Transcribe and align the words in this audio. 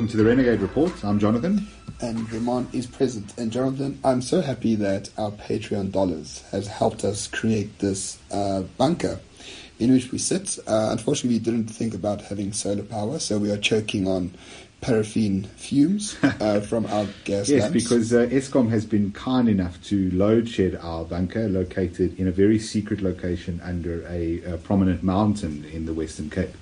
Welcome 0.00 0.12
to 0.12 0.16
the 0.16 0.30
Renegade 0.30 0.60
Report. 0.60 1.04
I'm 1.04 1.18
Jonathan. 1.18 1.68
And 2.00 2.32
Roman 2.32 2.66
is 2.72 2.86
present. 2.86 3.36
And 3.36 3.52
Jonathan, 3.52 4.00
I'm 4.02 4.22
so 4.22 4.40
happy 4.40 4.74
that 4.76 5.10
our 5.18 5.30
Patreon 5.30 5.92
dollars 5.92 6.42
has 6.52 6.66
helped 6.66 7.04
us 7.04 7.26
create 7.26 7.80
this 7.80 8.18
uh, 8.32 8.62
bunker 8.78 9.20
in 9.78 9.92
which 9.92 10.10
we 10.10 10.16
sit. 10.16 10.58
Uh, 10.66 10.88
unfortunately, 10.90 11.38
we 11.38 11.44
didn't 11.44 11.66
think 11.66 11.92
about 11.92 12.22
having 12.22 12.54
solar 12.54 12.82
power, 12.82 13.18
so 13.18 13.36
we 13.36 13.50
are 13.50 13.58
choking 13.58 14.08
on 14.08 14.32
paraffin 14.80 15.44
fumes 15.56 16.16
uh, 16.22 16.60
from 16.60 16.86
our 16.86 17.06
gas 17.24 17.50
yes, 17.50 17.64
lamps. 17.64 17.84
because 17.84 18.14
uh, 18.14 18.26
Eskom 18.30 18.70
has 18.70 18.86
been 18.86 19.12
kind 19.12 19.50
enough 19.50 19.84
to 19.84 20.10
load 20.12 20.48
shed 20.48 20.76
our 20.76 21.04
bunker 21.04 21.46
located 21.46 22.18
in 22.18 22.26
a 22.26 22.32
very 22.32 22.58
secret 22.58 23.02
location 23.02 23.60
under 23.62 24.06
a, 24.08 24.40
a 24.44 24.56
prominent 24.56 25.02
mountain 25.02 25.66
in 25.66 25.84
the 25.84 25.92
Western 25.92 26.30
Cape. 26.30 26.56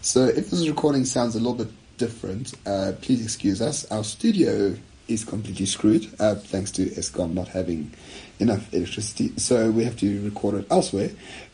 So 0.00 0.24
if 0.24 0.48
this 0.48 0.66
recording 0.66 1.04
sounds 1.04 1.36
a 1.36 1.38
little 1.38 1.54
bit 1.54 1.68
different, 2.04 2.46
uh, 2.66 2.92
please 3.04 3.22
excuse 3.22 3.60
us. 3.70 3.76
Our 3.94 4.04
studio 4.16 4.74
is 5.06 5.24
completely 5.24 5.66
screwed 5.66 6.04
uh, 6.18 6.34
thanks 6.52 6.70
to 6.72 6.82
Eskom 7.00 7.30
not 7.40 7.48
having 7.48 7.80
enough 8.38 8.64
electricity, 8.74 9.28
so 9.36 9.70
we 9.70 9.84
have 9.84 9.96
to 10.04 10.08
record 10.30 10.54
it 10.60 10.66
elsewhere. 10.76 11.10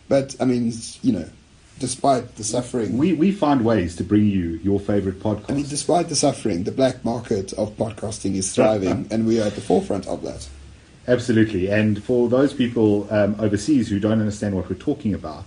But 0.09 0.37
I 0.41 0.45
mean, 0.47 0.73
you 1.03 1.13
know, 1.17 1.29
despite 1.79 2.25
the 2.37 2.45
suffering, 2.45 2.97
We, 2.97 3.13
we 3.13 3.31
find 3.31 3.65
ways 3.65 3.97
to 3.97 4.05
bring 4.05 4.27
you 4.27 4.47
your 4.69 4.81
favorite 4.81 5.21
podcast. 5.21 5.51
I 5.51 5.55
mean, 5.55 5.69
despite 5.69 6.07
the 6.09 6.17
suffering, 6.17 6.65
the 6.65 6.73
black 6.73 7.05
market 7.05 7.53
of 7.63 7.77
podcasting 7.77 8.35
is 8.35 8.47
thriving, 8.55 9.07
and 9.13 9.27
we 9.27 9.35
are 9.41 9.47
at 9.51 9.55
the 9.55 9.61
forefront 9.71 10.07
of 10.07 10.23
that. 10.23 10.49
Absolutely. 11.07 11.65
And 11.79 12.03
for 12.09 12.29
those 12.29 12.53
people 12.53 13.07
um, 13.11 13.37
overseas 13.39 13.89
who 13.91 13.99
don't 13.99 14.21
understand 14.21 14.55
what 14.55 14.69
we're 14.69 14.85
talking 14.91 15.15
about, 15.15 15.47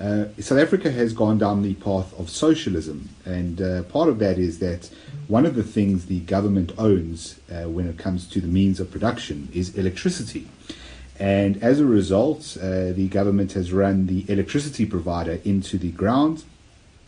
uh, 0.00 0.26
South 0.38 0.58
Africa 0.58 0.90
has 0.90 1.12
gone 1.12 1.38
down 1.38 1.62
the 1.62 1.74
path 1.74 2.18
of 2.18 2.30
socialism. 2.30 3.08
And 3.24 3.60
uh, 3.60 3.82
part 3.84 4.08
of 4.08 4.18
that 4.20 4.38
is 4.38 4.60
that 4.60 4.90
one 5.26 5.44
of 5.44 5.54
the 5.54 5.62
things 5.62 6.06
the 6.06 6.20
government 6.20 6.72
owns 6.78 7.40
uh, 7.50 7.68
when 7.68 7.88
it 7.88 7.98
comes 7.98 8.26
to 8.28 8.40
the 8.40 8.46
means 8.46 8.78
of 8.80 8.90
production 8.90 9.48
is 9.52 9.76
electricity. 9.76 10.46
And 11.18 11.60
as 11.62 11.80
a 11.80 11.84
result, 11.84 12.56
uh, 12.60 12.92
the 12.92 13.08
government 13.08 13.52
has 13.52 13.72
run 13.72 14.06
the 14.06 14.24
electricity 14.28 14.86
provider 14.86 15.40
into 15.44 15.76
the 15.76 15.90
ground. 15.90 16.44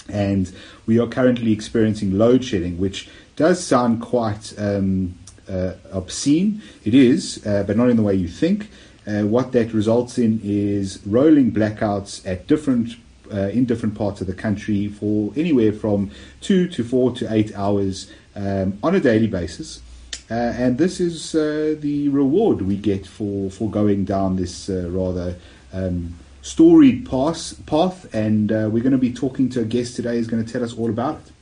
And 0.08 0.52
we 0.86 0.98
are 0.98 1.06
currently 1.06 1.52
experiencing 1.52 2.18
load 2.18 2.44
shedding, 2.44 2.78
which 2.78 3.08
does 3.36 3.64
sound 3.64 4.02
quite 4.02 4.52
um, 4.58 5.14
uh, 5.48 5.74
obscene. 5.92 6.60
It 6.84 6.94
is, 6.94 7.46
uh, 7.46 7.62
but 7.62 7.76
not 7.76 7.88
in 7.88 7.96
the 7.96 8.02
way 8.02 8.14
you 8.14 8.26
think. 8.26 8.68
Uh, 9.06 9.22
what 9.22 9.52
that 9.52 9.72
results 9.72 10.18
in 10.18 10.40
is 10.44 11.00
rolling 11.06 11.52
blackouts 11.52 12.26
at 12.26 12.46
different 12.46 12.96
uh, 13.32 13.48
in 13.48 13.64
different 13.64 13.94
parts 13.94 14.20
of 14.20 14.26
the 14.26 14.34
country 14.34 14.88
for 14.88 15.32
anywhere 15.36 15.72
from 15.72 16.10
two 16.40 16.66
to 16.68 16.82
four 16.82 17.12
to 17.12 17.32
eight 17.32 17.54
hours 17.54 18.10
um, 18.34 18.78
on 18.82 18.94
a 18.94 19.00
daily 19.00 19.26
basis. 19.26 19.82
Uh, 20.30 20.34
and 20.34 20.78
this 20.78 21.00
is 21.00 21.34
uh, 21.34 21.74
the 21.80 22.08
reward 22.08 22.62
we 22.62 22.76
get 22.76 23.06
for, 23.06 23.50
for 23.50 23.68
going 23.68 24.04
down 24.04 24.36
this 24.36 24.68
uh, 24.68 24.88
rather 24.90 25.36
um, 25.72 26.14
storied 26.42 27.08
path. 27.08 27.54
path. 27.66 28.12
And 28.14 28.52
uh, 28.52 28.68
we're 28.70 28.82
going 28.82 28.92
to 28.92 28.98
be 28.98 29.12
talking 29.12 29.48
to 29.50 29.60
a 29.60 29.64
guest 29.64 29.96
today 29.96 30.16
who's 30.16 30.28
going 30.28 30.44
to 30.44 30.52
tell 30.52 30.62
us 30.62 30.72
all 30.76 30.88
about 30.88 31.16
it. 31.16 31.32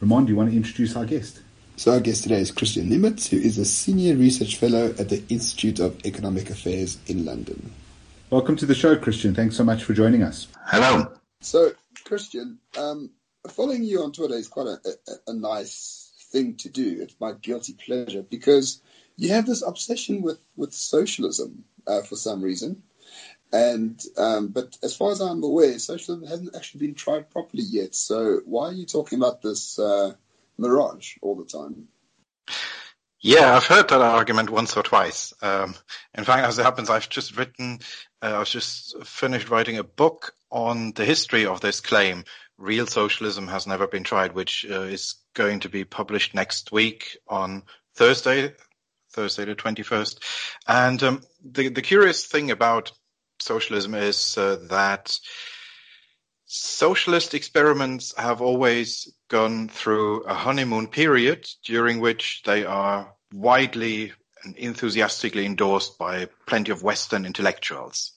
Roman, 0.00 0.24
do 0.24 0.32
you 0.32 0.36
want 0.36 0.50
to 0.50 0.56
introduce 0.56 0.96
our 0.96 1.04
guest? 1.04 1.42
So 1.78 1.92
our 1.92 2.00
guest 2.00 2.24
today 2.24 2.40
is 2.40 2.50
Kristian 2.50 2.88
Niemietz, 2.88 3.28
who 3.28 3.36
is 3.36 3.56
a 3.56 3.64
senior 3.64 4.16
research 4.16 4.56
fellow 4.56 4.86
at 4.98 5.10
the 5.10 5.22
Institute 5.28 5.78
of 5.78 6.04
Economic 6.04 6.50
Affairs 6.50 6.98
in 7.06 7.24
London. 7.24 7.70
Welcome 8.30 8.56
to 8.56 8.66
the 8.66 8.74
show, 8.74 8.96
Kristian. 8.96 9.36
Thanks 9.36 9.56
so 9.56 9.62
much 9.62 9.84
for 9.84 9.94
joining 9.94 10.24
us. 10.24 10.48
Hello. 10.66 11.12
So, 11.40 11.70
Christian, 12.02 12.58
um, 12.76 13.12
following 13.48 13.84
you 13.84 14.02
on 14.02 14.10
Twitter 14.10 14.34
is 14.34 14.48
quite 14.48 14.66
a, 14.66 14.80
a, 14.84 15.30
a 15.30 15.34
nice 15.34 16.10
thing 16.32 16.56
to 16.56 16.68
do. 16.68 16.98
It's 17.00 17.14
my 17.20 17.30
guilty 17.30 17.74
pleasure 17.74 18.22
because 18.22 18.82
you 19.16 19.28
have 19.28 19.46
this 19.46 19.62
obsession 19.62 20.20
with 20.20 20.40
with 20.56 20.74
socialism 20.74 21.62
uh, 21.86 22.02
for 22.02 22.16
some 22.16 22.42
reason. 22.42 22.82
And 23.52 24.02
um, 24.16 24.48
but 24.48 24.76
as 24.82 24.96
far 24.96 25.12
as 25.12 25.20
I'm 25.20 25.44
aware, 25.44 25.78
socialism 25.78 26.26
hasn't 26.26 26.56
actually 26.56 26.88
been 26.88 26.96
tried 26.96 27.30
properly 27.30 27.62
yet. 27.62 27.94
So 27.94 28.40
why 28.46 28.70
are 28.70 28.72
you 28.72 28.84
talking 28.84 29.20
about 29.20 29.42
this 29.42 29.78
uh, 29.78 30.14
mirage 30.58 31.16
all 31.22 31.36
the 31.36 31.44
time? 31.44 31.88
Yeah, 33.20 33.56
I've 33.56 33.66
heard 33.66 33.88
that 33.88 34.00
argument 34.00 34.50
once 34.50 34.76
or 34.76 34.82
twice. 34.82 35.32
Um, 35.42 35.74
in 36.14 36.24
fact, 36.24 36.46
as 36.46 36.58
it 36.58 36.62
happens, 36.62 36.88
I've 36.88 37.08
just 37.08 37.36
written, 37.36 37.80
uh, 38.22 38.38
I've 38.40 38.48
just 38.48 39.02
finished 39.04 39.50
writing 39.50 39.78
a 39.78 39.84
book 39.84 40.34
on 40.50 40.92
the 40.92 41.04
history 41.04 41.44
of 41.44 41.60
this 41.60 41.80
claim. 41.80 42.24
Real 42.58 42.86
socialism 42.86 43.48
has 43.48 43.66
never 43.66 43.88
been 43.88 44.04
tried, 44.04 44.34
which 44.34 44.64
uh, 44.70 44.82
is 44.82 45.16
going 45.34 45.60
to 45.60 45.68
be 45.68 45.84
published 45.84 46.34
next 46.34 46.70
week 46.70 47.18
on 47.26 47.64
Thursday, 47.96 48.54
Thursday 49.10 49.44
the 49.44 49.56
21st. 49.56 50.18
And 50.68 51.02
um, 51.02 51.22
the, 51.44 51.68
the 51.68 51.82
curious 51.82 52.24
thing 52.24 52.52
about 52.52 52.92
socialism 53.40 53.94
is 53.94 54.38
uh, 54.38 54.58
that 54.68 55.18
socialist 56.48 57.34
experiments 57.34 58.14
have 58.16 58.40
always 58.40 59.12
gone 59.28 59.68
through 59.68 60.22
a 60.24 60.32
honeymoon 60.32 60.86
period 60.86 61.46
during 61.62 62.00
which 62.00 62.42
they 62.44 62.64
are 62.64 63.14
widely 63.32 64.12
and 64.44 64.56
enthusiastically 64.56 65.44
endorsed 65.44 65.98
by 65.98 66.26
plenty 66.46 66.72
of 66.72 66.82
Western 66.82 67.26
intellectuals. 67.26 68.12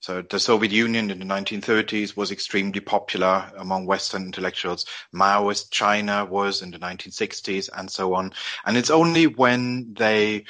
So 0.00 0.22
the 0.22 0.40
Soviet 0.40 0.72
Union 0.72 1.12
in 1.12 1.20
the 1.20 1.24
1930s 1.24 2.16
was 2.16 2.32
extremely 2.32 2.80
popular 2.80 3.52
among 3.56 3.86
Western 3.86 4.24
intellectuals. 4.24 4.84
Maoist 5.14 5.70
China 5.70 6.24
was 6.24 6.60
in 6.60 6.72
the 6.72 6.78
1960s 6.78 7.70
and 7.72 7.88
so 7.88 8.14
on. 8.14 8.32
And 8.66 8.76
it's 8.76 8.90
only 8.90 9.28
when 9.28 9.94
they 9.94 10.44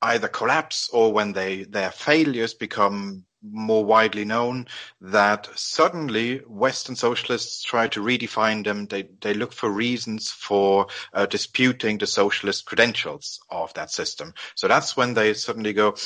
either 0.00 0.28
collapse 0.28 0.88
or 0.94 1.12
when 1.12 1.34
they, 1.34 1.64
their 1.64 1.90
failures 1.90 2.54
become 2.54 3.26
more 3.50 3.84
widely 3.84 4.24
known 4.24 4.66
that 5.00 5.48
suddenly 5.54 6.38
Western 6.38 6.96
socialists 6.96 7.62
try 7.62 7.88
to 7.88 8.02
redefine 8.02 8.64
them. 8.64 8.86
They, 8.86 9.08
they 9.20 9.34
look 9.34 9.52
for 9.52 9.70
reasons 9.70 10.30
for 10.30 10.86
uh, 11.12 11.26
disputing 11.26 11.98
the 11.98 12.06
socialist 12.06 12.66
credentials 12.66 13.40
of 13.50 13.72
that 13.74 13.90
system. 13.90 14.34
So 14.54 14.68
that's 14.68 14.96
when 14.96 15.14
they 15.14 15.34
suddenly 15.34 15.72
go, 15.72 15.96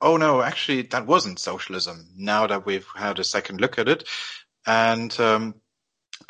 oh 0.00 0.16
no, 0.16 0.42
actually 0.42 0.82
that 0.82 1.06
wasn't 1.06 1.38
socialism 1.38 2.08
now 2.16 2.46
that 2.46 2.66
we've 2.66 2.86
had 2.94 3.18
a 3.18 3.24
second 3.24 3.60
look 3.60 3.78
at 3.78 3.88
it. 3.88 4.08
And, 4.66 5.18
um, 5.20 5.54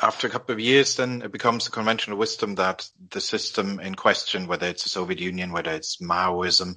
after 0.01 0.27
a 0.27 0.29
couple 0.29 0.53
of 0.53 0.59
years, 0.59 0.95
then 0.95 1.21
it 1.21 1.31
becomes 1.31 1.67
a 1.67 1.71
conventional 1.71 2.17
wisdom 2.17 2.55
that 2.55 2.87
the 3.09 3.19
system 3.19 3.79
in 3.79 3.95
question, 3.95 4.47
whether 4.47 4.67
it's 4.67 4.83
the 4.83 4.89
Soviet 4.89 5.19
Union, 5.19 5.51
whether 5.51 5.71
it's 5.71 5.97
Maoism, 5.97 6.75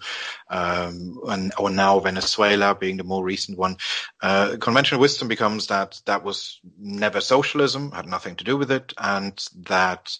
um, 0.50 1.21
and, 1.28 1.53
or 1.59 1.71
now 1.71 2.00
Venezuela 2.00 2.75
being 2.75 2.97
the 2.97 3.05
more 3.05 3.25
recent 3.25 3.59
one, 3.59 3.77
uh, 4.23 4.56
conventional 4.61 5.00
wisdom 5.00 5.28
becomes 5.28 5.69
that 5.69 6.00
that 6.06 6.25
was 6.25 6.61
never 6.78 7.21
socialism, 7.21 7.93
had 7.93 8.06
nothing 8.06 8.37
to 8.37 8.45
do 8.45 8.56
with 8.56 8.71
it, 8.71 8.93
and 8.99 9.44
that 9.67 10.17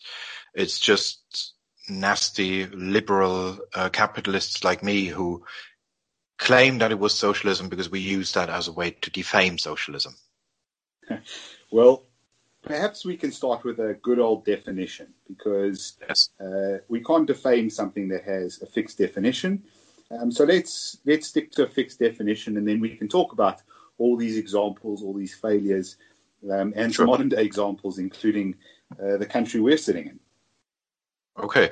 it's 0.55 0.79
just 0.79 1.55
nasty 1.89 2.67
liberal 2.67 3.59
uh, 3.75 3.89
capitalists 3.89 4.63
like 4.63 4.83
me 4.83 5.07
who 5.07 5.43
claim 6.39 6.79
that 6.79 6.93
it 6.93 6.99
was 6.99 7.15
socialism 7.15 7.69
because 7.69 7.91
we 7.91 8.01
use 8.01 8.33
that 8.33 8.49
as 8.49 8.69
a 8.69 8.73
way 8.73 8.91
to 8.91 9.11
defame 9.11 9.59
socialism. 9.59 10.15
Well, 11.73 12.05
perhaps 12.63 13.05
we 13.05 13.17
can 13.17 13.33
start 13.33 13.65
with 13.65 13.79
a 13.81 13.95
good 13.95 14.19
old 14.19 14.45
definition 14.45 15.13
because 15.29 15.99
Yes. 16.09 16.31
uh, 16.41 16.79
we 16.89 17.03
can't 17.03 17.27
defame 17.27 17.71
something 17.71 18.09
that 18.09 18.25
has 18.25 18.63
a 18.63 18.67
fixed 18.67 18.99
definition. 18.99 19.63
Um, 20.11 20.31
so 20.31 20.45
let's 20.45 20.99
let's 21.05 21.27
stick 21.29 21.51
to 21.53 21.65
a 21.65 21.69
fixed 21.69 21.99
definition, 21.99 22.57
and 22.57 22.67
then 22.67 22.81
we 22.81 22.97
can 22.97 23.09
talk 23.09 23.33
about 23.33 23.63
all 23.99 24.17
these 24.17 24.37
examples, 24.37 25.03
all 25.03 25.15
these 25.15 25.35
failures, 25.35 25.97
um, 26.51 26.73
and 26.77 26.95
Sure. 26.95 27.07
modern 27.07 27.29
day 27.31 27.45
examples, 27.45 27.99
including 27.99 28.57
uh, 29.03 29.17
the 29.17 29.27
country 29.27 29.61
we're 29.61 29.77
sitting 29.79 30.07
in. 30.07 30.21
Okay. 31.39 31.71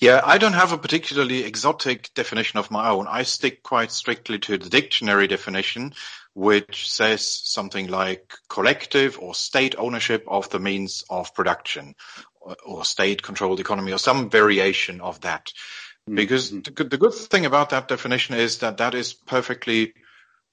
Yeah, 0.00 0.22
I 0.24 0.38
don't 0.38 0.54
have 0.54 0.72
a 0.72 0.78
particularly 0.78 1.44
exotic 1.44 2.10
definition 2.14 2.58
of 2.58 2.70
my 2.70 2.88
own. 2.88 3.06
I 3.06 3.22
stick 3.24 3.62
quite 3.62 3.92
strictly 3.92 4.38
to 4.40 4.56
the 4.56 4.70
dictionary 4.70 5.26
definition, 5.26 5.92
which 6.34 6.90
says 6.90 7.26
something 7.26 7.86
like 7.86 8.34
collective 8.48 9.18
or 9.20 9.34
state 9.34 9.76
ownership 9.78 10.24
of 10.28 10.50
the 10.50 10.58
means 10.58 11.04
of 11.08 11.34
production 11.34 11.94
or, 12.40 12.56
or 12.66 12.84
state 12.84 13.22
controlled 13.22 13.60
economy 13.60 13.92
or 13.92 13.98
some 13.98 14.28
variation 14.28 15.00
of 15.00 15.20
that. 15.20 15.46
Mm-hmm. 16.08 16.16
Because 16.16 16.50
the, 16.50 16.70
good- 16.70 16.90
the 16.90 16.98
good 16.98 17.14
thing 17.14 17.46
about 17.46 17.70
that 17.70 17.88
definition 17.88 18.34
is 18.34 18.58
that 18.58 18.78
that 18.78 18.94
is 18.94 19.14
perfectly 19.14 19.94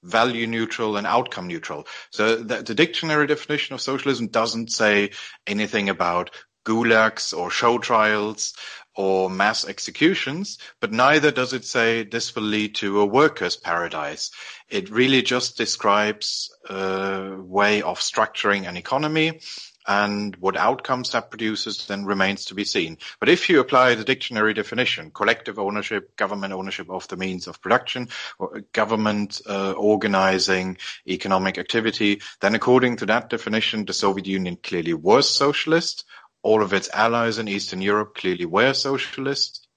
value 0.03 0.47
neutral 0.47 0.97
and 0.97 1.05
outcome 1.05 1.47
neutral. 1.47 1.87
So 2.11 2.37
the, 2.37 2.63
the 2.63 2.75
dictionary 2.75 3.27
definition 3.27 3.73
of 3.73 3.81
socialism 3.81 4.27
doesn't 4.27 4.71
say 4.71 5.11
anything 5.45 5.89
about 5.89 6.31
gulags 6.65 7.37
or 7.37 7.49
show 7.49 7.77
trials 7.77 8.53
or 8.95 9.29
mass 9.29 9.65
executions, 9.65 10.57
but 10.79 10.91
neither 10.91 11.31
does 11.31 11.53
it 11.53 11.65
say 11.65 12.03
this 12.03 12.35
will 12.35 12.43
lead 12.43 12.75
to 12.75 12.99
a 12.99 13.05
workers' 13.05 13.55
paradise. 13.55 14.31
It 14.69 14.89
really 14.89 15.21
just 15.21 15.57
describes 15.57 16.53
a 16.69 17.35
way 17.37 17.81
of 17.81 17.99
structuring 17.99 18.67
an 18.67 18.77
economy 18.77 19.39
and 19.87 20.35
what 20.37 20.57
outcomes 20.57 21.11
that 21.11 21.29
produces 21.29 21.87
then 21.87 22.05
remains 22.05 22.45
to 22.45 22.55
be 22.55 22.63
seen. 22.63 22.97
But 23.19 23.29
if 23.29 23.49
you 23.49 23.59
apply 23.59 23.95
the 23.95 24.03
dictionary 24.03 24.53
definition, 24.53 25.11
collective 25.11 25.57
ownership, 25.57 26.15
government 26.15 26.53
ownership 26.53 26.89
of 26.89 27.07
the 27.07 27.17
means 27.17 27.47
of 27.47 27.61
production, 27.61 28.09
or 28.37 28.61
government 28.73 29.41
uh, 29.47 29.71
organizing 29.71 30.77
economic 31.07 31.57
activity, 31.57 32.21
then 32.41 32.55
according 32.55 32.97
to 32.97 33.05
that 33.07 33.29
definition, 33.29 33.85
the 33.85 33.93
Soviet 33.93 34.27
Union 34.27 34.57
clearly 34.61 34.93
was 34.93 35.29
socialist. 35.29 36.05
All 36.43 36.61
of 36.61 36.73
its 36.73 36.89
allies 36.93 37.37
in 37.37 37.47
Eastern 37.47 37.81
Europe 37.81 38.15
clearly 38.15 38.45
were 38.45 38.73
socialist. 38.73 39.67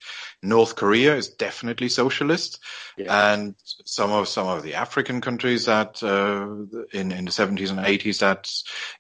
North 0.43 0.77
Korea 0.77 1.17
is 1.17 1.29
definitely 1.29 1.89
socialist, 1.89 2.61
Yeah. 2.99 3.33
and 3.33 3.55
some 3.87 4.13
of 4.13 4.29
some 4.29 4.47
of 4.47 4.63
the 4.63 4.75
African 4.75 5.21
countries 5.21 5.65
that 5.67 6.03
uh, 6.03 6.47
in 6.93 7.13
in 7.13 7.25
the 7.25 7.31
70s 7.31 7.71
and 7.71 7.79
80s 7.81 8.19
that 8.21 8.51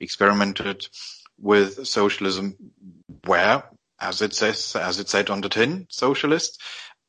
experimented 0.00 0.88
with 1.38 1.86
socialism 1.86 2.56
were, 3.26 3.62
as 4.00 4.22
it 4.22 4.32
says, 4.34 4.74
as 4.76 4.98
it 5.00 5.08
said 5.08 5.30
on 5.30 5.40
the 5.42 5.48
tin, 5.48 5.86
socialist, 5.90 6.60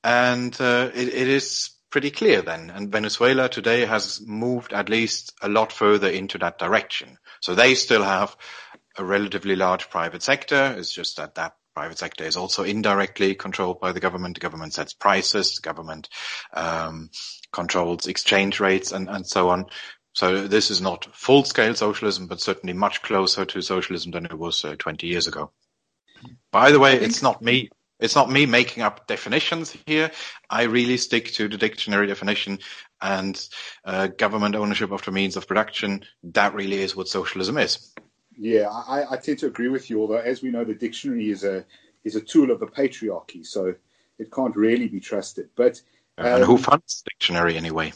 and 0.03 0.55
uh, 0.59 0.89
it, 0.93 1.07
it 1.09 1.27
is 1.27 1.71
pretty 1.89 2.11
clear 2.11 2.41
then. 2.41 2.69
And 2.71 2.91
Venezuela 2.91 3.47
today 3.47 3.85
has 3.85 4.19
moved 4.25 4.73
at 4.73 4.89
least 4.89 5.31
a 5.41 5.47
lot 5.47 5.71
further 5.71 6.09
into 6.09 6.37
that 6.39 6.57
direction. 6.59 7.17
So 7.39 7.55
they 7.55 7.75
still 7.75 8.03
have 8.03 8.35
a 8.97 9.03
relatively 9.03 9.55
large 9.55 9.89
private 9.89 10.23
sector. 10.23 10.75
It's 10.77 10.93
just 10.93 11.17
that 11.17 11.35
that 11.35 11.53
private 11.75 11.97
sector 11.97 12.23
is 12.23 12.37
also 12.37 12.63
indirectly 12.63 13.35
controlled 13.35 13.79
by 13.79 13.91
the 13.91 13.99
government. 13.99 14.35
The 14.35 14.41
government 14.41 14.73
sets 14.73 14.93
prices. 14.93 15.55
The 15.55 15.61
government 15.61 16.09
um, 16.53 17.09
controls 17.51 18.07
exchange 18.07 18.59
rates 18.59 18.91
and, 18.91 19.09
and 19.09 19.27
so 19.27 19.49
on. 19.49 19.65
So 20.13 20.47
this 20.47 20.71
is 20.71 20.81
not 20.81 21.13
full-scale 21.13 21.75
socialism, 21.75 22.27
but 22.27 22.39
certainly 22.39 22.73
much 22.73 23.01
closer 23.01 23.43
to 23.43 23.61
socialism 23.61 24.11
than 24.11 24.25
it 24.25 24.37
was 24.37 24.63
uh, 24.63 24.75
20 24.79 25.07
years 25.07 25.27
ago. 25.27 25.51
By 26.53 26.71
the 26.71 26.79
way, 26.79 26.95
it's 26.95 27.21
not 27.21 27.41
me. 27.41 27.69
It's 27.99 28.15
not 28.15 28.29
me 28.29 28.45
making 28.45 28.83
up 28.83 29.07
definitions 29.07 29.75
here. 29.85 30.11
I 30.49 30.63
really 30.63 30.97
stick 30.97 31.31
to 31.33 31.47
the 31.47 31.57
dictionary 31.57 32.07
definition 32.07 32.59
and 33.01 33.41
uh, 33.85 34.07
government 34.07 34.55
ownership 34.55 34.91
of 34.91 35.03
the 35.03 35.11
means 35.11 35.37
of 35.37 35.47
production. 35.47 36.03
That 36.23 36.53
really 36.53 36.81
is 36.81 36.95
what 36.95 37.07
socialism 37.07 37.57
is. 37.57 37.93
Yeah, 38.37 38.69
I, 38.69 39.13
I 39.13 39.17
tend 39.17 39.39
to 39.39 39.47
agree 39.47 39.69
with 39.69 39.89
you. 39.89 40.01
Although, 40.01 40.17
as 40.17 40.41
we 40.41 40.51
know, 40.51 40.63
the 40.63 40.73
dictionary 40.73 41.29
is 41.29 41.43
a 41.43 41.65
is 42.03 42.15
a 42.15 42.21
tool 42.21 42.51
of 42.51 42.59
the 42.59 42.67
patriarchy, 42.67 43.45
so 43.45 43.75
it 44.19 44.31
can't 44.31 44.55
really 44.55 44.87
be 44.87 44.99
trusted. 44.99 45.49
But 45.55 45.81
and 46.17 46.43
who 46.43 46.55
Um, 46.55 46.61
funds 46.61 47.03
the 47.03 47.11
dictionary 47.11 47.57
anyway? 47.57 47.93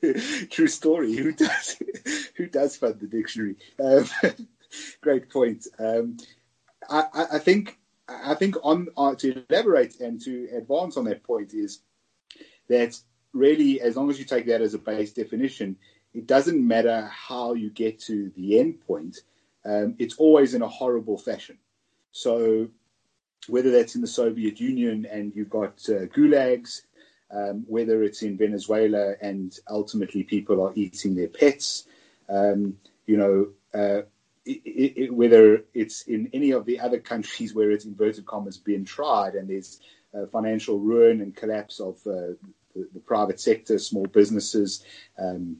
true 0.50 0.68
story. 0.68 1.14
Who 1.14 1.32
does 1.32 1.76
who 2.36 2.46
does 2.46 2.76
fund 2.76 3.00
the 3.00 3.06
dictionary? 3.06 3.56
Um, 3.82 4.08
great 5.00 5.30
point. 5.30 5.66
Um, 5.78 6.18
I, 6.88 7.26
I, 7.32 7.38
think 7.38 7.78
I 8.08 8.34
think 8.34 8.56
on, 8.62 8.88
on 8.96 9.16
to 9.16 9.44
elaborate 9.48 10.00
and 10.00 10.20
to 10.22 10.48
advance 10.56 10.96
on 10.96 11.04
that 11.06 11.22
point 11.22 11.52
is 11.54 11.80
that 12.68 12.98
really, 13.32 13.80
as 13.80 13.96
long 13.96 14.10
as 14.10 14.18
you 14.18 14.24
take 14.24 14.46
that 14.46 14.60
as 14.60 14.74
a 14.74 14.78
base 14.78 15.12
definition, 15.12 15.76
it 16.14 16.26
doesn't 16.26 16.66
matter 16.66 17.10
how 17.12 17.54
you 17.54 17.70
get 17.70 18.00
to 18.02 18.30
the 18.36 18.58
end 18.58 18.80
point. 18.86 19.18
Um, 19.68 19.96
it's 19.98 20.16
always 20.16 20.54
in 20.54 20.62
a 20.62 20.68
horrible 20.68 21.18
fashion. 21.18 21.58
So 22.10 22.68
whether 23.48 23.70
that's 23.70 23.94
in 23.94 24.00
the 24.00 24.06
Soviet 24.06 24.60
Union 24.60 25.06
and 25.06 25.32
you've 25.34 25.50
got 25.50 25.80
uh, 25.88 26.06
gulags, 26.06 26.82
um, 27.30 27.64
whether 27.68 28.02
it's 28.02 28.22
in 28.22 28.38
Venezuela 28.38 29.14
and 29.20 29.54
ultimately 29.68 30.22
people 30.22 30.62
are 30.66 30.72
eating 30.74 31.14
their 31.14 31.28
pets, 31.28 31.84
um, 32.28 32.78
you 33.06 33.16
know, 33.16 33.48
uh, 33.78 34.02
it, 34.46 34.96
it, 34.96 35.14
whether 35.14 35.64
it's 35.74 36.02
in 36.02 36.30
any 36.32 36.52
of 36.52 36.64
the 36.64 36.80
other 36.80 36.98
countries 36.98 37.54
where 37.54 37.70
it's 37.70 37.84
inverted 37.84 38.24
commas 38.24 38.56
being 38.56 38.86
tried 38.86 39.34
and 39.34 39.50
there's 39.50 39.80
uh, 40.14 40.26
financial 40.32 40.78
ruin 40.78 41.20
and 41.20 41.36
collapse 41.36 41.80
of 41.80 41.96
uh, 42.06 42.32
the, 42.74 42.88
the, 42.94 43.00
private 43.00 43.38
sector, 43.38 43.78
small 43.78 44.06
businesses, 44.06 44.82
um, 45.18 45.58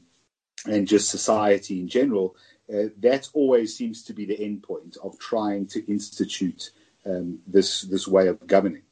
and 0.65 0.87
just 0.87 1.09
society 1.09 1.79
in 1.79 1.87
general, 1.87 2.35
uh, 2.71 2.89
that 2.99 3.29
always 3.33 3.75
seems 3.75 4.03
to 4.03 4.13
be 4.13 4.25
the 4.25 4.39
end 4.39 4.63
point 4.63 4.97
of 5.03 5.17
trying 5.17 5.65
to 5.67 5.85
institute 5.91 6.71
um, 7.05 7.39
this 7.47 7.81
this 7.81 8.07
way 8.07 8.27
of 8.27 8.45
governing. 8.45 8.83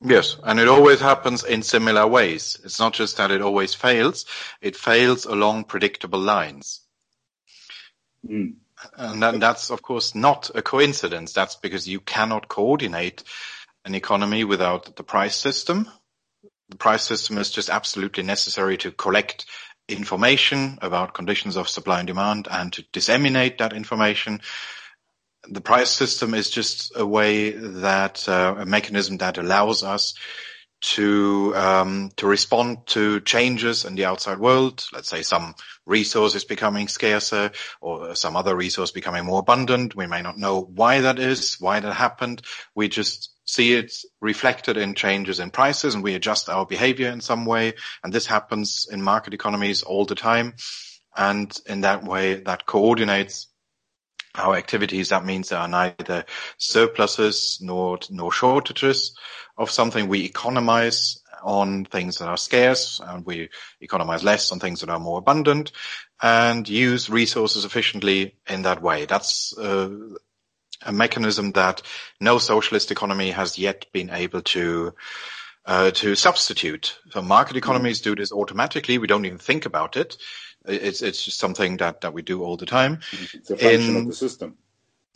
Yes, 0.00 0.36
and 0.44 0.60
it 0.60 0.68
always 0.68 1.00
happens 1.00 1.42
in 1.42 1.62
similar 1.62 2.06
ways. 2.06 2.60
It's 2.64 2.78
not 2.78 2.92
just 2.92 3.16
that 3.16 3.30
it 3.30 3.42
always 3.42 3.74
fails; 3.74 4.26
it 4.60 4.76
fails 4.76 5.24
along 5.24 5.64
predictable 5.64 6.20
lines. 6.20 6.80
Mm. 8.26 8.54
And 8.96 9.22
that, 9.22 9.40
that's, 9.40 9.70
of 9.70 9.82
course, 9.82 10.14
not 10.14 10.50
a 10.54 10.62
coincidence. 10.62 11.32
That's 11.32 11.56
because 11.56 11.88
you 11.88 11.98
cannot 12.00 12.46
coordinate 12.46 13.24
an 13.84 13.94
economy 13.94 14.44
without 14.44 14.94
the 14.94 15.02
price 15.02 15.34
system. 15.34 15.90
The 16.68 16.76
price 16.76 17.04
system 17.04 17.38
is 17.38 17.50
just 17.50 17.70
absolutely 17.70 18.22
necessary 18.22 18.76
to 18.78 18.92
collect 18.92 19.46
information 19.88 20.78
about 20.82 21.14
conditions 21.14 21.56
of 21.56 21.68
supply 21.68 21.98
and 21.98 22.06
demand 22.06 22.48
and 22.50 22.72
to 22.74 22.84
disseminate 22.92 23.58
that 23.58 23.72
information. 23.72 24.40
The 25.48 25.60
price 25.60 25.90
system 25.90 26.34
is 26.34 26.50
just 26.50 26.92
a 26.94 27.06
way 27.06 27.50
that 27.50 28.28
uh, 28.28 28.56
a 28.58 28.66
mechanism 28.66 29.16
that 29.18 29.38
allows 29.38 29.82
us 29.82 30.14
to 30.80 31.52
um, 31.56 32.10
to 32.16 32.26
respond 32.26 32.86
to 32.86 33.20
changes 33.20 33.84
in 33.84 33.94
the 33.94 34.04
outside 34.04 34.38
world. 34.38 34.84
Let's 34.92 35.08
say 35.08 35.22
some 35.22 35.54
resource 35.86 36.34
is 36.34 36.44
becoming 36.44 36.86
scarcer 36.86 37.50
or 37.80 38.14
some 38.14 38.36
other 38.36 38.54
resource 38.54 38.92
becoming 38.92 39.24
more 39.24 39.40
abundant. 39.40 39.96
We 39.96 40.06
may 40.06 40.22
not 40.22 40.38
know 40.38 40.60
why 40.60 41.00
that 41.00 41.18
is, 41.18 41.56
why 41.58 41.80
that 41.80 41.94
happened. 41.94 42.42
We 42.74 42.88
just 42.88 43.34
see 43.48 43.72
it 43.72 43.94
reflected 44.20 44.76
in 44.76 44.94
changes 44.94 45.40
in 45.40 45.50
prices 45.50 45.94
and 45.94 46.04
we 46.04 46.14
adjust 46.14 46.50
our 46.50 46.66
behavior 46.66 47.08
in 47.08 47.22
some 47.22 47.46
way. 47.46 47.72
And 48.04 48.12
this 48.12 48.26
happens 48.26 48.86
in 48.92 49.00
market 49.00 49.32
economies 49.32 49.82
all 49.82 50.04
the 50.04 50.14
time. 50.14 50.54
And 51.16 51.50
in 51.66 51.80
that 51.80 52.04
way, 52.04 52.34
that 52.40 52.66
coordinates 52.66 53.46
our 54.34 54.54
activities. 54.54 55.08
That 55.08 55.24
means 55.24 55.48
there 55.48 55.60
are 55.60 55.66
neither 55.66 56.26
surpluses 56.58 57.58
nor, 57.62 57.98
nor 58.10 58.30
shortages 58.30 59.16
of 59.56 59.70
something. 59.70 60.08
We 60.08 60.24
economize 60.24 61.22
on 61.42 61.86
things 61.86 62.18
that 62.18 62.28
are 62.28 62.36
scarce 62.36 63.00
and 63.02 63.24
we 63.24 63.48
economize 63.80 64.24
less 64.24 64.52
on 64.52 64.60
things 64.60 64.80
that 64.80 64.90
are 64.90 65.00
more 65.00 65.18
abundant 65.18 65.72
and 66.20 66.68
use 66.68 67.08
resources 67.08 67.64
efficiently 67.64 68.34
in 68.46 68.62
that 68.62 68.82
way. 68.82 69.06
That's 69.06 69.56
uh, 69.56 69.88
a 70.82 70.92
mechanism 70.92 71.52
that 71.52 71.82
no 72.20 72.38
socialist 72.38 72.90
economy 72.90 73.30
has 73.30 73.58
yet 73.58 73.86
been 73.92 74.10
able 74.10 74.42
to 74.42 74.94
uh, 75.66 75.90
to 75.90 76.14
substitute. 76.14 76.98
So 77.10 77.20
market 77.20 77.56
economies 77.56 78.00
do 78.00 78.14
this 78.16 78.32
automatically. 78.32 78.98
We 78.98 79.06
don't 79.06 79.26
even 79.26 79.38
think 79.38 79.66
about 79.66 79.96
it. 79.96 80.16
It's 80.64 81.02
it's 81.02 81.24
just 81.24 81.38
something 81.38 81.76
that 81.78 82.00
that 82.00 82.14
we 82.14 82.22
do 82.22 82.42
all 82.42 82.56
the 82.56 82.66
time. 82.66 83.00
It's 83.34 83.50
a 83.50 83.56
function 83.56 83.96
In- 83.96 84.02
of 84.02 84.06
the 84.06 84.14
system. 84.14 84.56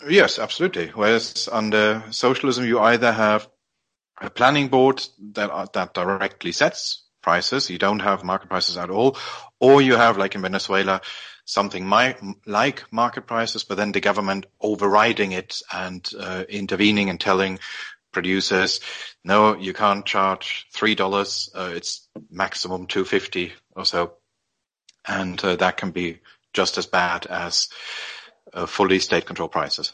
Yes, 0.08 0.38
absolutely. 0.38 0.88
Whereas 0.88 1.48
under 1.50 2.02
socialism, 2.10 2.66
you 2.66 2.80
either 2.80 3.12
have 3.12 3.48
a 4.20 4.30
planning 4.30 4.68
board 4.68 5.04
that 5.34 5.50
are, 5.50 5.66
that 5.74 5.94
directly 5.94 6.52
sets 6.52 7.04
prices. 7.22 7.70
You 7.70 7.78
don't 7.78 8.00
have 8.00 8.24
market 8.24 8.48
prices 8.48 8.76
at 8.76 8.90
all, 8.90 9.16
or 9.60 9.80
you 9.80 9.94
have, 9.94 10.18
like 10.18 10.34
in 10.34 10.42
Venezuela, 10.42 11.00
something 11.44 11.86
my, 11.86 12.16
like 12.46 12.84
market 12.92 13.26
prices, 13.26 13.64
but 13.64 13.76
then 13.76 13.92
the 13.92 14.00
government 14.00 14.46
overriding 14.60 15.32
it 15.32 15.60
and 15.72 16.08
uh, 16.18 16.44
intervening 16.48 17.10
and 17.10 17.20
telling 17.20 17.58
producers, 18.12 18.80
no, 19.24 19.56
you 19.56 19.72
can't 19.72 20.04
charge 20.06 20.66
three 20.72 20.94
dollars. 20.94 21.50
Uh, 21.54 21.72
it's 21.74 22.08
maximum 22.30 22.86
two 22.86 23.04
fifty 23.04 23.52
or 23.74 23.84
so, 23.84 24.14
and 25.06 25.42
uh, 25.44 25.56
that 25.56 25.76
can 25.76 25.90
be 25.90 26.20
just 26.52 26.78
as 26.78 26.86
bad 26.86 27.26
as 27.26 27.68
uh, 28.52 28.66
fully 28.66 28.98
state-controlled 28.98 29.52
prices. 29.52 29.92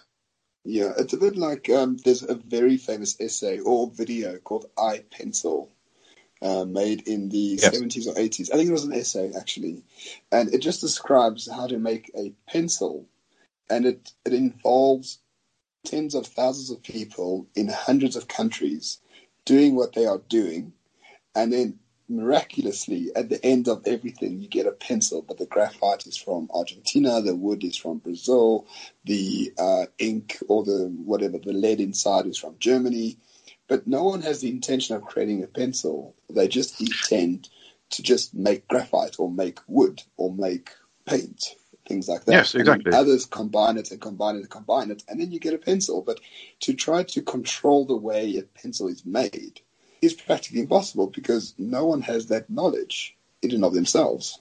Yeah, 0.64 0.92
it's 0.98 1.12
a 1.12 1.18
bit 1.18 1.36
like 1.36 1.70
um, 1.70 1.96
there's 2.04 2.24
a 2.24 2.34
very 2.34 2.76
famous 2.76 3.16
essay 3.20 3.60
or 3.60 3.90
video 3.90 4.38
called 4.38 4.66
I 4.76 5.04
Pencil, 5.10 5.70
uh, 6.42 6.64
made 6.64 7.07
in 7.09 7.28
the 7.30 7.57
Yes. 7.57 7.73
70s 7.73 8.07
or 8.09 8.14
80s. 8.14 8.50
I 8.52 8.57
think 8.57 8.68
it 8.68 8.73
was 8.73 8.85
an 8.85 8.95
essay 8.95 9.33
actually, 9.38 9.85
and 10.33 10.52
it 10.54 10.59
just 10.61 10.80
describes 10.80 11.49
how 11.50 11.66
to 11.66 11.78
make 11.78 12.11
a 12.16 12.33
pencil, 12.49 13.07
and 13.71 13.87
it 13.87 14.12
it 14.26 14.35
involves 14.35 15.18
tens 15.85 16.14
of 16.14 16.26
thousands 16.26 16.71
of 16.71 16.83
people 16.83 17.47
in 17.57 17.68
hundreds 17.68 18.16
of 18.16 18.28
countries 18.28 18.99
doing 19.47 19.76
what 19.76 19.95
they 19.95 20.07
are 20.07 20.21
doing, 20.28 20.73
and 21.37 21.52
then 21.52 21.78
miraculously, 22.09 23.11
at 23.16 23.30
the 23.30 23.45
end 23.45 23.68
of 23.68 23.83
everything, 23.87 24.40
you 24.40 24.49
get 24.49 24.66
a 24.66 24.73
pencil, 24.73 25.23
but 25.23 25.38
the 25.38 25.47
graphite 25.47 26.07
is 26.07 26.18
from 26.18 26.50
Argentina, 26.54 27.23
the 27.23 27.35
wood 27.37 27.64
is 27.64 27.76
from 27.76 27.99
Brazil, 27.99 28.66
the 29.04 29.52
uh, 29.59 29.87
ink 29.99 30.38
or 30.49 30.64
the 30.64 30.95
whatever, 31.04 31.38
the 31.38 31.54
lead 31.54 31.80
inside 31.80 32.26
is 32.26 32.38
from 32.38 32.57
Germany. 32.61 33.18
But 33.68 33.87
no 33.87 34.04
one 34.04 34.22
has 34.22 34.40
the 34.40 34.50
intention 34.50 34.96
of 34.96 35.04
creating 35.04 35.42
a 35.42 35.46
pencil. 35.46 36.14
They 36.30 36.48
just 36.48 36.80
intend 36.80 37.48
to 37.90 38.02
just 38.02 38.34
make 38.34 38.66
graphite 38.68 39.16
or 39.18 39.30
make 39.30 39.60
wood 39.66 40.02
or 40.16 40.32
make 40.32 40.70
paint, 41.06 41.54
things 41.87 42.08
like 42.08 42.25
that. 42.26 42.32
Yes, 42.32 42.54
exactly. 42.54 42.92
others 42.92 43.26
combine 43.26 43.78
it 43.78 43.90
and 43.90 44.00
combine 44.00 44.37
it 44.37 44.40
and 44.40 44.50
combine 44.50 44.90
it, 44.90 45.04
and 45.08 45.20
then 45.20 45.32
you 45.32 45.40
get 45.40 45.54
a 45.54 45.58
pencil. 45.58 46.02
But 46.02 46.20
to 46.60 46.75
try 46.75 47.02
to 47.04 47.22
control 47.22 47.87
the 47.87 47.96
way 47.96 48.37
a 48.37 48.42
pencil 48.42 48.88
is 48.88 49.04
made 49.06 49.60
is 50.02 50.14
practically 50.14 50.60
impossible 50.60 51.08
because 51.08 51.54
no 51.58 51.84
one 51.87 52.02
has 52.02 52.26
that 52.26 52.50
knowledge 52.50 53.16
in 53.42 53.52
and 53.52 53.64
of 53.64 53.75
themselves. 53.75 54.40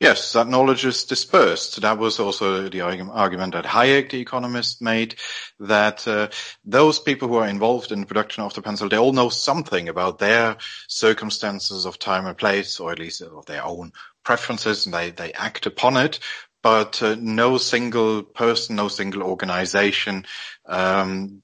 Yes, 0.00 0.32
that 0.34 0.46
knowledge 0.46 0.84
is 0.84 1.04
dispersed. 1.04 1.80
That 1.80 1.98
was 1.98 2.20
also 2.20 2.68
the 2.68 2.82
argument 2.82 3.54
that 3.54 3.64
Hayek, 3.64 4.10
the 4.10 4.20
economist, 4.20 4.80
made, 4.80 5.16
that 5.58 6.06
uh, 6.06 6.28
those 6.64 7.00
people 7.00 7.26
who 7.26 7.34
are 7.34 7.48
involved 7.48 7.90
in 7.90 8.00
the 8.00 8.06
production 8.06 8.44
of 8.44 8.54
the 8.54 8.62
pencil, 8.62 8.88
they 8.88 8.96
all 8.96 9.12
know 9.12 9.28
something 9.28 9.88
about 9.88 10.20
their 10.20 10.56
circumstances 10.86 11.84
of 11.84 11.98
time 11.98 12.26
and 12.26 12.38
place, 12.38 12.78
or 12.78 12.92
at 12.92 13.00
least 13.00 13.22
of 13.22 13.44
their 13.46 13.64
own 13.64 13.90
preferences, 14.22 14.86
and 14.86 14.94
they, 14.94 15.10
they 15.10 15.32
act 15.32 15.66
upon 15.66 15.96
it. 15.96 16.20
But 16.62 17.02
uh, 17.02 17.16
no 17.18 17.58
single 17.58 18.22
person, 18.22 18.76
no 18.76 18.86
single 18.86 19.24
organization 19.24 20.26
um, 20.66 21.42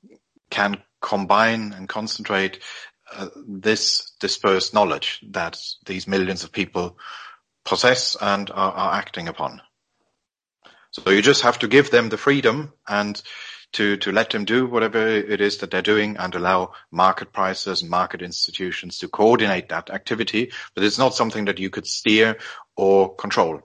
can 0.50 0.80
combine 1.00 1.72
and 1.72 1.88
concentrate 1.88 2.60
uh, 3.12 3.30
this 3.48 4.12
dispersed 4.20 4.74
knowledge 4.74 5.24
that 5.30 5.60
these 5.86 6.06
millions 6.06 6.44
of 6.44 6.52
people 6.52 6.96
possess 7.64 8.16
and 8.20 8.50
are, 8.50 8.72
are, 8.72 8.94
acting 8.94 9.28
upon. 9.28 9.60
So 10.90 11.10
you 11.10 11.22
just 11.22 11.42
have 11.42 11.58
to 11.60 11.68
give 11.68 11.90
them 11.90 12.08
the 12.08 12.16
freedom 12.16 12.72
and 12.86 13.20
to, 13.72 13.96
to 13.98 14.12
let 14.12 14.30
them 14.30 14.44
do 14.44 14.66
whatever 14.66 15.06
it 15.06 15.40
is 15.40 15.58
that 15.58 15.70
they're 15.70 15.82
doing 15.82 16.16
and 16.16 16.34
allow 16.34 16.72
market 16.92 17.32
prices 17.32 17.82
and 17.82 17.90
market 17.90 18.22
institutions 18.22 18.98
to 18.98 19.08
coordinate 19.08 19.70
that 19.70 19.90
activity. 19.90 20.52
But 20.74 20.84
it's 20.84 20.98
not 20.98 21.14
something 21.14 21.46
that 21.46 21.58
you 21.58 21.70
could 21.70 21.86
steer 21.86 22.38
or 22.76 23.14
control. 23.16 23.62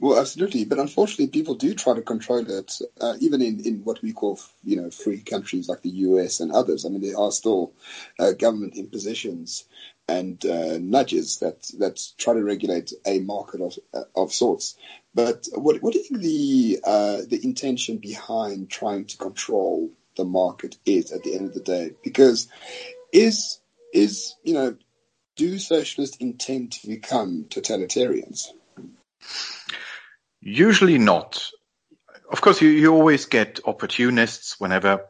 Well, 0.00 0.18
absolutely, 0.18 0.64
but 0.64 0.78
unfortunately, 0.78 1.26
people 1.26 1.56
do 1.56 1.74
try 1.74 1.94
to 1.94 2.00
control 2.00 2.50
it, 2.50 2.78
uh, 2.98 3.16
even 3.20 3.42
in, 3.42 3.60
in 3.60 3.84
what 3.84 4.00
we 4.00 4.14
call, 4.14 4.40
you 4.64 4.76
know, 4.76 4.90
free 4.90 5.20
countries 5.20 5.68
like 5.68 5.82
the 5.82 5.90
US 5.90 6.40
and 6.40 6.50
others. 6.52 6.86
I 6.86 6.88
mean, 6.88 7.02
there 7.02 7.18
are 7.18 7.30
still 7.30 7.74
uh, 8.18 8.32
government 8.32 8.76
impositions 8.76 9.66
and 10.10 10.44
uh, 10.44 10.78
nudges 10.78 11.38
that 11.38 11.62
that 11.78 12.00
try 12.18 12.34
to 12.34 12.42
regulate 12.42 12.92
a 13.06 13.20
market 13.20 13.60
of 13.60 13.78
of 14.16 14.32
sorts. 14.32 14.76
But 15.14 15.48
what 15.54 15.82
what 15.82 15.92
do 15.92 16.00
you 16.00 16.04
think 16.04 16.20
the 16.20 16.80
uh, 16.84 17.18
the 17.28 17.40
intention 17.42 17.98
behind 17.98 18.70
trying 18.70 19.04
to 19.06 19.16
control 19.16 19.90
the 20.16 20.24
market 20.24 20.76
is 20.84 21.12
at 21.12 21.22
the 21.22 21.34
end 21.34 21.46
of 21.46 21.54
the 21.54 21.60
day? 21.60 21.92
Because 22.02 22.48
is 23.12 23.60
is 23.92 24.34
you 24.42 24.54
know, 24.54 24.76
do 25.36 25.58
socialists 25.58 26.16
intend 26.16 26.72
to 26.72 26.88
become 26.88 27.46
totalitarians? 27.48 28.48
Usually 30.40 30.98
not. 30.98 31.50
Of 32.32 32.40
course, 32.40 32.62
you, 32.62 32.68
you 32.68 32.94
always 32.94 33.26
get 33.26 33.60
opportunists 33.64 34.58
whenever 34.58 35.06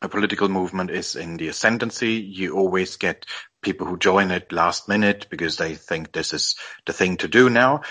a 0.00 0.08
political 0.08 0.48
movement 0.48 0.90
is 0.90 1.16
in 1.16 1.36
the 1.36 1.48
ascendancy. 1.48 2.12
You 2.12 2.56
always 2.56 2.96
get 2.96 3.26
people 3.62 3.86
who 3.86 3.98
join 3.98 4.30
it 4.30 4.52
last 4.52 4.88
minute 4.88 5.26
because 5.30 5.56
they 5.56 5.74
think 5.74 6.12
this 6.12 6.32
is 6.32 6.56
the 6.86 6.92
thing 6.92 7.16
to 7.18 7.28
do 7.28 7.50
now. 7.50 7.82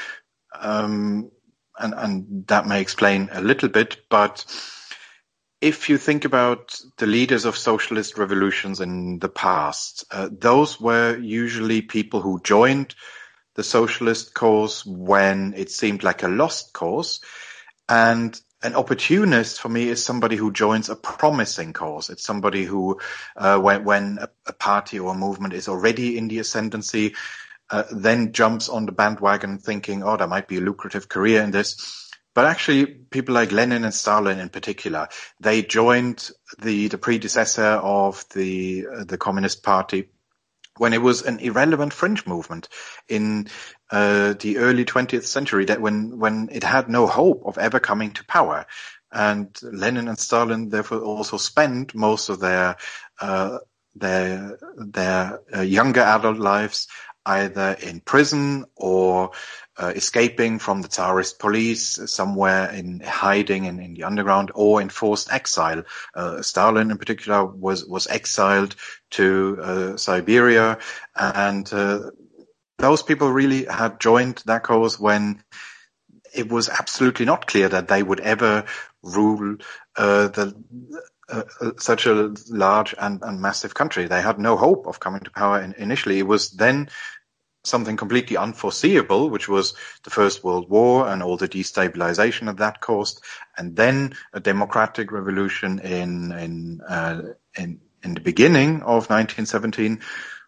Um, 0.58 1.32
and, 1.78 1.94
and 1.96 2.48
that 2.48 2.66
may 2.66 2.82
explain 2.82 3.30
a 3.32 3.42
little 3.42 3.70
bit, 3.70 3.98
but 4.10 4.46
if 5.60 5.90
you 5.90 5.98
think 5.98 6.24
about 6.26 6.80
the 6.98 7.08
leaders 7.08 7.46
of 7.46 7.58
socialist 7.58 8.18
revolutions 8.18 8.80
in 8.80 9.20
the 9.20 9.30
past, 9.30 10.06
uh, 10.12 10.30
those 10.32 10.80
were 10.80 11.18
usually 11.18 11.82
people 11.82 12.22
who 12.22 12.40
joined 12.44 12.96
the 13.56 13.64
socialist 13.64 14.34
cause 14.34 14.86
when 14.86 15.54
it 15.58 15.72
seemed 15.72 16.04
like 16.04 16.22
a 16.24 16.28
lost 16.28 16.74
cause. 16.74 17.22
And 17.90 18.40
an 18.64 18.76
opportunist 18.76 19.62
for 19.62 19.70
me 19.70 19.90
is 19.90 20.04
somebody 20.04 20.36
who 20.36 20.52
joins 20.52 20.90
a 20.90 20.96
promising 20.96 21.74
cause. 21.74 22.10
It's 22.10 22.24
somebody 22.24 22.66
who, 22.66 23.00
uh, 23.36 23.60
when, 23.60 23.84
when 23.84 24.18
a, 24.20 24.30
a, 24.48 24.54
party 24.54 25.00
or 25.00 25.14
a 25.14 25.18
movement 25.18 25.54
is 25.54 25.68
already 25.68 26.18
in 26.18 26.28
the 26.28 26.40
ascendancy, 26.40 27.16
uh, 27.70 27.84
then 27.92 28.32
jumps 28.32 28.70
on 28.70 28.86
the 28.86 28.92
bandwagon 28.92 29.60
thinking, 29.60 30.04
oh, 30.04 30.18
there 30.18 30.28
might 30.28 30.48
be 30.48 30.58
a 30.58 30.62
lucrative 30.62 31.08
career 31.08 31.44
in 31.44 31.52
this. 31.52 32.12
But 32.34 32.46
actually, 32.46 32.86
people 32.86 33.36
like 33.36 33.52
Lenin 33.52 33.84
and 33.84 33.94
Stalin 33.94 34.40
in 34.40 34.50
particular, 34.50 35.10
they 35.40 35.64
joined 35.64 36.30
the, 36.60 36.88
the 36.88 36.98
predecessor 36.98 37.64
of 37.64 38.26
the, 38.34 38.88
uh, 38.88 39.04
the 39.04 39.18
Communist 39.18 39.64
Party 39.64 40.10
when 40.78 40.94
it 40.94 41.02
was 41.02 41.24
an 41.24 41.40
irrelevant 41.40 41.94
fringe 41.94 42.26
movement 42.26 42.70
in 43.10 43.48
uh, 43.90 44.34
the 44.40 44.58
early 44.58 44.86
20th 44.86 45.24
century 45.26 45.66
that 45.66 45.82
when, 45.82 46.20
when 46.20 46.50
it 46.52 46.64
had 46.64 46.90
no 46.90 47.08
hope 47.08 47.44
of 47.46 47.58
ever 47.58 47.80
coming 47.80 48.12
to 48.12 48.26
power. 48.26 48.66
And 49.12 49.58
Lenin 49.62 50.08
and 50.08 50.20
Stalin 50.20 50.70
therefore 50.70 51.00
also 51.00 51.38
spent 51.38 51.96
most 51.96 52.30
of 52.30 52.40
their, 52.40 52.76
uh, 53.22 53.60
their, 53.96 54.60
their 54.76 55.40
uh, 55.56 55.62
younger 55.62 56.02
adult 56.02 56.38
lives 56.38 56.88
either 57.26 57.76
in 57.82 58.00
prison 58.00 58.66
or 58.76 59.32
uh, 59.78 59.92
escaping 59.96 60.60
from 60.60 60.82
the 60.82 60.88
Tsarist 60.88 61.40
police 61.40 62.00
somewhere 62.12 62.72
in 62.72 63.02
hiding 63.02 63.66
in, 63.66 63.80
in 63.80 63.94
the 63.94 64.04
underground 64.04 64.52
or 64.56 64.82
in 64.82 64.90
forced 64.90 65.32
exile. 65.32 65.84
Uh, 66.16 66.42
Stalin 66.42 66.90
in 66.90 66.98
particular 66.98 67.46
was, 67.46 67.86
was 67.86 68.08
exiled 68.08 68.76
to 69.12 69.58
uh, 69.62 69.98
Siberia 69.98 70.80
and 71.16 71.72
uh, 71.72 72.12
those 72.78 73.04
people 73.04 73.32
really 73.32 73.66
had 73.66 74.00
joined 74.00 74.44
that 74.46 74.64
cause 74.64 75.00
when 75.00 75.44
it 76.34 76.50
was 76.50 76.70
absolutely 76.70 77.26
not 77.26 77.48
clear 77.48 77.70
that 77.70 77.88
they 77.88 78.04
would 78.04 78.20
ever 78.20 78.66
rule 79.02 79.58
uh, 79.96 80.28
the 80.28 80.54
uh, 81.30 81.44
uh, 81.60 81.72
such 81.78 82.06
a 82.06 82.34
large 82.50 82.96
and, 82.98 83.22
and, 83.22 83.42
massive 83.42 83.74
country. 83.74 84.08
They 84.08 84.22
had 84.22 84.40
no 84.40 84.56
hope 84.56 84.88
of 84.88 85.02
coming 85.02 85.20
to 85.22 85.32
power 85.32 85.62
in, 85.62 85.74
initially. 85.74 86.20
It 86.20 86.28
was 86.28 86.52
then 86.52 86.90
something 87.66 87.98
completely 87.98 88.38
unforeseeable, 88.38 89.30
which 89.30 89.50
was 89.50 89.74
the 90.04 90.10
First 90.10 90.46
World 90.46 90.70
War 90.70 91.06
and 91.10 91.22
all 91.22 91.36
the 91.36 91.50
destabilization 91.50 92.50
of 92.50 92.58
that 92.58 92.80
caused, 92.80 93.22
and 93.58 93.76
then 93.76 94.16
a 94.32 94.40
democratic 94.40 95.12
revolution 95.12 95.80
in 95.80 96.32
in 96.32 96.82
uh, 96.88 97.22
in, 97.58 97.82
in 98.04 98.14
the 98.14 98.22
beginning 98.22 98.82
of 98.84 99.10
1917, 99.10 100.00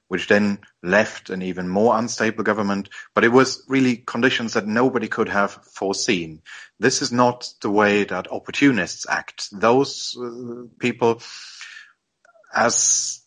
which 0.10 0.28
then 0.28 0.60
left 0.84 1.30
an 1.30 1.42
even 1.42 1.70
more 1.70 1.98
unstable 1.98 2.44
government. 2.44 2.90
But 3.16 3.24
it 3.24 3.32
was 3.32 3.64
really 3.70 3.96
conditions 3.96 4.54
that 4.54 4.68
nobody 4.68 5.08
could 5.08 5.30
have 5.30 5.52
foreseen. 5.52 6.42
This 6.80 7.02
is 7.02 7.12
not 7.12 7.50
the 7.62 7.70
way 7.70 8.04
that 8.04 8.32
opportunists 8.32 9.06
act. 9.08 9.48
Those 9.52 10.18
uh, 10.22 10.68
people, 10.80 11.22
as 12.54 13.22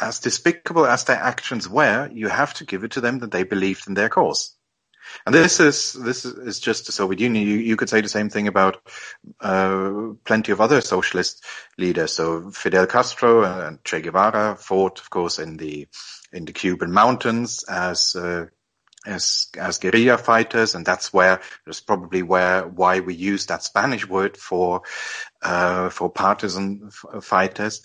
as 0.00 0.20
despicable 0.20 0.86
as 0.86 1.04
their 1.04 1.16
actions 1.16 1.68
were, 1.68 2.08
you 2.12 2.28
have 2.28 2.54
to 2.54 2.64
give 2.64 2.84
it 2.84 2.92
to 2.92 3.00
them 3.00 3.18
that 3.18 3.30
they 3.30 3.42
believed 3.42 3.86
in 3.86 3.94
their 3.94 4.08
cause. 4.08 4.56
And 5.26 5.34
this 5.34 5.60
is 5.60 5.92
this 5.92 6.24
is 6.24 6.60
just 6.60 6.86
the 6.86 6.92
Soviet 6.92 7.20
Union. 7.20 7.46
You, 7.46 7.56
you 7.56 7.76
could 7.76 7.88
say 7.88 8.00
the 8.00 8.08
same 8.08 8.30
thing 8.30 8.48
about 8.48 8.80
uh, 9.40 10.12
plenty 10.24 10.52
of 10.52 10.60
other 10.60 10.80
socialist 10.80 11.44
leaders. 11.78 12.12
So 12.12 12.50
Fidel 12.50 12.86
Castro 12.86 13.44
and 13.44 13.82
Che 13.84 14.00
Guevara 14.00 14.56
fought, 14.56 15.00
of 15.00 15.10
course, 15.10 15.38
in 15.38 15.56
the 15.56 15.88
in 16.32 16.44
the 16.44 16.52
Cuban 16.52 16.92
mountains 16.92 17.64
as 17.68 18.14
uh, 18.16 18.46
as 19.06 19.48
as 19.58 19.78
guerrilla 19.78 20.18
fighters, 20.18 20.74
and 20.74 20.84
that's 20.84 21.12
where 21.12 21.40
that's 21.66 21.80
probably 21.80 22.22
where 22.22 22.66
why 22.66 23.00
we 23.00 23.14
use 23.14 23.46
that 23.46 23.62
Spanish 23.62 24.08
word 24.08 24.36
for 24.36 24.82
uh, 25.42 25.88
for 25.88 26.10
partisan 26.10 26.88
f- 26.88 27.24
fighters 27.24 27.82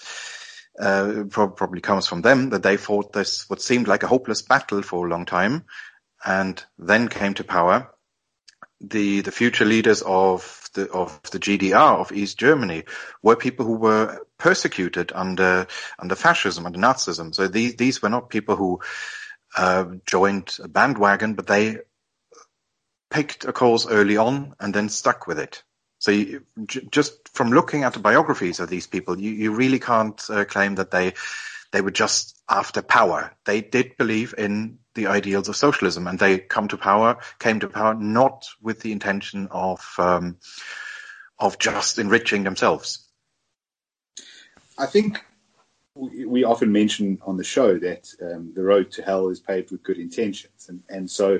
uh, 0.80 1.24
probably 1.30 1.82
comes 1.82 2.08
from 2.08 2.22
them 2.22 2.50
that 2.50 2.64
they 2.64 2.78
fought 2.78 3.14
this 3.14 3.50
what 3.50 3.62
seemed 3.62 3.88
like 3.88 4.04
a 4.04 4.08
hopeless 4.08 4.42
battle 4.42 4.82
for 4.82 5.06
a 5.06 5.10
long 5.10 5.26
time, 5.26 5.64
and 6.26 6.64
then 6.78 7.08
came 7.08 7.34
to 7.36 7.44
power. 7.44 7.92
The 8.82 9.22
the 9.22 9.32
future 9.32 9.66
leaders 9.66 10.02
of 10.02 10.70
the 10.74 10.92
of 10.92 11.22
the 11.32 11.40
GDR 11.40 12.00
of 12.00 12.12
East 12.12 12.38
Germany 12.38 12.84
were 13.22 13.36
people 13.36 13.66
who 13.66 13.76
were 13.76 14.20
persecuted 14.38 15.12
under 15.14 15.68
under 15.98 16.16
fascism 16.16 16.66
under 16.66 16.80
Nazism. 16.80 17.34
So 17.34 17.48
these 17.48 17.76
these 17.76 18.02
were 18.02 18.10
not 18.10 18.30
people 18.30 18.56
who 18.56 18.82
uh, 19.56 19.86
joined 20.06 20.58
a 20.62 20.68
bandwagon, 20.68 21.36
but 21.36 21.48
they 21.48 21.78
picked 23.10 23.46
a 23.46 23.54
cause 23.54 23.88
early 23.88 24.18
on 24.18 24.56
and 24.60 24.74
then 24.74 24.90
stuck 24.90 25.28
with 25.28 25.40
it. 25.40 25.64
So 26.00 26.12
you, 26.12 26.46
j- 26.66 26.88
just 26.92 27.30
from 27.30 27.52
looking 27.52 27.84
at 27.84 27.94
the 27.94 28.00
biographies 28.00 28.60
of 28.60 28.70
these 28.70 28.88
people, 28.88 29.18
you, 29.20 29.32
you 29.32 29.54
really 29.54 29.80
can't 29.80 30.22
uh, 30.30 30.44
claim 30.46 30.76
that 30.76 30.92
they 30.92 31.14
they 31.72 31.82
were 31.82 31.92
just 31.92 32.42
after 32.50 32.82
power. 32.82 33.32
They 33.46 33.62
did 33.62 33.98
believe 33.98 34.36
in 34.38 34.80
the 34.96 35.08
ideals 35.08 35.48
of 35.50 35.56
socialism, 35.56 36.08
and 36.08 36.18
they 36.18 36.40
come 36.40 36.68
to 36.70 36.78
power 36.78 37.18
came 37.40 37.60
to 37.60 37.68
power 37.68 37.94
not 37.94 38.48
with 38.62 38.80
the 38.82 38.92
intention 38.92 39.48
of 39.52 39.86
um, 39.98 40.38
of 41.40 41.60
just 41.60 42.00
enriching 42.00 42.44
themselves. 42.44 43.08
I 44.78 44.86
think 44.88 45.24
we, 45.96 46.44
often 46.44 46.72
mention 46.72 47.20
on 47.26 47.38
the 47.38 47.44
show 47.44 47.80
that 47.80 48.14
um, 48.22 48.52
the 48.54 48.64
road 48.64 48.92
to 48.92 49.02
hell 49.02 49.30
is 49.30 49.40
paved 49.40 49.72
with 49.72 49.84
good 49.84 49.98
intentions, 49.98 50.68
and 50.68 50.84
and 50.90 51.10
so 51.10 51.40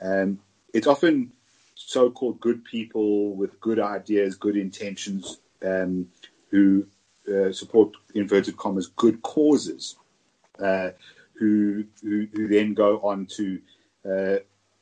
um, 0.00 0.38
it's 0.74 0.86
often 0.86 1.32
so-called 1.74 2.40
good 2.40 2.64
people 2.64 3.34
with 3.34 3.60
good 3.60 3.78
ideas, 3.78 4.34
good 4.36 4.56
intentions, 4.56 5.38
um, 5.64 6.08
who 6.50 6.86
uh, 7.28 7.52
support 7.52 7.92
inverted 8.14 8.56
commas 8.56 8.86
good 8.88 9.22
causes, 9.22 9.96
uh, 10.62 10.90
who, 11.38 11.84
who, 12.02 12.26
who 12.32 12.48
then 12.48 12.74
go 12.74 13.00
on 13.00 13.26
to 13.26 13.60
uh, 14.08 14.36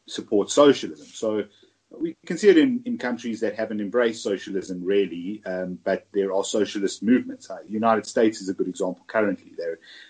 support 0.06 0.50
socialism. 0.50 1.06
So 1.06 1.44
we 1.90 2.16
can 2.26 2.38
see 2.38 2.49
it 2.49 2.58
in, 2.58 2.82
in 2.84 2.99
countries 2.99 3.40
that 3.40 3.54
haven't 3.54 3.80
embraced 3.80 4.23
socialism 4.23 4.82
really, 4.84 5.42
um, 5.46 5.78
but 5.84 6.06
there 6.12 6.32
are 6.32 6.44
socialist 6.44 7.02
movements. 7.02 7.50
Uh, 7.50 7.58
United 7.68 8.06
States 8.06 8.40
is 8.40 8.49
a 8.49 8.54
good 8.54 8.68
example 8.68 9.04
currently. 9.06 9.52
They 9.56 9.64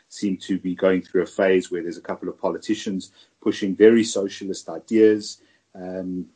seem 0.09 0.37
to 0.39 0.59
be 0.59 0.75
going 0.75 1.03
through 1.03 1.23
a 1.23 1.27
phase 1.27 1.71
where 1.71 1.83
there's 1.83 1.99
a 1.99 2.03
couple 2.03 2.29
of 2.29 2.41
politicians 2.41 3.13
pushing 3.43 3.77
very 3.77 4.05
socialist 4.05 4.69
ideas 4.69 5.41
um, 5.75 6.27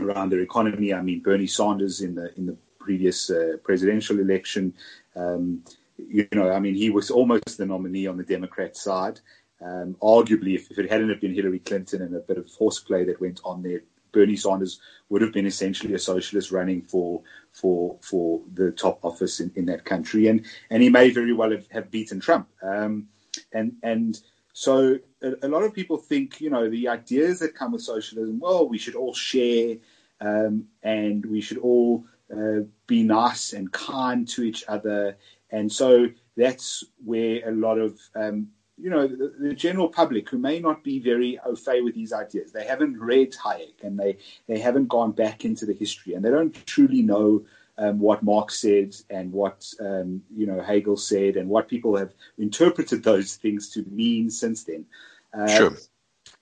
around 0.00 0.30
their 0.30 0.40
economy. 0.40 0.94
I 0.94 1.02
mean, 1.02 1.20
Bernie 1.20 1.46
Sanders 1.46 2.00
in 2.00 2.14
the 2.14 2.36
in 2.36 2.46
the 2.46 2.56
previous 2.78 3.30
uh, 3.30 3.56
presidential 3.64 4.20
election, 4.20 4.72
um, 5.16 5.62
you 5.98 6.28
know, 6.32 6.50
I 6.50 6.60
mean, 6.60 6.74
he 6.74 6.90
was 6.90 7.10
almost 7.10 7.58
the 7.58 7.66
nominee 7.66 8.06
on 8.06 8.16
the 8.16 8.24
Democrat 8.24 8.76
side. 8.76 9.20
Um, 9.60 9.96
arguably, 10.02 10.54
if, 10.54 10.70
if, 10.70 10.78
it 10.78 10.90
hadn't 10.90 11.08
have 11.08 11.20
been 11.20 11.34
Hillary 11.34 11.60
Clinton 11.60 12.02
and 12.02 12.14
a 12.14 12.20
bit 12.20 12.36
of 12.36 12.48
horseplay 12.50 13.04
that 13.04 13.20
went 13.20 13.40
on 13.44 13.62
there, 13.62 13.80
Bernie 14.12 14.36
Sanders 14.36 14.80
would 15.08 15.22
have 15.22 15.32
been 15.32 15.46
essentially 15.46 15.94
a 15.94 15.98
socialist 15.98 16.50
running 16.50 16.82
for 16.82 17.22
for 17.52 17.98
for 18.02 18.40
the 18.54 18.70
top 18.70 19.04
office 19.04 19.40
in, 19.40 19.50
in 19.56 19.66
that 19.66 19.84
country, 19.84 20.28
and 20.28 20.46
and 20.70 20.82
he 20.82 20.88
may 20.88 21.10
very 21.10 21.32
well 21.32 21.50
have, 21.50 21.66
have 21.70 21.90
beaten 21.90 22.20
Trump. 22.20 22.48
Um, 22.62 23.08
and 23.52 23.76
and 23.82 24.20
so 24.52 24.98
a, 25.22 25.32
a, 25.42 25.48
lot 25.48 25.64
of 25.64 25.74
people 25.74 25.98
think, 25.98 26.40
you 26.40 26.48
know, 26.48 26.70
the 26.70 26.88
ideas 26.88 27.40
that 27.40 27.54
come 27.54 27.72
with 27.72 27.82
socialism, 27.82 28.40
well, 28.40 28.66
we 28.66 28.78
should 28.78 28.94
all 28.94 29.12
share, 29.12 29.76
um, 30.22 30.64
and 30.82 31.26
we 31.26 31.42
should 31.42 31.58
all 31.58 32.06
uh, 32.34 32.60
be 32.86 33.02
nice 33.02 33.52
and 33.52 33.70
kind 33.70 34.26
to 34.28 34.42
each 34.42 34.64
other, 34.66 35.18
and 35.50 35.70
so 35.70 36.06
that's 36.38 36.84
where 37.04 37.46
a 37.46 37.52
lot 37.52 37.78
of 37.78 38.00
um, 38.14 38.48
you 38.78 38.90
know, 38.90 39.06
the, 39.06 39.34
the, 39.38 39.54
general 39.54 39.88
public 39.88 40.28
who 40.28 40.38
may 40.38 40.60
not 40.60 40.84
be 40.84 40.98
very 40.98 41.38
au 41.44 41.56
fait 41.56 41.82
with 41.82 41.94
these 41.94 42.12
ideas, 42.12 42.52
they 42.52 42.66
haven't 42.66 42.98
read 42.98 43.32
Hayek 43.32 43.82
and 43.82 43.98
they, 43.98 44.18
they 44.46 44.58
haven't 44.58 44.88
gone 44.88 45.12
back 45.12 45.44
into 45.44 45.64
the 45.64 45.72
history 45.72 46.14
and 46.14 46.24
they 46.24 46.30
don't 46.30 46.54
truly 46.66 47.02
know 47.02 47.44
um, 47.78 47.98
what 47.98 48.22
Marx 48.22 48.60
said 48.60 48.94
and 49.08 49.32
what, 49.32 49.66
um, 49.80 50.22
you 50.34 50.46
know, 50.46 50.60
Hegel 50.60 50.96
said 50.96 51.36
and 51.36 51.48
what 51.48 51.68
people 51.68 51.96
have 51.96 52.12
interpreted 52.38 53.02
those 53.02 53.36
things 53.36 53.70
to 53.70 53.84
mean 53.84 54.30
since 54.30 54.64
then. 54.64 54.86
Uh, 55.32 55.48
sure. 55.48 55.76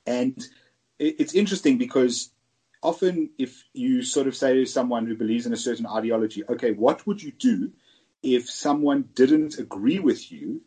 And 0.07 0.37
it, 0.99 1.17
it's 1.21 1.35
interesting 1.35 1.79
because 1.79 2.31
often 2.83 3.31
if 3.38 3.64
you 3.73 4.03
sort 4.03 4.26
of 4.26 4.37
say 4.37 4.55
to 4.55 4.67
someone 4.67 5.07
who 5.07 5.17
believes 5.17 5.47
in 5.47 5.53
a 5.53 5.57
certain 5.57 5.87
ideology, 5.87 6.43
okay, 6.49 6.73
what 6.73 7.07
would 7.07 7.23
you 7.23 7.33
do 7.33 7.73
if 8.23 8.50
someone 8.50 9.09
didn't 9.14 9.59
agree 9.59 10.00
with 10.00 10.33
you 10.33 10.62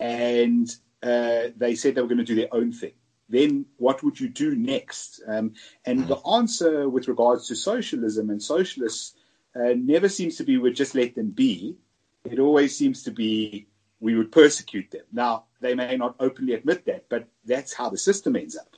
and 0.00 0.74
uh, 1.02 1.48
they 1.56 1.74
said 1.74 1.94
they 1.94 2.00
were 2.00 2.08
going 2.08 2.18
to 2.18 2.24
do 2.24 2.34
their 2.34 2.54
own 2.54 2.72
thing. 2.72 2.92
Then 3.28 3.66
what 3.78 4.02
would 4.02 4.20
you 4.20 4.28
do 4.28 4.54
next? 4.54 5.22
Um, 5.26 5.54
and 5.86 6.06
the 6.06 6.18
answer 6.18 6.88
with 6.88 7.08
regards 7.08 7.48
to 7.48 7.56
socialism 7.56 8.30
and 8.30 8.42
socialists 8.42 9.14
uh, 9.56 9.74
never 9.74 10.08
seems 10.08 10.36
to 10.36 10.44
be 10.44 10.58
we 10.58 10.72
just 10.72 10.94
let 10.94 11.14
them 11.14 11.30
be. 11.30 11.76
It 12.24 12.38
always 12.38 12.76
seems 12.76 13.04
to 13.04 13.10
be 13.10 13.68
we 14.00 14.16
would 14.16 14.32
persecute 14.32 14.90
them. 14.90 15.04
Now, 15.12 15.44
they 15.60 15.74
may 15.74 15.96
not 15.96 16.16
openly 16.18 16.54
admit 16.54 16.84
that, 16.86 17.08
but 17.08 17.28
that's 17.44 17.72
how 17.72 17.88
the 17.88 17.98
system 17.98 18.36
ends 18.36 18.56
up. 18.56 18.76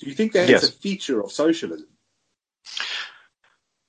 Do 0.00 0.06
you 0.08 0.14
think 0.14 0.32
that's 0.32 0.50
yes. 0.50 0.68
a 0.68 0.72
feature 0.72 1.22
of 1.22 1.30
socialism? 1.30 1.86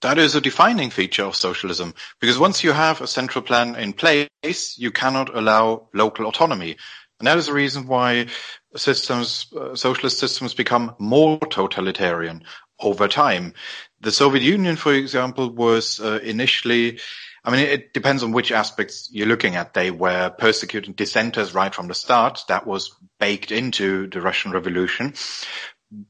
That 0.02 0.20
is 0.20 0.36
a 0.36 0.42
defining 0.42 0.90
feature 0.90 1.24
of 1.24 1.36
socialism, 1.36 1.94
because 2.20 2.38
once 2.38 2.64
you 2.64 2.72
have 2.72 3.02
a 3.02 3.08
central 3.08 3.42
plan 3.42 3.76
in 3.76 3.94
place, 3.94 4.78
you 4.78 4.92
cannot 4.92 5.36
allow 5.36 5.88
local 5.94 6.28
autonomy. 6.28 6.76
And 7.24 7.28
that 7.30 7.38
is 7.38 7.46
the 7.46 7.54
reason 7.54 7.88
why 7.88 8.28
systems, 8.76 9.48
uh, 9.56 9.76
socialist 9.76 10.20
systems 10.20 10.54
become 10.54 10.94
more 11.00 11.40
totalitarian 11.40 12.44
over 12.82 13.08
time. 13.08 13.54
The 14.02 14.12
Soviet 14.12 14.44
Union, 14.44 14.76
for 14.76 14.94
example, 14.94 15.50
was 15.50 16.02
uh, 16.02 16.20
initially, 16.22 17.00
I 17.46 17.52
mean, 17.52 17.62
it 17.62 17.94
depends 17.94 18.24
on 18.24 18.34
which 18.34 18.52
aspects 18.52 19.08
you're 19.10 19.26
looking 19.26 19.56
at. 19.56 19.74
They 19.74 19.90
were 19.90 20.32
persecuting 20.38 20.96
dissenters 20.96 21.54
right 21.54 21.74
from 21.74 21.88
the 21.88 21.94
start. 21.94 22.42
That 22.50 22.68
was 22.68 22.94
baked 23.22 23.54
into 23.54 24.08
the 24.08 24.20
Russian 24.20 24.52
Revolution. 24.52 25.14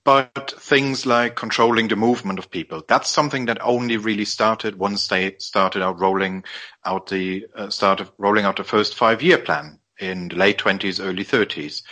But 0.04 0.56
things 0.58 1.06
like 1.06 1.36
controlling 1.36 1.90
the 1.90 1.96
movement 1.96 2.40
of 2.40 2.50
people, 2.50 2.82
that's 2.88 3.12
something 3.12 3.46
that 3.46 3.62
only 3.62 3.98
really 3.98 4.26
started 4.26 4.80
once 4.80 5.10
they 5.10 5.36
started 5.38 5.84
out 5.84 6.00
rolling 6.00 6.44
out 6.84 7.06
the, 7.06 7.46
uh, 7.56 7.70
started 7.70 8.10
rolling 8.18 8.46
out 8.46 8.56
the 8.56 8.64
first 8.64 8.96
five 8.96 9.22
year 9.22 9.38
plan 9.38 9.78
in 10.04 10.30
the 10.30 10.36
late 10.36 10.58
20s, 10.58 11.04
early 11.04 11.26
30s. 11.26 11.84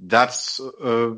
That's, 0.00 0.60
uh, 0.60 1.14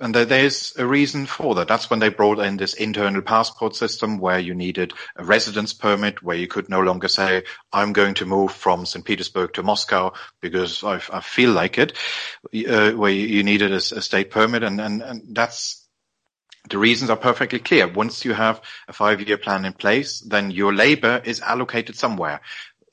and 0.00 0.14
there's 0.14 0.74
a 0.76 0.86
reason 0.86 1.26
for 1.26 1.54
that. 1.54 1.68
That's 1.68 1.88
when 1.88 2.00
they 2.00 2.08
brought 2.08 2.40
in 2.40 2.56
this 2.56 2.74
internal 2.74 3.22
passport 3.22 3.76
system 3.76 4.18
where 4.18 4.38
you 4.38 4.52
needed 4.52 4.92
a 5.16 5.24
residence 5.24 5.72
permit, 5.72 6.22
where 6.22 6.36
you 6.36 6.48
could 6.48 6.68
no 6.68 6.80
longer 6.80 7.06
say, 7.08 7.44
I'm 7.72 7.92
going 7.92 8.14
to 8.14 8.26
move 8.26 8.52
from 8.52 8.84
St. 8.84 9.04
Petersburg 9.04 9.52
to 9.54 9.62
Moscow 9.62 10.12
because 10.40 10.82
I, 10.82 11.00
I 11.12 11.20
feel 11.20 11.52
like 11.52 11.78
it, 11.78 11.96
uh, 12.68 12.92
where 12.92 13.12
you 13.12 13.44
needed 13.44 13.70
a, 13.70 13.76
a 13.76 14.02
state 14.02 14.30
permit. 14.30 14.64
And, 14.64 14.80
and, 14.80 15.02
and 15.02 15.36
that's, 15.36 15.82
the 16.68 16.78
reasons 16.78 17.10
are 17.10 17.16
perfectly 17.16 17.58
clear. 17.58 17.86
Once 17.86 18.24
you 18.24 18.34
have 18.34 18.60
a 18.88 18.92
five-year 18.92 19.38
plan 19.38 19.64
in 19.64 19.72
place, 19.72 20.20
then 20.20 20.50
your 20.50 20.74
labor 20.74 21.20
is 21.24 21.40
allocated 21.40 21.96
somewhere. 21.96 22.40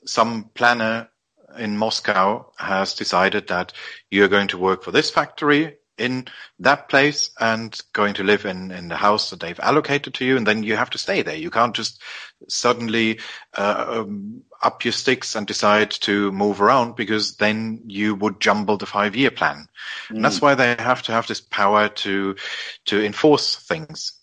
Some 0.06 0.50
planner 0.54 1.09
in 1.58 1.76
Moscow 1.76 2.50
has 2.56 2.94
decided 2.94 3.48
that 3.48 3.72
you're 4.10 4.28
going 4.28 4.48
to 4.48 4.58
work 4.58 4.82
for 4.82 4.92
this 4.92 5.10
factory 5.10 5.76
in 6.00 6.26
that 6.58 6.88
place 6.88 7.30
and 7.38 7.78
going 7.92 8.14
to 8.14 8.24
live 8.24 8.46
in, 8.46 8.70
in 8.70 8.88
the 8.88 8.96
house 8.96 9.30
that 9.30 9.40
they've 9.40 9.60
allocated 9.60 10.14
to 10.14 10.24
you. 10.24 10.36
And 10.38 10.46
then 10.46 10.62
you 10.62 10.74
have 10.74 10.90
to 10.90 10.98
stay 10.98 11.20
there. 11.20 11.36
You 11.36 11.50
can't 11.50 11.76
just 11.76 12.02
suddenly 12.48 13.20
uh, 13.56 13.84
um, 13.88 14.42
up 14.62 14.84
your 14.84 14.92
sticks 14.92 15.36
and 15.36 15.46
decide 15.46 15.90
to 15.90 16.32
move 16.32 16.62
around 16.62 16.96
because 16.96 17.36
then 17.36 17.82
you 17.86 18.14
would 18.14 18.40
jumble 18.40 18.78
the 18.78 18.86
five 18.86 19.14
year 19.14 19.30
plan. 19.30 19.68
Mm. 20.08 20.16
And 20.16 20.24
that's 20.24 20.38
mm. 20.38 20.42
why 20.42 20.54
they 20.54 20.74
have 20.78 21.02
to 21.02 21.12
have 21.12 21.26
this 21.26 21.42
power 21.42 21.88
to, 21.88 22.34
to 22.86 23.04
enforce 23.04 23.56
things. 23.56 24.14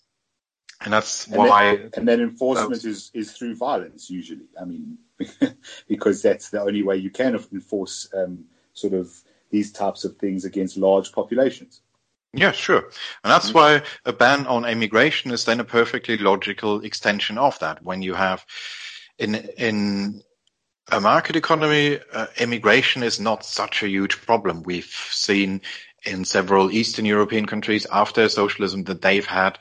And 0.80 0.92
that's 0.92 1.28
and 1.28 1.36
why. 1.36 1.76
Then, 1.76 1.90
and 1.96 2.08
then 2.08 2.20
enforcement 2.20 2.84
is, 2.84 3.12
is 3.14 3.32
through 3.32 3.54
violence 3.54 4.10
usually. 4.10 4.46
I 4.60 4.64
mean, 4.64 4.98
because 5.88 6.22
that's 6.22 6.50
the 6.50 6.60
only 6.60 6.82
way 6.82 6.96
you 6.96 7.10
can 7.10 7.34
enforce 7.34 8.08
um, 8.14 8.44
sort 8.72 8.94
of 8.94 9.10
these 9.50 9.72
types 9.72 10.04
of 10.04 10.16
things 10.16 10.44
against 10.44 10.76
large 10.76 11.12
populations. 11.12 11.80
Yeah, 12.34 12.52
sure. 12.52 12.82
And 13.24 13.30
that's 13.30 13.54
why 13.54 13.82
a 14.04 14.12
ban 14.12 14.46
on 14.46 14.66
immigration 14.66 15.30
is 15.30 15.44
then 15.44 15.60
a 15.60 15.64
perfectly 15.64 16.18
logical 16.18 16.84
extension 16.84 17.38
of 17.38 17.58
that. 17.60 17.82
When 17.82 18.02
you 18.02 18.14
have 18.14 18.44
in, 19.18 19.34
in 19.34 20.22
a 20.90 21.00
market 21.00 21.36
economy, 21.36 21.98
uh, 22.12 22.26
immigration 22.38 23.02
is 23.02 23.18
not 23.18 23.44
such 23.44 23.82
a 23.82 23.88
huge 23.88 24.20
problem. 24.20 24.62
We've 24.62 24.84
seen 24.84 25.62
in 26.04 26.24
several 26.26 26.70
Eastern 26.70 27.06
European 27.06 27.46
countries 27.46 27.86
after 27.90 28.28
socialism 28.28 28.84
that 28.84 29.00
they've 29.02 29.26
had 29.26 29.58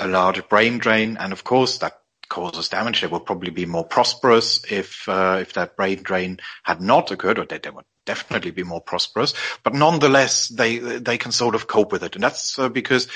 a 0.00 0.08
large 0.08 0.48
brain 0.48 0.78
drain. 0.78 1.18
And 1.18 1.32
of 1.32 1.44
course 1.44 1.78
that 1.78 2.00
causes 2.28 2.68
damage. 2.68 3.00
They 3.00 3.06
would 3.06 3.26
probably 3.26 3.50
be 3.50 3.66
more 3.66 3.84
prosperous 3.84 4.64
if 4.70 5.08
uh, 5.08 5.38
if 5.40 5.54
that 5.54 5.76
brain 5.76 6.02
drain 6.02 6.38
had 6.62 6.80
not 6.80 7.10
occurred, 7.10 7.38
or 7.38 7.44
they, 7.44 7.58
they 7.58 7.70
would 7.70 7.84
definitely 8.04 8.50
be 8.50 8.62
more 8.62 8.80
prosperous. 8.80 9.34
But 9.62 9.74
nonetheless, 9.74 10.48
they 10.48 10.78
they 10.78 11.18
can 11.18 11.32
sort 11.32 11.54
of 11.54 11.66
cope 11.66 11.92
with 11.92 12.02
it, 12.02 12.14
and 12.14 12.22
that's 12.24 12.58
uh, 12.58 12.68
because 12.68 13.08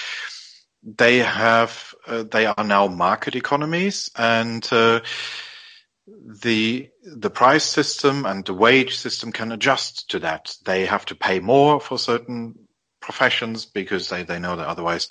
they 0.82 1.18
have 1.18 1.94
uh, 2.06 2.24
they 2.24 2.46
are 2.46 2.64
now 2.64 2.88
market 2.88 3.36
economies, 3.36 4.10
and 4.16 4.66
uh, 4.72 5.00
the 6.42 6.88
the 7.04 7.30
price 7.30 7.64
system 7.64 8.26
and 8.26 8.44
the 8.44 8.54
wage 8.54 8.96
system 8.96 9.32
can 9.32 9.52
adjust 9.52 10.10
to 10.10 10.18
that. 10.20 10.54
They 10.64 10.86
have 10.86 11.06
to 11.06 11.14
pay 11.14 11.40
more 11.40 11.80
for 11.80 11.98
certain 11.98 12.61
professions 13.02 13.66
because 13.66 14.08
they, 14.08 14.22
they 14.22 14.38
know 14.38 14.56
that 14.56 14.66
otherwise 14.66 15.08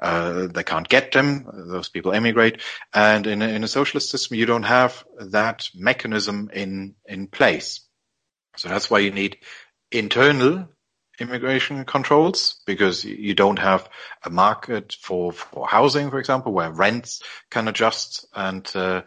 uh, 0.00 0.48
they 0.48 0.64
can't 0.64 0.88
get 0.88 1.12
them. 1.12 1.46
Those 1.68 1.88
people 1.88 2.12
emigrate. 2.12 2.60
And 2.92 3.26
in 3.26 3.42
a, 3.42 3.48
in 3.48 3.62
a 3.62 3.68
socialist 3.68 4.10
system, 4.10 4.36
you 4.36 4.46
don't 4.46 4.64
have 4.64 5.04
that 5.18 5.68
mechanism 5.74 6.50
in, 6.52 6.96
in 7.06 7.28
place. 7.28 7.80
So 8.56 8.68
that's 8.68 8.90
why 8.90 9.00
you 9.00 9.10
need 9.10 9.38
internal 9.92 10.68
immigration 11.20 11.84
controls 11.84 12.60
because 12.66 13.04
you 13.04 13.34
don't 13.34 13.58
have 13.58 13.88
a 14.24 14.30
market 14.30 14.96
for, 15.00 15.32
for 15.32 15.66
housing, 15.68 16.10
for 16.10 16.18
example, 16.18 16.52
where 16.52 16.72
rents 16.72 17.22
can 17.50 17.68
adjust 17.68 18.26
and, 18.34 18.68
uh, 18.74 19.02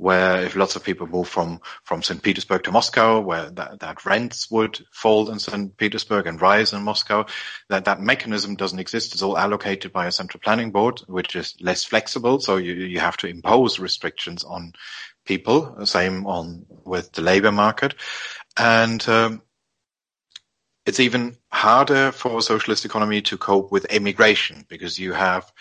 where 0.00 0.40
if 0.40 0.56
lots 0.56 0.76
of 0.76 0.82
people 0.82 1.06
move 1.06 1.28
from, 1.28 1.60
from 1.84 2.02
St. 2.02 2.22
Petersburg 2.22 2.64
to 2.64 2.72
Moscow, 2.72 3.20
where 3.20 3.50
that, 3.50 3.80
that 3.80 4.06
rents 4.06 4.50
would 4.50 4.80
fall 4.92 5.30
in 5.30 5.38
St. 5.38 5.76
Petersburg 5.76 6.26
and 6.26 6.40
rise 6.40 6.72
in 6.72 6.82
Moscow, 6.82 7.26
that, 7.68 7.84
that 7.84 8.00
mechanism 8.00 8.56
doesn't 8.56 8.78
exist. 8.78 9.12
It's 9.12 9.22
all 9.22 9.36
allocated 9.36 9.92
by 9.92 10.06
a 10.06 10.12
central 10.12 10.40
planning 10.42 10.70
board, 10.70 11.00
which 11.06 11.36
is 11.36 11.54
less 11.60 11.84
flexible. 11.84 12.40
So 12.40 12.56
you, 12.56 12.72
you 12.72 12.98
have 12.98 13.18
to 13.18 13.26
impose 13.26 13.78
restrictions 13.78 14.42
on 14.42 14.72
people. 15.26 15.84
Same 15.84 16.26
on 16.26 16.64
with 16.86 17.12
the 17.12 17.20
labor 17.20 17.52
market. 17.52 17.94
And, 18.56 19.06
um, 19.06 19.42
it's 20.86 21.00
even 21.00 21.36
harder 21.52 22.10
for 22.10 22.38
a 22.38 22.42
socialist 22.42 22.86
economy 22.86 23.20
to 23.20 23.36
cope 23.36 23.70
with 23.70 23.84
immigration 23.92 24.64
because 24.66 24.98
you 24.98 25.12
have 25.12 25.52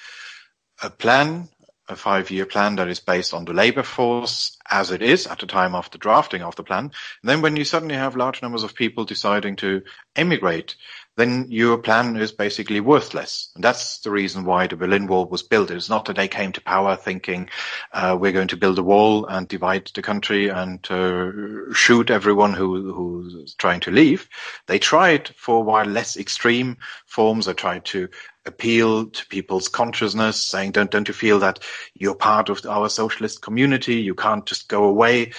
a 0.81 0.89
plan 0.89 1.49
a 1.89 1.95
five-year 1.95 2.45
plan 2.45 2.75
that 2.75 2.87
is 2.87 2.99
based 2.99 3.33
on 3.33 3.45
the 3.45 3.53
labor 3.53 3.83
force 3.83 4.57
as 4.69 4.91
it 4.91 5.01
is 5.01 5.27
at 5.27 5.39
the 5.39 5.47
time 5.47 5.75
of 5.75 5.89
the 5.91 5.97
drafting 5.97 6.43
of 6.43 6.55
the 6.55 6.63
plan. 6.63 6.85
And 6.85 7.29
then 7.29 7.41
when 7.41 7.55
you 7.55 7.65
suddenly 7.65 7.95
have 7.95 8.15
large 8.15 8.41
numbers 8.41 8.63
of 8.63 8.75
people 8.75 9.05
deciding 9.05 9.55
to 9.57 9.81
emigrate, 10.15 10.75
then 11.17 11.47
your 11.49 11.77
plan 11.77 12.15
is 12.15 12.31
basically 12.31 12.79
worthless. 12.79 13.51
And 13.53 13.63
that's 13.63 13.99
the 13.99 14.11
reason 14.11 14.45
why 14.45 14.67
the 14.67 14.77
Berlin 14.77 15.05
Wall 15.07 15.25
was 15.25 15.43
built. 15.43 15.69
It's 15.69 15.89
not 15.89 16.05
that 16.05 16.15
they 16.15 16.29
came 16.29 16.53
to 16.53 16.61
power 16.61 16.95
thinking 16.95 17.49
uh, 17.91 18.17
we're 18.17 18.31
going 18.31 18.47
to 18.49 18.57
build 18.57 18.79
a 18.79 18.83
wall 18.83 19.25
and 19.25 19.45
divide 19.47 19.91
the 19.93 20.01
country 20.01 20.47
and 20.47 20.79
uh, 20.89 21.73
shoot 21.73 22.09
everyone 22.09 22.53
who, 22.53 22.93
who's 22.93 23.53
trying 23.55 23.81
to 23.81 23.91
leave. 23.91 24.29
They 24.67 24.79
tried 24.79 25.27
for 25.35 25.57
a 25.57 25.61
while 25.61 25.85
less 25.85 26.15
extreme 26.15 26.77
forms. 27.05 27.47
They 27.47 27.53
tried 27.53 27.83
to 27.85 28.07
appeal 28.45 29.07
to 29.07 29.27
people's 29.27 29.67
consciousness, 29.67 30.41
saying, 30.41 30.71
don't, 30.71 30.91
don't 30.91 31.07
you 31.07 31.13
feel 31.13 31.39
that 31.39 31.59
you're 31.93 32.15
part 32.15 32.49
of 32.49 32.65
our 32.65 32.89
socialist 32.89 33.41
community? 33.41 33.95
You 33.95 34.15
can't 34.15 34.45
just 34.45 34.67
go 34.67 34.85
away 34.85 35.33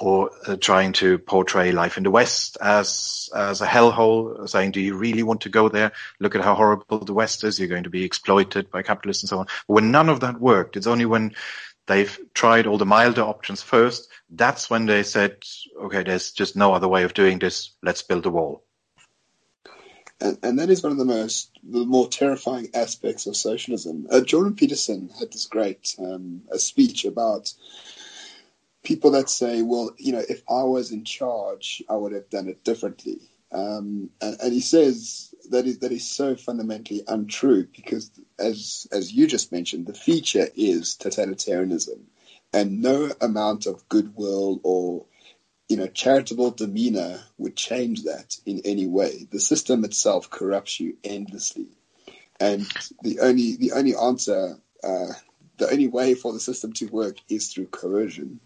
or 0.00 0.30
uh, 0.46 0.56
trying 0.56 0.92
to 0.94 1.18
portray 1.18 1.72
life 1.72 1.98
in 1.98 2.02
the 2.02 2.10
West 2.10 2.56
as 2.60 3.28
as 3.36 3.60
a 3.60 3.66
hellhole, 3.66 4.48
saying, 4.48 4.72
"Do 4.72 4.80
you 4.80 4.96
really 4.96 5.22
want 5.22 5.42
to 5.42 5.50
go 5.50 5.68
there? 5.68 5.92
Look 6.18 6.34
at 6.34 6.40
how 6.40 6.54
horrible 6.54 7.00
the 7.00 7.12
West 7.12 7.44
is. 7.44 7.58
You're 7.58 7.68
going 7.68 7.84
to 7.84 7.90
be 7.90 8.04
exploited 8.04 8.70
by 8.70 8.82
capitalists 8.82 9.22
and 9.22 9.28
so 9.28 9.40
on." 9.40 9.46
When 9.66 9.90
none 9.90 10.08
of 10.08 10.20
that 10.20 10.40
worked, 10.40 10.76
it's 10.76 10.86
only 10.86 11.04
when 11.04 11.34
they've 11.86 12.18
tried 12.34 12.66
all 12.66 12.78
the 12.78 12.86
milder 12.86 13.22
options 13.22 13.62
first. 13.62 14.08
That's 14.30 14.70
when 14.70 14.86
they 14.86 15.02
said, 15.02 15.36
"Okay, 15.78 16.02
there's 16.02 16.32
just 16.32 16.56
no 16.56 16.72
other 16.72 16.88
way 16.88 17.04
of 17.04 17.12
doing 17.14 17.38
this. 17.38 17.76
Let's 17.82 18.02
build 18.02 18.24
a 18.24 18.30
wall." 18.30 18.64
And, 20.20 20.38
and 20.42 20.58
that 20.58 20.70
is 20.70 20.82
one 20.82 20.92
of 20.92 20.98
the 20.98 21.04
most, 21.04 21.50
the 21.62 21.84
more 21.84 22.08
terrifying 22.08 22.68
aspects 22.74 23.26
of 23.26 23.36
socialism. 23.36 24.06
Uh, 24.10 24.20
Jordan 24.20 24.54
Peterson 24.54 25.10
had 25.18 25.32
this 25.32 25.46
great 25.46 25.94
um, 25.98 26.42
a 26.50 26.58
speech 26.58 27.04
about 27.04 27.52
people 28.82 29.12
that 29.12 29.30
say, 29.30 29.62
well, 29.62 29.92
you 29.98 30.12
know, 30.12 30.22
if 30.28 30.42
I 30.48 30.62
was 30.64 30.92
in 30.92 31.04
charge, 31.04 31.82
I 31.88 31.96
would 31.96 32.12
have 32.12 32.28
done 32.30 32.48
it 32.48 32.64
differently. 32.64 33.20
Um, 33.52 34.10
and, 34.20 34.40
and, 34.40 34.52
he 34.52 34.60
says 34.60 35.34
that 35.50 35.66
is 35.66 35.80
that 35.80 35.90
is 35.90 36.06
so 36.06 36.36
fundamentally 36.36 37.02
untrue 37.08 37.66
because, 37.74 38.12
as 38.38 38.86
as 38.92 39.12
you 39.12 39.26
just 39.26 39.50
mentioned, 39.50 39.86
the 39.86 39.94
feature 39.94 40.46
is 40.54 40.96
totalitarianism, 40.96 41.98
and 42.52 42.80
no 42.80 43.10
amount 43.20 43.66
of 43.66 43.88
goodwill 43.88 44.60
or 44.62 45.06
you 45.70 45.76
know 45.76 45.86
charitable 45.86 46.50
demeanor 46.50 47.20
would 47.38 47.54
change 47.54 48.02
that 48.02 48.36
in 48.44 48.60
any 48.64 48.88
way. 48.88 49.28
The 49.30 49.38
system 49.38 49.84
itself 49.84 50.28
corrupts 50.28 50.80
you 50.80 50.96
endlessly, 51.04 51.68
and 52.40 52.66
the 53.02 53.20
only 53.20 53.56
the 53.56 53.72
only 53.72 53.94
answer, 53.94 54.58
uh, 54.82 55.12
the 55.58 55.70
only 55.70 55.86
way 55.86 56.14
for 56.14 56.32
the 56.32 56.40
system 56.40 56.72
to 56.74 56.86
work 56.86 57.18
is 57.28 57.52
through 57.52 57.66
coercion. 57.66 58.40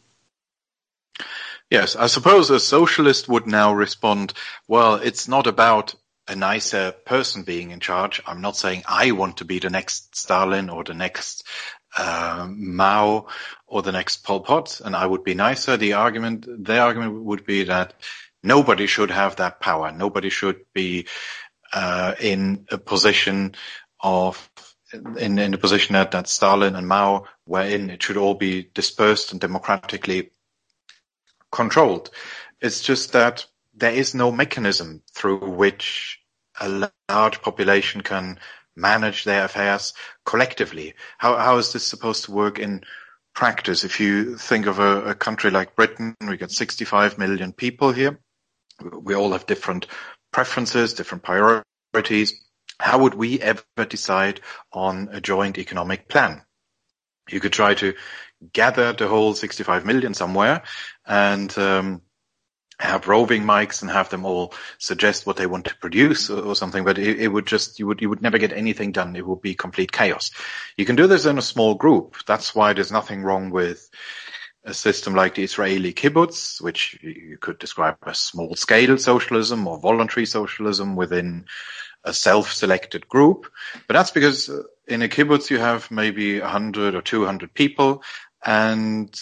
Yes, 1.71 1.97
I 1.97 2.09
suppose 2.09 2.51
a 2.51 2.61
socialist 2.61 3.27
would 3.27 3.47
now 3.47 3.73
respond, 3.73 4.35
well, 4.69 4.97
it's 4.97 5.27
not 5.27 5.47
about 5.47 5.95
a 6.29 6.37
nicer 6.37 6.93
person 6.93 7.43
being 7.43 7.71
in 7.71 7.81
charge. 7.81 8.23
I'm 8.27 8.43
not 8.43 8.57
saying 8.57 8.83
I 8.87 9.13
want 9.13 9.39
to 9.39 9.47
be 9.47 9.61
the 9.61 9.71
next 9.71 10.15
Stalin 10.15 10.69
or 10.69 10.85
the 10.85 10.95
next 10.95 11.47
uh, 11.97 12.49
Mao 12.51 13.27
or 13.67 13.83
the 13.83 13.93
next 13.93 14.25
Pol 14.25 14.41
Pot, 14.41 14.81
and 14.85 14.95
I 14.97 15.07
would 15.07 15.25
be 15.25 15.35
nicer. 15.35 15.77
The 15.77 15.95
argument, 15.95 16.47
the 16.65 16.79
argument 16.79 17.23
would 17.25 17.45
be 17.45 17.65
that 17.65 17.95
nobody 18.43 18.87
should 18.87 19.11
have 19.11 19.37
that 19.37 19.61
power. 19.61 19.93
Nobody 19.93 20.31
should 20.31 20.65
be 20.73 21.07
uh, 21.73 22.15
in 22.21 22.67
a 22.71 22.79
position 22.79 23.55
of 24.01 24.51
in, 25.19 25.39
in 25.39 25.51
the 25.51 25.59
position 25.59 25.95
that, 25.95 26.13
that 26.13 26.29
Stalin 26.29 26.77
and 26.77 26.87
Mao 26.87 27.27
were 27.47 27.63
in. 27.63 27.91
It 27.91 28.03
should 28.03 28.17
all 28.17 28.35
be 28.35 28.71
dispersed 28.75 29.33
and 29.33 29.41
democratically 29.41 30.31
controlled. 31.51 32.11
It's 32.61 32.81
just 32.81 33.13
that 33.13 33.47
there 33.75 33.93
is 33.93 34.15
no 34.15 34.31
mechanism 34.31 35.03
through 35.13 35.51
which 35.51 36.21
a 36.61 36.91
large 37.09 37.43
population 37.43 38.03
can 38.03 38.39
manage 38.77 39.25
their 39.25 39.45
affairs 39.45 39.93
collectively. 40.25 40.95
How, 41.19 41.37
how 41.37 41.59
is 41.59 41.73
this 41.73 41.87
supposed 41.87 42.25
to 42.25 42.33
work 42.33 42.59
in 42.59 42.83
practice? 43.35 43.85
If 43.85 44.01
you 44.01 44.37
think 44.37 44.67
of 44.67 44.79
a, 44.79 45.11
a 45.11 45.15
country 45.15 45.51
like 45.51 45.77
Britain, 45.77 46.15
we 46.27 46.37
got 46.37 46.51
65 46.51 47.19
million 47.19 47.53
people 47.53 47.93
here. 47.93 48.19
We 48.81 49.15
all 49.15 49.33
have 49.33 49.47
different 49.47 49.87
preferences, 50.33 50.95
different 50.95 51.23
priorities. 51.23 52.35
How 52.81 52.99
would 52.99 53.15
we 53.15 53.41
ever 53.41 53.63
decide 53.89 54.41
on 54.73 55.09
a 55.13 55.21
joint 55.21 55.59
economic 55.59 56.09
plan? 56.09 56.43
You 57.31 57.41
could 57.41 57.53
try 57.53 57.75
to 57.75 57.95
gather 58.53 58.93
the 58.93 59.09
whole 59.09 59.35
65 59.35 59.87
million 59.87 60.13
somewhere 60.13 60.63
and 61.07 61.57
um, 61.57 62.03
have 62.85 63.09
roving 63.09 63.43
mics 63.43 63.83
and 63.83 63.91
have 63.91 64.09
them 64.11 64.25
all 64.25 64.55
suggest 64.79 65.27
what 65.27 65.37
they 65.37 65.47
want 65.47 65.67
to 65.67 65.77
produce 65.77 66.31
or, 66.31 66.41
or 66.41 66.57
something. 66.57 66.85
But 66.85 66.99
it, 66.99 67.21
it, 67.21 67.29
would 67.29 67.47
just 67.47 67.79
you 67.79 67.87
would 67.87 68.01
you 68.01 68.09
would 68.09 68.23
never 68.23 68.39
get 68.39 68.53
anything 68.53 68.93
done. 68.93 69.17
It 69.17 69.27
would 69.27 69.43
be 69.43 69.55
complete 69.55 69.93
chaos. 69.93 70.31
You 70.77 70.85
can 70.85 70.97
do 70.97 71.07
this 71.07 71.27
in 71.27 71.39
a 71.39 71.43
small 71.43 71.75
group. 71.75 72.17
That's 72.27 72.55
why 72.55 72.73
there's 72.73 72.93
nothing 72.93 73.23
wrong 73.23 73.51
with 73.51 73.89
a 74.65 74.75
system 74.75 75.15
like 75.15 75.35
the 75.35 75.45
Israeli 75.45 75.93
kibbutz, 75.93 76.61
which 76.61 76.99
you 77.03 77.37
could 77.41 77.59
describe 77.59 77.97
as 78.07 78.19
small 78.19 78.55
scale 78.57 78.97
socialism 78.97 79.67
or 79.67 79.79
voluntary 79.79 80.27
socialism 80.27 80.97
within 80.97 81.45
a 82.05 82.13
self-selected 82.13 83.09
group. 83.09 83.51
But 83.87 83.95
that's 83.95 84.11
because 84.11 84.51
in 84.87 85.03
a 85.03 85.09
kibbutz 85.09 85.51
you 85.51 85.59
have 85.59 85.91
maybe 85.91 86.41
100 86.41 86.95
or 86.95 87.03
200 87.03 87.53
people 87.55 88.03
and 88.45 89.15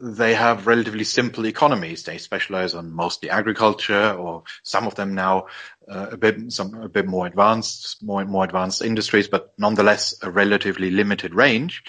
they 0.00 0.34
have 0.34 0.66
relatively 0.66 1.04
simple 1.04 1.46
economies. 1.46 2.04
They 2.04 2.18
specialize 2.18 2.74
on 2.74 2.90
mostly 2.90 3.28
agriculture, 3.28 4.12
or 4.12 4.44
some 4.62 4.86
of 4.86 4.94
them 4.94 5.14
now 5.14 5.46
uh, 5.88 6.08
a 6.12 6.16
bit 6.16 6.52
some 6.52 6.74
a 6.74 6.88
bit 6.88 7.06
more 7.06 7.26
advanced, 7.26 8.02
more 8.02 8.24
more 8.24 8.44
advanced 8.44 8.82
industries, 8.82 9.28
but 9.28 9.52
nonetheless 9.58 10.14
a 10.22 10.30
relatively 10.30 10.90
limited 10.90 11.34
range. 11.34 11.82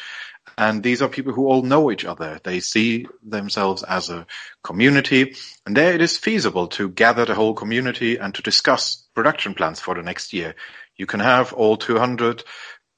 And 0.58 0.84
these 0.84 1.02
are 1.02 1.08
people 1.08 1.32
who 1.34 1.48
all 1.48 1.62
know 1.62 1.92
each 1.92 2.04
other. 2.04 2.40
They 2.44 2.60
see 2.60 3.08
themselves 3.24 3.84
as 3.84 4.10
a 4.10 4.26
community, 4.64 5.36
and 5.66 5.78
there 5.78 5.94
it 5.94 6.02
is 6.02 6.18
feasible 6.18 6.68
to 6.70 6.90
gather 6.90 7.26
the 7.26 7.36
whole 7.36 7.54
community 7.54 8.18
and 8.18 8.36
to 8.36 8.42
discuss 8.42 9.08
production 9.16 9.54
plans 9.54 9.80
for 9.80 9.96
the 9.96 10.04
next 10.04 10.34
year. 10.34 10.56
You 10.98 11.06
can 11.06 11.22
have 11.22 11.54
all 11.54 11.78
200 11.78 12.44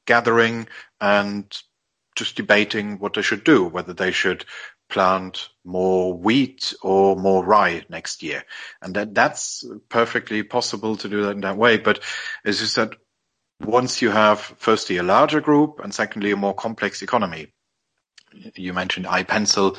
gathering 0.06 0.67
and 0.99 1.45
just 2.15 2.36
debating 2.36 2.99
what 2.99 3.13
they 3.13 3.21
should 3.21 3.43
do, 3.43 3.65
whether 3.65 3.93
they 3.93 4.12
should 4.12 4.45
plant 4.93 5.49
more 5.65 6.13
wheat 6.13 6.73
or 6.84 7.15
more 7.15 7.43
rye 7.43 7.84
next 7.89 8.21
year. 8.21 8.43
And 8.82 8.95
that, 8.95 9.15
that's 9.15 9.65
perfectly 9.89 10.43
possible 10.43 10.95
to 10.97 11.10
do 11.10 11.23
that 11.23 11.32
in 11.32 11.41
that 11.41 11.58
way. 11.58 11.77
But 11.77 12.01
it's 12.45 12.60
just 12.60 12.75
that 12.75 12.91
once 13.60 14.01
you 14.01 14.12
have 14.12 14.39
firstly 14.39 14.97
a 14.97 15.03
larger 15.03 15.41
group 15.41 15.79
and 15.84 15.93
secondly 15.93 16.32
a 16.32 16.38
more 16.38 16.53
complex 16.53 17.01
economy, 17.01 17.47
you 18.56 18.71
mentioned 18.73 19.08
I 19.08 19.23
Pencil, 19.23 19.77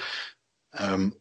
um, 0.76 1.14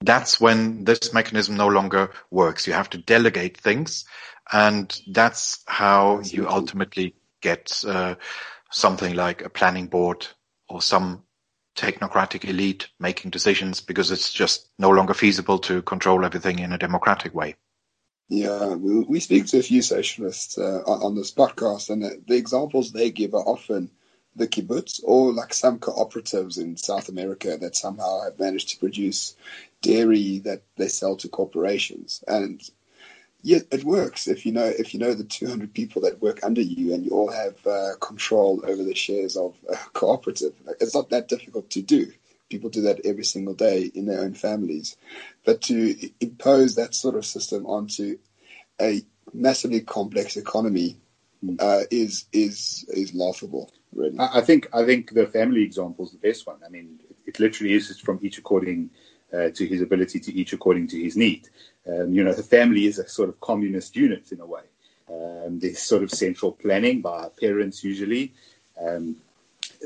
that's 0.00 0.40
when 0.40 0.84
this 0.84 1.12
mechanism 1.12 1.56
no 1.56 1.68
longer 1.68 2.12
works. 2.30 2.68
You 2.68 2.74
have 2.74 2.90
to 2.90 2.98
delegate 2.98 3.56
things 3.56 4.04
and 4.52 5.00
that's 5.08 5.64
how 5.66 6.20
you 6.20 6.48
ultimately 6.48 7.16
get 7.40 7.82
uh, 7.86 8.14
something 8.70 9.14
like 9.14 9.42
a 9.42 9.50
planning 9.50 9.88
board 9.88 10.26
or 10.68 10.80
some 10.80 11.24
technocratic 11.76 12.48
elite 12.48 12.88
making 13.00 13.30
decisions 13.30 13.80
because 13.80 14.10
it's 14.10 14.32
just 14.32 14.68
no 14.78 14.90
longer 14.90 15.14
feasible 15.14 15.58
to 15.58 15.82
control 15.82 16.24
everything 16.24 16.58
in 16.58 16.72
a 16.72 16.78
democratic 16.78 17.34
way. 17.34 17.56
Yeah, 18.28 18.74
we, 18.74 19.00
we 19.00 19.20
speak 19.20 19.46
to 19.48 19.58
a 19.58 19.62
few 19.62 19.82
socialists 19.82 20.56
uh, 20.56 20.82
on, 20.86 21.14
this 21.14 21.32
podcast, 21.32 21.90
and 21.90 22.02
the, 22.02 22.22
the, 22.26 22.36
examples 22.36 22.90
they 22.90 23.10
give 23.10 23.34
are 23.34 23.44
often 23.44 23.90
the 24.36 24.48
kibbutz 24.48 25.00
or 25.04 25.32
like 25.32 25.52
some 25.52 25.78
cooperatives 25.78 26.58
in 26.58 26.76
South 26.76 27.10
America 27.10 27.58
that 27.58 27.76
somehow 27.76 28.22
have 28.22 28.38
managed 28.38 28.70
to 28.70 28.78
produce 28.78 29.36
dairy 29.82 30.38
that 30.38 30.62
they 30.76 30.88
sell 30.88 31.16
to 31.16 31.28
corporations. 31.28 32.24
And 32.26 32.62
yeah, 33.42 33.58
it 33.72 33.82
works 33.82 34.28
if 34.28 34.46
you 34.46 34.52
know 34.52 34.64
if 34.64 34.94
you 34.94 35.00
know 35.00 35.14
the 35.14 35.24
200 35.24 35.74
people 35.74 36.02
that 36.02 36.22
work 36.22 36.40
under 36.44 36.60
you 36.60 36.94
and 36.94 37.04
you 37.04 37.10
all 37.10 37.30
have 37.30 37.66
uh, 37.66 37.96
control 38.00 38.62
over 38.66 38.82
the 38.82 38.94
shares 38.94 39.36
of 39.36 39.54
a 39.68 39.76
cooperative. 39.92 40.54
It's 40.80 40.94
not 40.94 41.10
that 41.10 41.28
difficult 41.28 41.68
to 41.70 41.82
do. 41.82 42.12
People 42.48 42.70
do 42.70 42.82
that 42.82 43.04
every 43.04 43.24
single 43.24 43.54
day 43.54 43.90
in 43.94 44.06
their 44.06 44.20
own 44.20 44.34
families. 44.34 44.96
But 45.44 45.62
to 45.62 46.10
impose 46.20 46.76
that 46.76 46.94
sort 46.94 47.16
of 47.16 47.26
system 47.26 47.66
onto 47.66 48.18
a 48.80 49.02
massively 49.32 49.80
complex 49.80 50.36
economy 50.36 50.98
hmm. 51.40 51.56
uh, 51.58 51.82
is 51.90 52.26
is 52.32 52.84
is 52.88 53.12
laughable. 53.12 53.72
Really, 53.92 54.16
I 54.20 54.40
think 54.40 54.68
I 54.72 54.84
think 54.86 55.12
the 55.12 55.26
family 55.26 55.62
example 55.62 56.04
is 56.04 56.12
the 56.12 56.18
best 56.18 56.46
one. 56.46 56.60
I 56.64 56.68
mean, 56.68 57.00
it, 57.10 57.16
it 57.26 57.40
literally 57.40 57.74
is 57.74 57.98
from 57.98 58.20
each 58.22 58.38
according 58.38 58.90
uh, 59.32 59.50
to 59.50 59.66
his 59.66 59.82
ability 59.82 60.20
to 60.20 60.32
each 60.32 60.52
according 60.52 60.86
to 60.88 61.02
his 61.02 61.16
need. 61.16 61.48
Um, 61.86 62.12
you 62.12 62.22
know, 62.22 62.32
the 62.32 62.42
family 62.42 62.86
is 62.86 62.98
a 62.98 63.08
sort 63.08 63.28
of 63.28 63.40
communist 63.40 63.96
unit 63.96 64.30
in 64.32 64.40
a 64.40 64.46
way. 64.46 64.62
Um, 65.08 65.58
there's 65.58 65.80
sort 65.80 66.02
of 66.02 66.10
central 66.10 66.52
planning 66.52 67.00
by 67.00 67.28
parents 67.40 67.82
usually. 67.82 68.32
Um, 68.80 69.16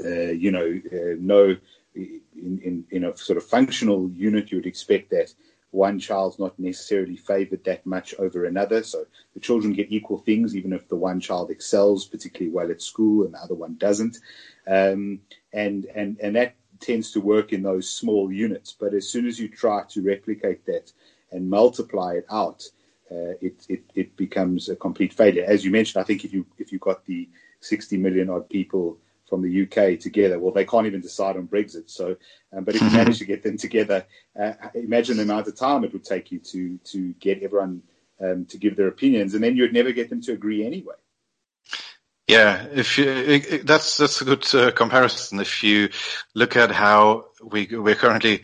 uh, 0.05 0.09
you 0.09 0.51
know, 0.51 0.81
uh, 0.93 1.17
no, 1.19 1.57
in, 1.95 2.21
in, 2.35 2.85
in 2.91 3.05
a 3.05 3.17
sort 3.17 3.39
of 3.39 3.45
functional 3.45 4.11
unit, 4.11 4.51
you 4.51 4.59
would 4.59 4.67
expect 4.67 5.11
that 5.11 5.33
one 5.71 5.99
child's 5.99 6.39
not 6.39 6.59
necessarily 6.59 7.17
favored 7.17 7.65
that 7.65 7.85
much 7.85 8.15
over 8.19 8.45
another. 8.45 8.83
So 8.83 9.07
the 9.35 9.41
children 9.41 9.73
get 9.73 9.93
equal 9.93 10.19
things, 10.19 10.57
even 10.57 10.73
if 10.73 10.89
the 10.89 10.97
one 10.97 11.21
child 11.21 11.51
excels 11.51 12.07
particularly 12.07 12.53
well 12.55 12.71
at 12.71 12.83
school 12.83 13.25
and 13.25 13.35
the 13.35 13.39
other 13.39 13.55
one 13.55 13.77
doesn't. 13.77 14.19
Um, 14.67 15.21
and, 15.53 15.87
and, 15.87 16.19
and 16.23 16.37
that 16.37 16.55
tends 16.81 17.13
to 17.13 17.21
work 17.21 17.53
in 17.53 17.63
those 17.63 17.91
small 17.91 18.33
units. 18.33 18.77
But 18.79 18.95
as 18.95 19.09
soon 19.09 19.27
as 19.27 19.39
you 19.39 19.49
try 19.49 19.85
to 19.91 20.03
replicate 20.03 20.65
that 20.67 20.93
and 21.33 21.51
multiply 21.51 22.15
it 22.15 22.27
out, 22.31 22.65
uh, 23.11 23.35
it, 23.41 23.65
it, 23.69 23.83
it 23.95 24.17
becomes 24.17 24.69
a 24.69 24.77
complete 24.77 25.13
failure. 25.13 25.45
As 25.47 25.65
you 25.65 25.71
mentioned, 25.71 26.01
I 26.01 26.05
think 26.05 26.25
if 26.25 26.33
you 26.33 26.47
if 26.59 26.73
you 26.73 26.79
got 26.79 27.05
the 27.05 27.29
60 27.61 27.97
million 27.99 28.31
odd 28.31 28.49
people 28.49 28.99
from 29.29 29.43
the 29.43 29.63
UK 29.63 29.99
together, 29.99 30.39
well, 30.39 30.53
they 30.53 30.65
can't 30.65 30.87
even 30.87 31.01
decide 31.01 31.37
on 31.37 31.49
Brexit. 31.49 31.91
So, 31.91 32.17
um, 32.53 32.65
but 32.65 32.75
if 32.75 32.83
you 32.83 32.91
manage 32.93 33.19
to 33.19 33.25
get 33.25 33.43
them 33.43 33.57
together, 33.57 34.07
uh, 34.41 34.53
imagine 34.75 35.17
the 35.17 35.23
amount 35.23 35.49
of 35.49 35.57
time 35.57 35.85
it 35.85 35.93
would 35.93 36.05
take 36.05 36.33
you 36.33 36.39
to 36.41 36.79
to 36.79 37.13
get 37.15 37.43
everyone 37.43 37.83
um, 38.21 38.47
to 38.47 38.59
give 38.59 38.77
their 38.77 38.89
opinions, 38.89 39.35
and 39.35 39.43
then 39.43 39.57
you'd 39.57 39.73
never 39.73 39.93
get 39.93 40.11
them 40.11 40.23
to 40.23 40.33
agree 40.33 40.65
anyway. 40.65 40.95
Yeah, 42.27 42.67
if 42.73 42.99
you, 42.99 43.09
it, 43.09 43.67
that's 43.67 43.99
that's 43.99 44.21
a 44.21 44.25
good 44.25 44.53
uh, 44.53 44.73
comparison. 44.73 45.39
If 45.39 45.63
you 45.63 45.91
look 46.35 46.57
at 46.57 46.73
how 46.73 47.27
we 47.41 47.69
we're 47.71 47.95
currently 47.95 48.43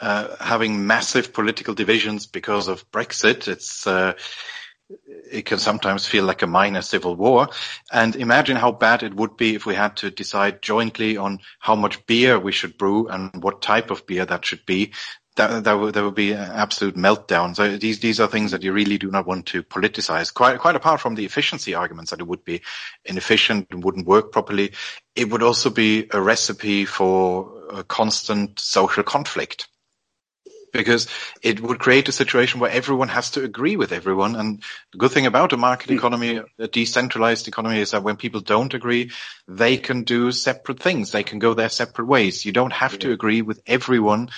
uh, 0.00 0.36
having 0.40 0.86
massive 0.86 1.32
political 1.32 1.74
divisions 1.74 2.26
because 2.26 2.68
of 2.68 2.90
Brexit. 2.90 3.48
It's 3.48 3.86
uh, 3.86 4.14
it 5.30 5.44
can 5.44 5.58
sometimes 5.58 6.06
feel 6.06 6.24
like 6.24 6.42
a 6.42 6.46
minor 6.46 6.82
civil 6.82 7.14
war. 7.16 7.48
And 7.92 8.16
imagine 8.16 8.56
how 8.56 8.72
bad 8.72 9.02
it 9.02 9.14
would 9.14 9.36
be 9.36 9.54
if 9.54 9.66
we 9.66 9.74
had 9.74 9.96
to 9.98 10.10
decide 10.10 10.62
jointly 10.62 11.16
on 11.16 11.40
how 11.58 11.76
much 11.76 12.04
beer 12.06 12.38
we 12.38 12.52
should 12.52 12.76
brew 12.76 13.08
and 13.08 13.30
what 13.42 13.62
type 13.62 13.90
of 13.90 14.06
beer 14.06 14.24
that 14.26 14.44
should 14.44 14.66
be. 14.66 14.92
That, 15.36 15.62
that, 15.64 15.74
would, 15.74 15.94
that 15.94 16.02
would 16.02 16.16
be 16.16 16.32
an 16.32 16.50
absolute 16.50 16.96
meltdown. 16.96 17.54
So 17.54 17.76
these, 17.76 18.00
these 18.00 18.18
are 18.18 18.26
things 18.26 18.50
that 18.50 18.64
you 18.64 18.72
really 18.72 18.98
do 18.98 19.10
not 19.10 19.26
want 19.26 19.46
to 19.46 19.62
politicize. 19.62 20.34
Quite, 20.34 20.58
quite 20.58 20.74
apart 20.74 21.00
from 21.00 21.14
the 21.14 21.24
efficiency 21.24 21.72
arguments 21.72 22.10
that 22.10 22.20
it 22.20 22.26
would 22.26 22.44
be 22.44 22.62
inefficient 23.04 23.68
and 23.70 23.82
wouldn't 23.84 24.08
work 24.08 24.32
properly, 24.32 24.72
it 25.14 25.30
would 25.30 25.42
also 25.42 25.70
be 25.70 26.08
a 26.10 26.20
recipe 26.20 26.84
for 26.84 27.62
a 27.70 27.84
constant 27.84 28.58
social 28.58 29.04
conflict 29.04 29.68
because 30.72 31.08
it 31.42 31.60
would 31.60 31.78
create 31.78 32.08
a 32.08 32.12
situation 32.12 32.60
where 32.60 32.70
everyone 32.70 33.08
has 33.08 33.30
to 33.32 33.44
agree 33.44 33.76
with 33.76 33.92
everyone. 33.92 34.36
And 34.36 34.62
the 34.92 34.98
good 34.98 35.10
thing 35.10 35.26
about 35.26 35.52
a 35.52 35.56
market 35.56 35.90
hmm. 35.90 35.96
economy, 35.96 36.40
a 36.58 36.68
decentralized 36.68 37.48
economy 37.48 37.80
is 37.80 37.90
that 37.92 38.02
when 38.02 38.16
people 38.16 38.40
don't 38.40 38.74
agree, 38.74 39.10
they 39.48 39.76
can 39.76 40.04
do 40.04 40.32
separate 40.32 40.80
things. 40.80 41.12
They 41.12 41.22
can 41.22 41.38
go 41.38 41.54
their 41.54 41.68
separate 41.68 42.06
ways. 42.06 42.44
You 42.44 42.52
don't 42.52 42.72
have 42.72 42.98
to 43.00 43.12
agree 43.12 43.42
with 43.42 43.62
everyone 43.66 44.30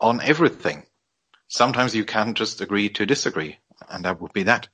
on 0.00 0.20
everything. 0.20 0.84
Sometimes 1.48 1.94
you 1.94 2.04
can 2.04 2.34
just 2.34 2.60
agree 2.60 2.88
to 2.90 3.06
disagree 3.06 3.58
and 3.88 4.04
that 4.04 4.20
would 4.20 4.32
be 4.32 4.44
that. 4.44 4.68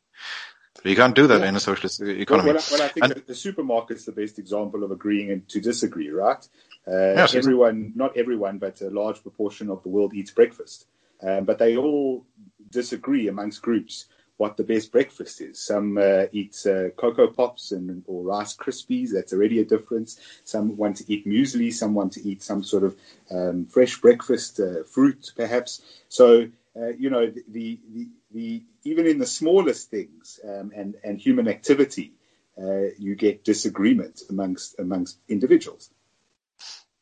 But 0.74 0.86
you 0.86 0.96
can't 0.96 1.14
do 1.14 1.26
that 1.26 1.40
yeah. 1.40 1.48
in 1.48 1.56
a 1.56 1.60
socialist 1.60 2.00
economy. 2.00 2.52
Well, 2.52 2.62
well, 2.70 2.78
well 2.78 2.82
I 2.82 2.88
think 2.88 3.04
and, 3.04 3.14
the, 3.26 3.34
supermarket's 3.34 4.04
the 4.04 4.12
best 4.12 4.38
example 4.38 4.84
of 4.84 4.90
agreeing 4.90 5.30
and 5.30 5.48
to 5.48 5.60
disagree, 5.60 6.10
right? 6.10 6.46
Uh, 6.86 7.14
yes, 7.14 7.34
everyone, 7.34 7.92
not 7.94 8.16
everyone, 8.16 8.58
but 8.58 8.80
a 8.80 8.90
large 8.90 9.22
proportion 9.22 9.70
of 9.70 9.82
the 9.82 9.88
world 9.88 10.14
eats 10.14 10.30
breakfast. 10.30 10.86
Um, 11.22 11.44
but 11.44 11.58
they 11.58 11.76
all 11.76 12.26
disagree 12.70 13.28
amongst 13.28 13.62
groups 13.62 14.06
what 14.38 14.56
the 14.56 14.64
best 14.64 14.90
breakfast 14.90 15.40
is. 15.40 15.60
Some 15.60 15.98
uh, 15.98 16.24
eat 16.32 16.56
uh, 16.66 16.88
Coco 16.96 17.28
Pops 17.28 17.70
and 17.70 18.02
or 18.08 18.24
Rice 18.24 18.56
Krispies. 18.56 19.10
That's 19.12 19.32
already 19.32 19.60
a 19.60 19.64
difference. 19.64 20.18
Some 20.42 20.76
want 20.76 20.96
to 20.96 21.12
eat 21.12 21.26
muesli. 21.26 21.72
Some 21.72 21.94
want 21.94 22.14
to 22.14 22.28
eat 22.28 22.42
some 22.42 22.64
sort 22.64 22.82
of 22.82 22.96
um, 23.30 23.66
fresh 23.66 24.00
breakfast, 24.00 24.58
uh, 24.58 24.82
fruit 24.84 25.32
perhaps. 25.36 25.82
So 26.08 26.48
uh, 26.76 26.88
you 26.88 27.10
know 27.10 27.26
the, 27.26 27.78
the, 27.92 28.08
the, 28.32 28.64
even 28.84 29.06
in 29.06 29.18
the 29.18 29.26
smallest 29.26 29.90
things 29.90 30.40
um, 30.44 30.72
and 30.74 30.94
and 31.04 31.18
human 31.18 31.48
activity, 31.48 32.12
uh, 32.60 32.92
you 32.98 33.14
get 33.14 33.44
disagreement 33.44 34.22
amongst 34.30 34.78
amongst 34.78 35.18
individuals. 35.28 35.90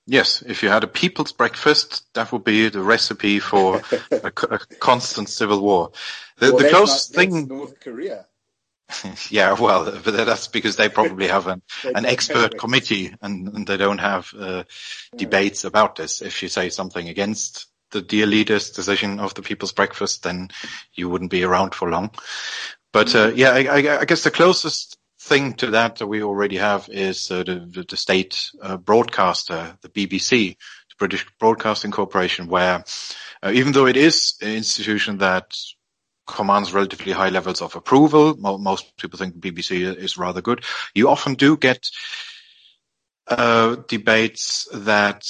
Yes, 0.06 0.42
if 0.42 0.64
you 0.64 0.68
had 0.70 0.82
a 0.82 0.88
people's 0.88 1.30
breakfast, 1.30 2.04
that 2.14 2.32
would 2.32 2.42
be 2.42 2.68
the 2.68 2.82
recipe 2.82 3.38
for 3.38 3.80
a, 4.10 4.26
a, 4.26 4.58
constant 4.80 5.28
civil 5.28 5.60
war. 5.60 5.92
The, 6.38 6.52
well, 6.52 6.62
the 6.62 6.68
closest 6.68 7.14
not, 7.14 7.20
thing, 7.20 7.46
North 7.46 7.78
Korea. 7.78 8.26
yeah, 9.30 9.52
well, 9.52 9.84
but 9.84 10.26
that's 10.26 10.48
because 10.48 10.74
they 10.74 10.88
probably 10.88 11.28
have 11.28 11.46
an, 11.46 11.62
an 11.94 12.06
expert 12.06 12.58
committee 12.58 13.14
and, 13.22 13.48
and, 13.48 13.66
they 13.66 13.76
don't 13.76 13.98
have 13.98 14.32
uh, 14.36 14.64
debates 15.16 15.64
about 15.64 15.96
this. 15.96 16.22
If 16.22 16.42
you 16.42 16.48
say 16.48 16.70
something 16.70 17.08
against 17.08 17.66
the 17.90 18.02
dear 18.02 18.26
leader's 18.26 18.70
decision 18.70 19.20
of 19.20 19.34
the 19.34 19.42
people's 19.42 19.72
breakfast, 19.72 20.22
then 20.22 20.48
you 20.94 21.08
wouldn't 21.08 21.30
be 21.30 21.44
around 21.44 21.74
for 21.74 21.90
long. 21.90 22.10
But 22.92 23.14
uh, 23.14 23.32
yeah, 23.34 23.50
I, 23.50 24.00
I, 24.00 24.04
guess 24.04 24.24
the 24.24 24.30
closest 24.30 24.98
thing 25.20 25.54
to 25.54 25.68
that 25.68 25.96
that 25.96 26.06
we 26.06 26.22
already 26.22 26.56
have 26.56 26.88
is 26.88 27.30
uh, 27.30 27.44
the, 27.44 27.84
the, 27.88 27.96
state 27.96 28.50
uh, 28.62 28.76
broadcaster, 28.76 29.76
the 29.82 29.88
BBC, 29.88 30.56
the 30.56 30.94
British 30.98 31.26
Broadcasting 31.38 31.92
Corporation, 31.92 32.48
where 32.48 32.84
uh, 33.42 33.52
even 33.52 33.72
though 33.72 33.86
it 33.86 33.96
is 33.96 34.34
an 34.40 34.48
institution 34.48 35.18
that 35.18 35.56
commands 36.26 36.72
relatively 36.72 37.12
high 37.12 37.28
levels 37.28 37.60
of 37.60 37.76
approval, 37.76 38.36
most 38.36 38.96
people 38.96 39.18
think 39.18 39.36
BBC 39.36 39.96
is 39.96 40.16
rather 40.16 40.40
good, 40.40 40.64
you 40.94 41.08
often 41.08 41.34
do 41.34 41.56
get 41.56 41.90
uh, 43.26 43.76
debates 43.88 44.68
that 44.72 45.24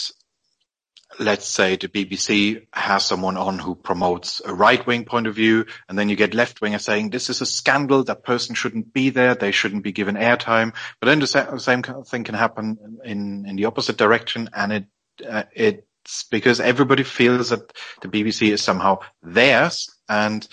let's 1.18 1.46
say 1.46 1.76
the 1.76 1.88
BBC 1.88 2.66
has 2.72 3.04
someone 3.04 3.36
on 3.36 3.58
who 3.58 3.74
promotes 3.74 4.40
a 4.44 4.54
right 4.54 4.86
wing 4.86 5.04
point 5.04 5.26
of 5.26 5.34
view, 5.34 5.66
and 5.88 5.98
then 5.98 6.08
you 6.08 6.16
get 6.16 6.34
left 6.34 6.60
wingers 6.60 6.82
saying 6.82 7.10
this 7.10 7.28
is 7.30 7.40
a 7.40 7.46
scandal, 7.46 8.04
that 8.04 8.22
person 8.22 8.54
shouldn't 8.54 8.92
be 8.92 9.10
there, 9.10 9.34
they 9.34 9.50
shouldn't 9.50 9.82
be 9.82 9.92
given 9.92 10.14
airtime. 10.14 10.74
But 11.00 11.06
then 11.06 11.18
the 11.20 11.58
same 11.58 11.82
kind 11.82 11.98
of 11.98 12.08
thing 12.08 12.24
can 12.24 12.34
happen 12.34 13.00
in, 13.04 13.46
in 13.46 13.56
the 13.56 13.64
opposite 13.64 13.96
direction, 13.96 14.50
and 14.54 14.72
it 14.72 14.84
uh, 15.28 15.44
it's 15.52 16.24
because 16.30 16.60
everybody 16.60 17.02
feels 17.02 17.50
that 17.50 17.72
the 18.00 18.08
BBC 18.08 18.52
is 18.52 18.62
somehow 18.62 19.00
theirs, 19.22 19.90
and 20.08 20.46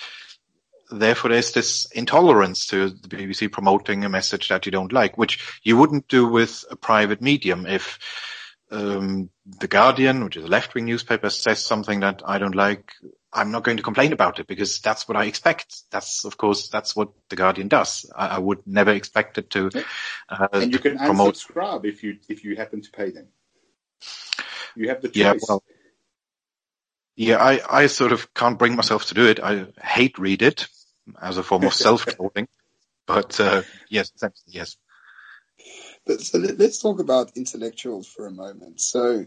therefore 0.92 1.32
there's 1.32 1.52
this 1.52 1.86
intolerance 1.92 2.68
to 2.68 2.90
the 2.90 3.08
BBC 3.08 3.52
promoting 3.52 4.04
a 4.04 4.10
message 4.10 4.50
that 4.50 4.66
you 4.66 4.72
don't 4.72 4.94
like, 4.94 5.18
which 5.18 5.60
you 5.64 5.78
wouldn't 5.78 6.08
do 6.08 6.28
with 6.28 6.66
a 6.70 6.76
private 6.76 7.22
medium 7.22 7.66
if 7.66 8.00
um, 8.72 9.30
the 9.46 9.68
Guardian, 9.68 10.24
which 10.24 10.38
is 10.38 10.44
a 10.44 10.48
left-wing 10.48 10.86
newspaper, 10.86 11.30
says 11.30 11.60
something 11.60 12.02
that 12.02 12.22
I 12.26 12.38
don't 12.38 12.56
like, 12.56 12.92
I'm 13.32 13.52
not 13.52 13.64
going 13.64 13.78
to 13.78 13.84
complain 13.84 14.14
about 14.14 14.40
it 14.40 14.48
because 14.48 14.80
that's 14.80 15.08
what 15.08 15.18
I 15.18 15.26
expect. 15.26 15.84
That's, 15.92 16.26
of 16.26 16.38
course, 16.38 16.70
that's 16.70 16.96
what 16.96 17.10
the 17.30 17.36
Guardian 17.36 17.68
does. 17.68 18.10
I, 18.16 18.28
I 18.28 18.40
would 18.40 18.66
never 18.66 18.92
expect 18.92 19.38
it 19.38 19.50
to. 19.52 19.70
Uh, 20.30 20.48
and 20.54 20.74
you 20.74 20.80
can 20.80 20.98
promote... 20.98 21.36
unsubscribe 21.36 21.86
if 21.86 22.04
you 22.04 22.18
if 22.28 22.44
you 22.44 22.56
happen 22.56 22.82
to 22.82 22.92
pay 22.92 23.12
them. 23.12 23.28
You 24.76 24.90
have 24.90 25.02
the 25.02 25.08
choice. 25.08 25.16
Yeah, 25.16 25.34
well, 25.48 25.64
yeah, 27.16 27.38
I, 27.38 27.62
I 27.70 27.88
sort 27.88 28.12
of 28.12 28.34
can't 28.34 28.60
bring 28.60 28.76
myself 28.76 29.06
to 29.08 29.16
do 29.16 29.26
it. 29.26 29.40
I 29.40 29.66
hate 29.82 30.20
read 30.20 30.42
it 30.42 30.68
as 31.20 31.38
a 31.38 31.44
form 31.44 31.64
of 31.64 31.74
self-clothing. 31.88 32.48
but 33.06 33.40
uh, 33.40 33.64
yes, 33.90 34.12
yes. 34.46 34.78
But 36.08 36.22
so 36.22 36.40
let, 36.40 36.60
us 36.60 36.80
talk 36.80 37.00
about 37.00 37.36
intellectuals 37.36 38.08
for 38.08 38.26
a 38.26 38.32
moment. 38.32 38.80
So 38.80 39.26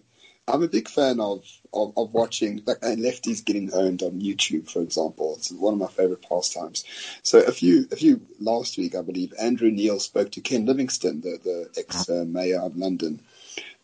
I'm 0.49 0.63
a 0.63 0.69
big 0.69 0.89
fan 0.89 1.21
of, 1.21 1.45
of, 1.73 1.93
of 1.97 2.13
watching 2.13 2.63
like 2.67 2.79
and 2.83 2.99
lefties 2.99 3.45
getting 3.45 3.73
owned 3.73 4.03
on 4.03 4.21
YouTube, 4.21 4.69
for 4.69 4.81
example. 4.81 5.35
It's 5.37 5.53
one 5.53 5.75
of 5.75 5.81
my 5.81 5.89
favorite 5.89 6.27
pastimes. 6.27 6.85
So 7.23 7.41
a 7.41 7.53
few 7.53 7.87
a 7.93 7.97
few 7.97 8.23
last 8.41 8.79
week, 8.79 8.95
I 8.95 9.03
believe, 9.03 9.33
Andrew 9.39 9.71
Neil 9.71 10.01
spoke 10.01 10.33
to 10.33 10.41
Ken 10.41 10.67
Livingstone, 10.67 11.21
the 11.21 11.39
the 11.43 11.81
ex 11.81 12.09
uh, 12.09 12.25
mayor 12.27 12.61
of 12.61 12.77
London, 12.77 13.21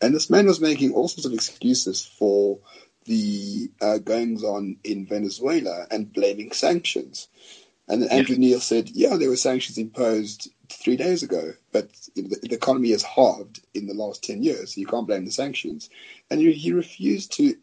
and 0.00 0.14
this 0.14 0.30
man 0.30 0.46
was 0.46 0.60
making 0.60 0.92
all 0.92 1.08
sorts 1.08 1.26
of 1.26 1.32
excuses 1.32 2.04
for 2.04 2.58
the 3.04 3.70
uh, 3.80 3.98
goings 3.98 4.42
on 4.42 4.78
in 4.82 5.06
Venezuela 5.06 5.86
and 5.90 6.12
blaming 6.12 6.52
sanctions. 6.52 7.28
And 7.88 8.02
then 8.02 8.10
Andrew 8.10 8.36
Neil 8.36 8.60
said, 8.60 8.90
yeah, 8.90 9.16
there 9.16 9.28
were 9.28 9.36
sanctions 9.36 9.78
imposed 9.78 10.50
three 10.68 10.96
days 10.96 11.22
ago, 11.22 11.52
but 11.72 11.88
the, 12.14 12.22
the, 12.22 12.54
economy 12.54 12.90
has 12.90 13.02
halved 13.02 13.60
in 13.74 13.86
the 13.86 13.94
last 13.94 14.24
10 14.24 14.42
years, 14.42 14.74
so 14.74 14.80
you 14.80 14.86
can't 14.86 15.06
blame 15.06 15.24
the 15.24 15.30
sanctions. 15.30 15.88
And 16.28 16.40
he, 16.40 16.52
he 16.52 16.72
refused 16.72 17.32
to, 17.34 17.54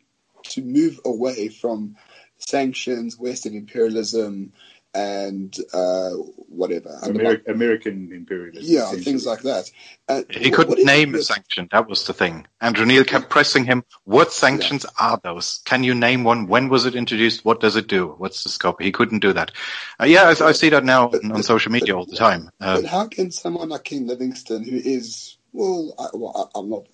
to 0.43 0.61
move 0.61 0.99
away 1.03 1.49
from 1.49 1.97
sanctions, 2.37 3.19
Western 3.19 3.53
imperialism, 3.53 4.53
and 4.93 5.57
uh, 5.73 6.11
whatever. 6.49 6.99
Ameri- 7.03 7.47
American 7.47 8.11
imperialism. 8.13 8.63
Yeah, 8.71 8.91
things 8.91 9.25
like 9.25 9.41
that. 9.41 9.71
Uh, 10.07 10.21
he 10.29 10.49
what, 10.49 10.55
couldn't 10.55 10.77
what 10.77 10.85
name 10.85 11.15
a 11.15 11.23
sanction. 11.23 11.67
That 11.71 11.87
was 11.89 12.05
the 12.05 12.13
thing. 12.13 12.45
Andrew 12.61 12.85
Neil 12.85 13.03
kept 13.03 13.29
pressing 13.29 13.65
him. 13.65 13.83
What 14.03 14.31
sanctions 14.31 14.85
yeah. 14.85 15.07
are 15.07 15.19
those? 15.23 15.61
Can 15.65 15.83
you 15.83 15.95
name 15.95 16.23
one? 16.23 16.47
When 16.47 16.69
was 16.69 16.85
it 16.85 16.95
introduced? 16.95 17.43
What 17.43 17.59
does 17.59 17.75
it 17.75 17.87
do? 17.87 18.13
What's 18.17 18.43
the 18.43 18.49
scope? 18.49 18.81
He 18.81 18.91
couldn't 18.91 19.19
do 19.19 19.33
that. 19.33 19.51
Uh, 19.99 20.05
yeah, 20.05 20.23
I, 20.23 20.45
I, 20.45 20.51
see 20.51 20.69
that 20.69 20.83
now 20.83 21.07
but, 21.07 21.23
on, 21.23 21.31
on 21.31 21.37
but, 21.37 21.45
social 21.45 21.71
media 21.71 21.93
but, 21.93 21.99
all 21.99 22.05
the 22.05 22.15
time. 22.15 22.51
Uh, 22.61 22.81
but 22.81 22.89
how 22.89 23.07
can 23.07 23.31
someone 23.31 23.69
like 23.69 23.85
Ken 23.85 24.05
Livingstone, 24.05 24.63
who 24.63 24.77
is, 24.77 25.37
well, 25.53 25.93
I, 25.97 26.07
well 26.13 26.51
I'm 26.53 26.69
not, 26.69 26.85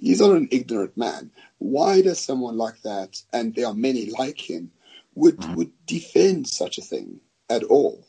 he's 0.00 0.20
not 0.20 0.32
an 0.32 0.48
ignorant 0.52 0.96
man. 0.96 1.32
Why 1.58 2.02
does 2.02 2.20
someone 2.20 2.56
like 2.56 2.80
that, 2.82 3.20
and 3.32 3.54
there 3.54 3.66
are 3.66 3.74
many 3.74 4.10
like 4.10 4.40
him, 4.40 4.70
would, 5.14 5.38
mm. 5.38 5.56
would 5.56 5.72
defend 5.86 6.46
such 6.48 6.78
a 6.78 6.82
thing? 6.82 7.20
At 7.52 7.64
all? 7.64 8.04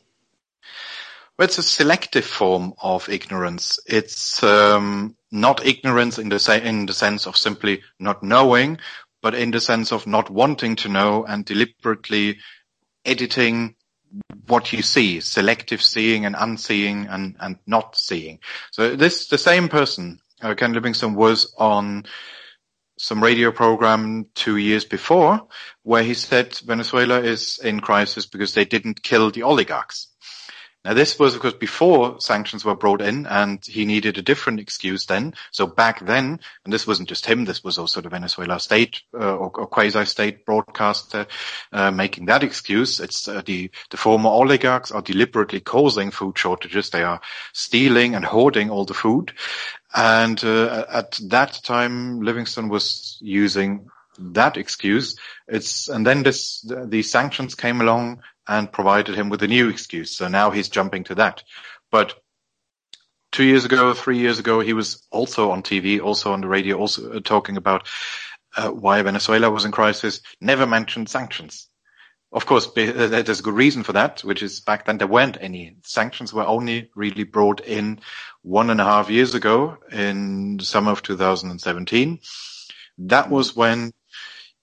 Well, 1.36 1.46
it's 1.46 1.58
a 1.58 1.62
selective 1.62 2.24
form 2.24 2.74
of 2.80 3.08
ignorance. 3.08 3.80
It's 3.86 4.42
um, 4.42 5.16
not 5.32 5.66
ignorance 5.66 6.18
in 6.18 6.28
the, 6.28 6.38
se- 6.38 6.64
in 6.64 6.86
the 6.86 6.92
sense 6.92 7.26
of 7.26 7.36
simply 7.36 7.82
not 7.98 8.22
knowing, 8.22 8.78
but 9.20 9.34
in 9.34 9.50
the 9.50 9.60
sense 9.60 9.90
of 9.92 10.06
not 10.06 10.30
wanting 10.30 10.76
to 10.76 10.88
know 10.88 11.24
and 11.24 11.44
deliberately 11.44 12.38
editing 13.04 13.74
what 14.46 14.72
you 14.72 14.82
see, 14.82 15.20
selective 15.20 15.82
seeing 15.82 16.24
and 16.24 16.36
unseeing 16.38 17.06
and, 17.08 17.36
and 17.40 17.58
not 17.66 17.96
seeing. 17.96 18.38
So 18.70 18.94
this, 18.94 19.26
the 19.26 19.38
same 19.38 19.68
person, 19.68 20.20
uh, 20.40 20.54
Ken 20.54 20.72
Livingstone 20.72 21.14
was 21.14 21.52
on 21.58 22.04
some 22.98 23.22
radio 23.22 23.50
program 23.50 24.26
two 24.34 24.56
years 24.56 24.84
before 24.84 25.46
where 25.82 26.02
he 26.02 26.14
said 26.14 26.56
Venezuela 26.58 27.20
is 27.20 27.58
in 27.58 27.80
crisis 27.80 28.26
because 28.26 28.54
they 28.54 28.64
didn't 28.64 29.02
kill 29.02 29.30
the 29.30 29.42
oligarchs. 29.42 30.08
Now 30.84 30.92
this 30.92 31.18
was 31.18 31.34
of 31.34 31.40
course 31.40 31.54
before 31.54 32.20
sanctions 32.20 32.64
were 32.64 32.74
brought 32.74 33.00
in 33.00 33.26
and 33.26 33.64
he 33.64 33.86
needed 33.86 34.18
a 34.18 34.22
different 34.22 34.60
excuse 34.60 35.06
then. 35.06 35.34
So 35.50 35.66
back 35.66 36.04
then, 36.04 36.40
and 36.64 36.72
this 36.72 36.86
wasn't 36.86 37.08
just 37.08 37.24
him, 37.24 37.44
this 37.44 37.64
was 37.64 37.78
also 37.78 38.00
the 38.00 38.10
Venezuela 38.10 38.60
state 38.60 39.00
uh, 39.14 39.34
or, 39.34 39.50
or 39.54 39.66
quasi-state 39.66 40.44
broadcaster 40.44 41.26
uh, 41.72 41.90
making 41.90 42.26
that 42.26 42.42
excuse. 42.42 43.00
It's 43.00 43.26
uh, 43.26 43.42
the, 43.46 43.70
the 43.90 43.96
former 43.96 44.28
oligarchs 44.28 44.90
are 44.90 45.02
deliberately 45.02 45.60
causing 45.60 46.10
food 46.10 46.36
shortages. 46.36 46.90
They 46.90 47.02
are 47.02 47.20
stealing 47.52 48.14
and 48.14 48.24
hoarding 48.24 48.70
all 48.70 48.84
the 48.84 48.94
food. 48.94 49.32
And 49.94 50.42
uh, 50.44 50.84
at 50.92 51.18
that 51.28 51.60
time, 51.62 52.20
Livingstone 52.20 52.68
was 52.68 53.16
using 53.20 53.88
that 54.18 54.56
excuse. 54.56 55.16
It's 55.48 55.88
and 55.88 56.06
then 56.06 56.22
this 56.22 56.60
the 56.62 57.02
sanctions 57.02 57.54
came 57.54 57.80
along 57.80 58.22
and 58.48 58.70
provided 58.70 59.14
him 59.14 59.28
with 59.28 59.42
a 59.42 59.48
new 59.48 59.68
excuse. 59.68 60.16
So 60.16 60.28
now 60.28 60.50
he's 60.50 60.68
jumping 60.68 61.04
to 61.04 61.14
that. 61.16 61.42
But 61.90 62.14
two 63.32 63.44
years 63.44 63.64
ago, 63.64 63.94
three 63.94 64.18
years 64.18 64.38
ago, 64.38 64.60
he 64.60 64.72
was 64.72 65.06
also 65.10 65.50
on 65.50 65.62
TV, 65.62 66.00
also 66.00 66.32
on 66.32 66.40
the 66.40 66.48
radio, 66.48 66.76
also 66.78 67.12
uh, 67.12 67.20
talking 67.20 67.56
about 67.56 67.88
uh, 68.56 68.70
why 68.70 69.02
Venezuela 69.02 69.50
was 69.50 69.64
in 69.64 69.72
crisis. 69.72 70.20
Never 70.40 70.66
mentioned 70.66 71.08
sanctions. 71.08 71.68
Of 72.32 72.46
course, 72.46 72.66
uh, 72.66 72.72
there's 73.24 73.40
a 73.40 73.44
good 73.44 73.54
reason 73.54 73.84
for 73.84 73.92
that, 73.92 74.22
which 74.22 74.42
is 74.42 74.60
back 74.60 74.86
then 74.86 74.98
there 74.98 75.06
weren't 75.06 75.38
any 75.40 75.76
sanctions 75.84 76.32
were 76.32 76.44
only 76.44 76.90
really 76.96 77.22
brought 77.22 77.60
in 77.60 78.00
one 78.42 78.70
and 78.70 78.80
a 78.80 78.84
half 78.84 79.08
years 79.08 79.34
ago 79.34 79.78
in 79.92 80.58
summer 80.60 80.90
of 80.90 81.02
2017. 81.02 82.18
That 82.98 83.30
was 83.30 83.54
when 83.54 83.92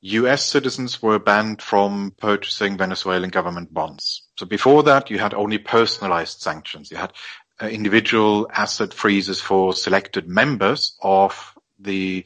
US 0.01 0.45
citizens 0.45 1.01
were 1.01 1.19
banned 1.19 1.61
from 1.61 2.13
purchasing 2.17 2.77
Venezuelan 2.77 3.29
government 3.29 3.73
bonds. 3.73 4.23
So 4.37 4.45
before 4.45 4.83
that, 4.83 5.11
you 5.11 5.19
had 5.19 5.33
only 5.33 5.59
personalized 5.59 6.41
sanctions. 6.41 6.89
You 6.89 6.97
had 6.97 7.13
uh, 7.61 7.67
individual 7.67 8.49
asset 8.51 8.93
freezes 8.93 9.39
for 9.39 9.73
selected 9.73 10.27
members 10.27 10.97
of 11.01 11.53
the 11.79 12.25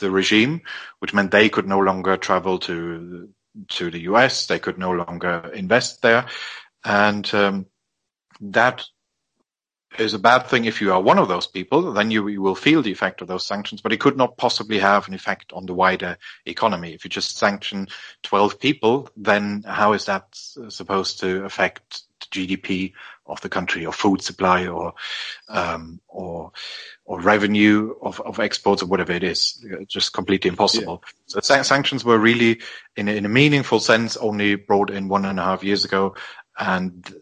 the 0.00 0.10
regime, 0.10 0.62
which 0.98 1.14
meant 1.14 1.30
they 1.30 1.48
could 1.48 1.68
no 1.68 1.78
longer 1.78 2.16
travel 2.16 2.58
to 2.60 3.28
to 3.68 3.90
the 3.90 4.00
US. 4.00 4.46
They 4.46 4.58
could 4.58 4.78
no 4.78 4.90
longer 4.90 5.50
invest 5.54 6.02
there. 6.02 6.26
And 6.84 7.32
um, 7.34 7.66
that 8.40 8.84
is 9.98 10.14
a 10.14 10.18
bad 10.18 10.46
thing 10.46 10.64
if 10.64 10.80
you 10.80 10.92
are 10.92 11.00
one 11.00 11.18
of 11.18 11.28
those 11.28 11.46
people, 11.46 11.92
then 11.92 12.10
you, 12.10 12.26
you, 12.28 12.42
will 12.42 12.54
feel 12.54 12.82
the 12.82 12.92
effect 12.92 13.20
of 13.20 13.28
those 13.28 13.46
sanctions, 13.46 13.80
but 13.80 13.92
it 13.92 14.00
could 14.00 14.16
not 14.16 14.36
possibly 14.36 14.78
have 14.78 15.08
an 15.08 15.14
effect 15.14 15.52
on 15.52 15.66
the 15.66 15.74
wider 15.74 16.16
economy. 16.46 16.92
If 16.92 17.04
you 17.04 17.10
just 17.10 17.38
sanction 17.38 17.88
12 18.22 18.58
people, 18.58 19.08
then 19.16 19.64
how 19.66 19.92
is 19.92 20.06
that 20.06 20.26
supposed 20.32 21.20
to 21.20 21.44
affect 21.44 22.02
the 22.20 22.26
GDP 22.26 22.92
of 23.26 23.40
the 23.40 23.48
country 23.48 23.86
or 23.86 23.92
food 23.92 24.20
supply 24.22 24.66
or, 24.66 24.94
um, 25.48 26.00
or, 26.08 26.52
or 27.04 27.20
revenue 27.20 27.94
of, 28.02 28.20
of 28.20 28.40
exports 28.40 28.82
or 28.82 28.86
whatever 28.86 29.12
it 29.12 29.22
is? 29.22 29.64
It's 29.64 29.92
just 29.92 30.12
completely 30.12 30.48
impossible. 30.48 31.02
Yeah. 31.04 31.10
So 31.26 31.40
san- 31.40 31.64
sanctions 31.64 32.04
were 32.04 32.18
really 32.18 32.60
in 32.96 33.08
in 33.08 33.24
a 33.24 33.30
meaningful 33.30 33.80
sense 33.80 34.16
only 34.16 34.56
brought 34.56 34.90
in 34.90 35.08
one 35.08 35.24
and 35.24 35.40
a 35.40 35.44
half 35.44 35.64
years 35.64 35.84
ago. 35.84 36.14
And 36.58 37.12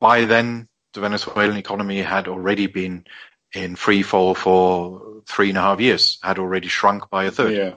by 0.00 0.24
then, 0.26 0.68
the 0.96 1.02
Venezuelan 1.02 1.56
economy 1.56 2.02
had 2.02 2.26
already 2.26 2.66
been 2.66 3.04
in 3.52 3.76
free 3.76 4.02
fall 4.02 4.34
for 4.34 5.22
three 5.26 5.50
and 5.50 5.58
a 5.58 5.60
half 5.60 5.80
years, 5.80 6.18
had 6.22 6.38
already 6.38 6.68
shrunk 6.68 7.08
by 7.10 7.24
a 7.24 7.30
third. 7.30 7.52
Yeah. 7.52 7.74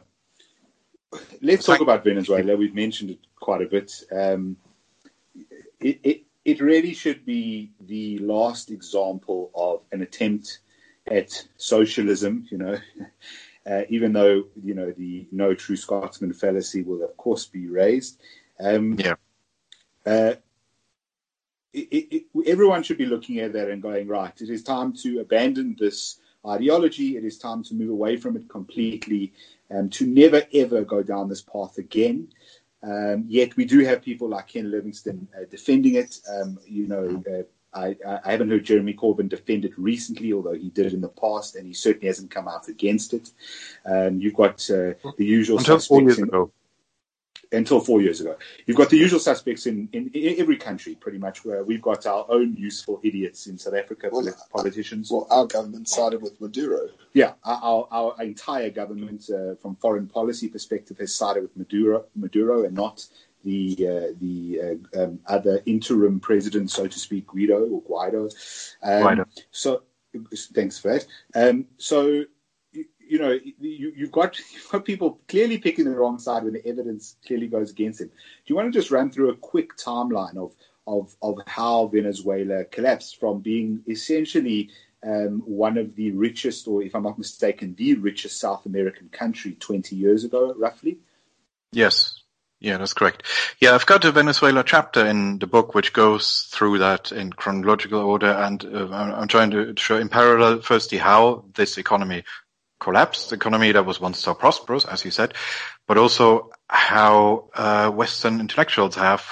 Let's 1.41 1.65
talk 1.65 1.81
about 1.81 2.03
Venezuela. 2.03 2.55
We've 2.57 2.73
mentioned 2.73 3.11
it 3.11 3.19
quite 3.39 3.61
a 3.61 3.65
bit. 3.65 3.91
Um, 4.11 4.57
it, 5.79 5.99
it, 6.03 6.23
it 6.43 6.61
really 6.61 6.93
should 6.93 7.25
be 7.25 7.71
the 7.79 8.19
last 8.19 8.71
example 8.71 9.51
of 9.53 9.81
an 9.91 10.01
attempt 10.01 10.59
at 11.07 11.45
socialism, 11.57 12.47
you 12.49 12.57
know, 12.57 12.77
uh, 13.69 13.81
even 13.89 14.13
though, 14.13 14.45
you 14.63 14.73
know, 14.73 14.91
the 14.91 15.27
no 15.31 15.53
true 15.53 15.75
Scotsman 15.75 16.33
fallacy 16.33 16.83
will, 16.83 17.03
of 17.03 17.15
course, 17.17 17.45
be 17.45 17.67
raised. 17.67 18.19
Um, 18.59 18.95
yeah. 18.99 19.15
Uh, 20.05 20.35
it, 21.73 22.07
it, 22.11 22.23
everyone 22.47 22.83
should 22.83 22.97
be 22.97 23.05
looking 23.05 23.39
at 23.39 23.53
that 23.53 23.69
and 23.69 23.81
going, 23.81 24.07
right, 24.07 24.33
it 24.41 24.49
is 24.49 24.63
time 24.63 24.93
to 25.03 25.19
abandon 25.19 25.75
this 25.79 26.19
ideology. 26.47 27.17
It 27.17 27.23
is 27.23 27.37
time 27.37 27.63
to 27.65 27.75
move 27.75 27.89
away 27.89 28.17
from 28.17 28.35
it 28.35 28.49
completely 28.49 29.33
and 29.69 29.91
to 29.93 30.07
never, 30.07 30.43
ever 30.53 30.83
go 30.83 31.03
down 31.03 31.29
this 31.29 31.41
path 31.41 31.77
again. 31.77 32.29
Um, 32.81 33.25
yet 33.27 33.55
we 33.57 33.65
do 33.65 33.79
have 33.79 34.01
people 34.01 34.29
like 34.29 34.47
Ken 34.47 34.71
Livingstone 34.71 35.27
uh, 35.35 35.45
defending 35.49 35.95
it. 35.95 36.17
Um, 36.31 36.57
you 36.65 36.87
know, 36.87 37.23
uh, 37.29 37.77
I, 37.77 37.95
I, 38.25 38.31
haven't 38.31 38.49
heard 38.49 38.63
Jeremy 38.63 38.93
Corbyn 38.93 39.29
defend 39.29 39.65
it 39.65 39.77
recently, 39.77 40.33
although 40.33 40.53
he 40.53 40.69
did 40.69 40.87
it 40.87 40.93
in 40.93 41.01
the 41.01 41.09
past, 41.09 41.55
and 41.55 41.67
he 41.67 41.73
certainly 41.73 42.07
hasn't 42.07 42.31
come 42.31 42.47
out 42.47 42.67
against 42.67 43.13
it. 43.13 43.29
Um, 43.85 44.19
you've 44.19 44.33
got 44.33 44.67
uh, 44.71 44.93
the 45.17 45.25
usual 45.25 45.59
Until 45.59 45.79
suspects. 45.79 46.17
In, 46.17 46.23
ago 46.23 46.51
until 47.51 47.79
four 47.79 48.01
years 48.01 48.21
ago. 48.21 48.37
You've 48.65 48.77
got 48.77 48.89
the 48.89 48.97
usual 48.97 49.19
suspects 49.19 49.65
in, 49.65 49.89
in, 49.91 50.09
in, 50.13 50.39
every 50.39 50.57
country, 50.57 50.95
pretty 50.95 51.17
much, 51.17 51.43
where 51.43 51.63
we've 51.63 51.81
got 51.81 52.05
our 52.05 52.25
own 52.29 52.55
useful 52.55 52.99
idiots 53.03 53.47
in 53.47 53.57
South 53.57 53.73
Africa, 53.73 54.09
well, 54.11 54.27
politicians. 54.51 55.11
Well, 55.11 55.27
our 55.29 55.47
government 55.47 55.87
sided 55.87 56.21
with 56.21 56.39
Maduro. 56.39 56.89
Yeah, 57.13 57.33
our, 57.43 57.87
our, 57.91 58.13
our 58.17 58.23
entire 58.23 58.69
government, 58.69 59.29
uh, 59.29 59.55
from 59.55 59.75
foreign 59.77 60.07
policy 60.07 60.47
perspective, 60.47 60.97
has 60.99 61.15
sided 61.15 61.41
with 61.41 61.57
Maduro, 61.57 62.05
Maduro 62.15 62.65
and 62.65 62.75
not 62.75 63.05
the 63.43 63.75
uh, 63.79 64.13
the 64.19 64.79
uh, 64.95 65.03
um, 65.03 65.19
other 65.25 65.61
interim 65.65 66.19
president, 66.19 66.69
so 66.69 66.87
to 66.87 66.99
speak, 66.99 67.27
Guido 67.27 67.65
or 67.65 67.81
Guaido. 67.83 68.23
Um, 68.83 69.03
Guaido. 69.03 69.25
So, 69.51 69.83
thanks 70.53 70.77
for 70.77 70.93
that. 70.93 71.05
Um, 71.33 71.65
so 71.77 72.25
you 73.09 73.17
know, 73.17 73.37
you, 73.59 73.93
have 73.99 74.11
got, 74.11 74.37
you've 74.53 74.69
got 74.71 74.85
people 74.85 75.19
clearly 75.27 75.57
picking 75.57 75.85
the 75.85 75.91
wrong 75.91 76.19
side 76.19 76.43
when 76.43 76.53
the 76.53 76.65
evidence 76.65 77.15
clearly 77.25 77.47
goes 77.47 77.71
against 77.71 78.01
him. 78.01 78.07
Do 78.07 78.13
you 78.45 78.55
want 78.55 78.71
to 78.71 78.79
just 78.79 78.91
run 78.91 79.09
through 79.09 79.31
a 79.31 79.35
quick 79.35 79.75
timeline 79.77 80.37
of, 80.37 80.53
of, 80.85 81.15
of 81.21 81.39
how 81.47 81.87
Venezuela 81.87 82.65
collapsed 82.65 83.19
from 83.19 83.39
being 83.39 83.81
essentially 83.89 84.69
um, 85.03 85.41
one 85.45 85.77
of 85.77 85.95
the 85.95 86.11
richest, 86.11 86.67
or 86.67 86.83
if 86.83 86.95
I'm 86.95 87.03
not 87.03 87.17
mistaken, 87.17 87.73
the 87.75 87.95
richest 87.95 88.39
South 88.39 88.65
American 88.67 89.09
country 89.09 89.53
20 89.59 89.95
years 89.95 90.23
ago, 90.23 90.53
roughly. 90.55 90.99
Yes. 91.71 92.15
Yeah, 92.61 92.77
that's 92.77 92.93
correct. 92.93 93.23
Yeah, 93.59 93.73
I've 93.73 93.85
got 93.85 94.03
a 94.03 94.11
Venezuela 94.11 94.63
chapter 94.65 95.05
in 95.05 95.39
the 95.39 95.47
book 95.47 95.73
which 95.73 95.93
goes 95.93 96.49
through 96.51 96.79
that 96.79 97.13
in 97.13 97.31
chronological 97.31 98.01
order, 98.01 98.31
and 98.31 98.63
uh, 98.65 98.89
I'm 98.91 99.29
trying 99.29 99.51
to 99.51 99.73
show 99.77 99.97
in 99.97 100.09
parallel, 100.09 100.61
firstly, 100.61 100.97
how 100.97 101.45
this 101.55 101.77
economy 101.77 102.25
collapsed, 102.79 103.33
economy 103.33 103.71
that 103.71 103.85
was 103.85 103.99
once 103.99 104.19
so 104.19 104.33
prosperous, 104.33 104.85
as 104.85 105.03
you 105.05 105.11
said, 105.11 105.33
but 105.87 105.97
also 105.97 106.49
how 106.67 107.49
uh, 107.53 107.89
Western 107.91 108.39
intellectuals 108.39 108.95
have 108.95 109.25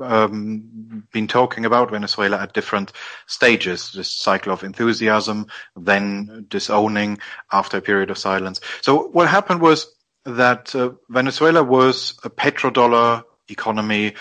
um, 0.00 1.04
been 1.12 1.26
talking 1.26 1.64
about 1.66 1.90
Venezuela 1.90 2.38
at 2.40 2.54
different 2.54 2.92
stages, 3.26 3.92
this 3.92 4.10
cycle 4.10 4.52
of 4.52 4.64
enthusiasm, 4.64 5.46
then 5.76 6.46
disowning 6.48 7.18
after 7.52 7.78
a 7.78 7.82
period 7.82 8.10
of 8.10 8.18
silence. 8.18 8.60
So 8.80 9.08
what 9.08 9.28
happened 9.28 9.60
was 9.60 9.92
that 10.24 10.74
uh, 10.74 10.92
Venezuela 11.08 11.62
was 11.62 12.18
a 12.24 12.30
petrodollar 12.30 13.24
economy 13.48 14.14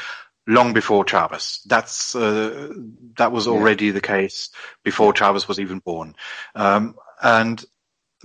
long 0.48 0.74
before 0.74 1.06
Chavez. 1.06 1.62
That's 1.66 2.16
uh, 2.16 2.72
that 3.18 3.32
was 3.32 3.48
already 3.48 3.88
yeah. 3.88 3.94
the 3.94 4.02
case 4.02 4.50
before 4.84 5.14
Chavez 5.14 5.48
was 5.48 5.60
even 5.60 5.80
born, 5.80 6.16
um, 6.54 6.96
and 7.22 7.64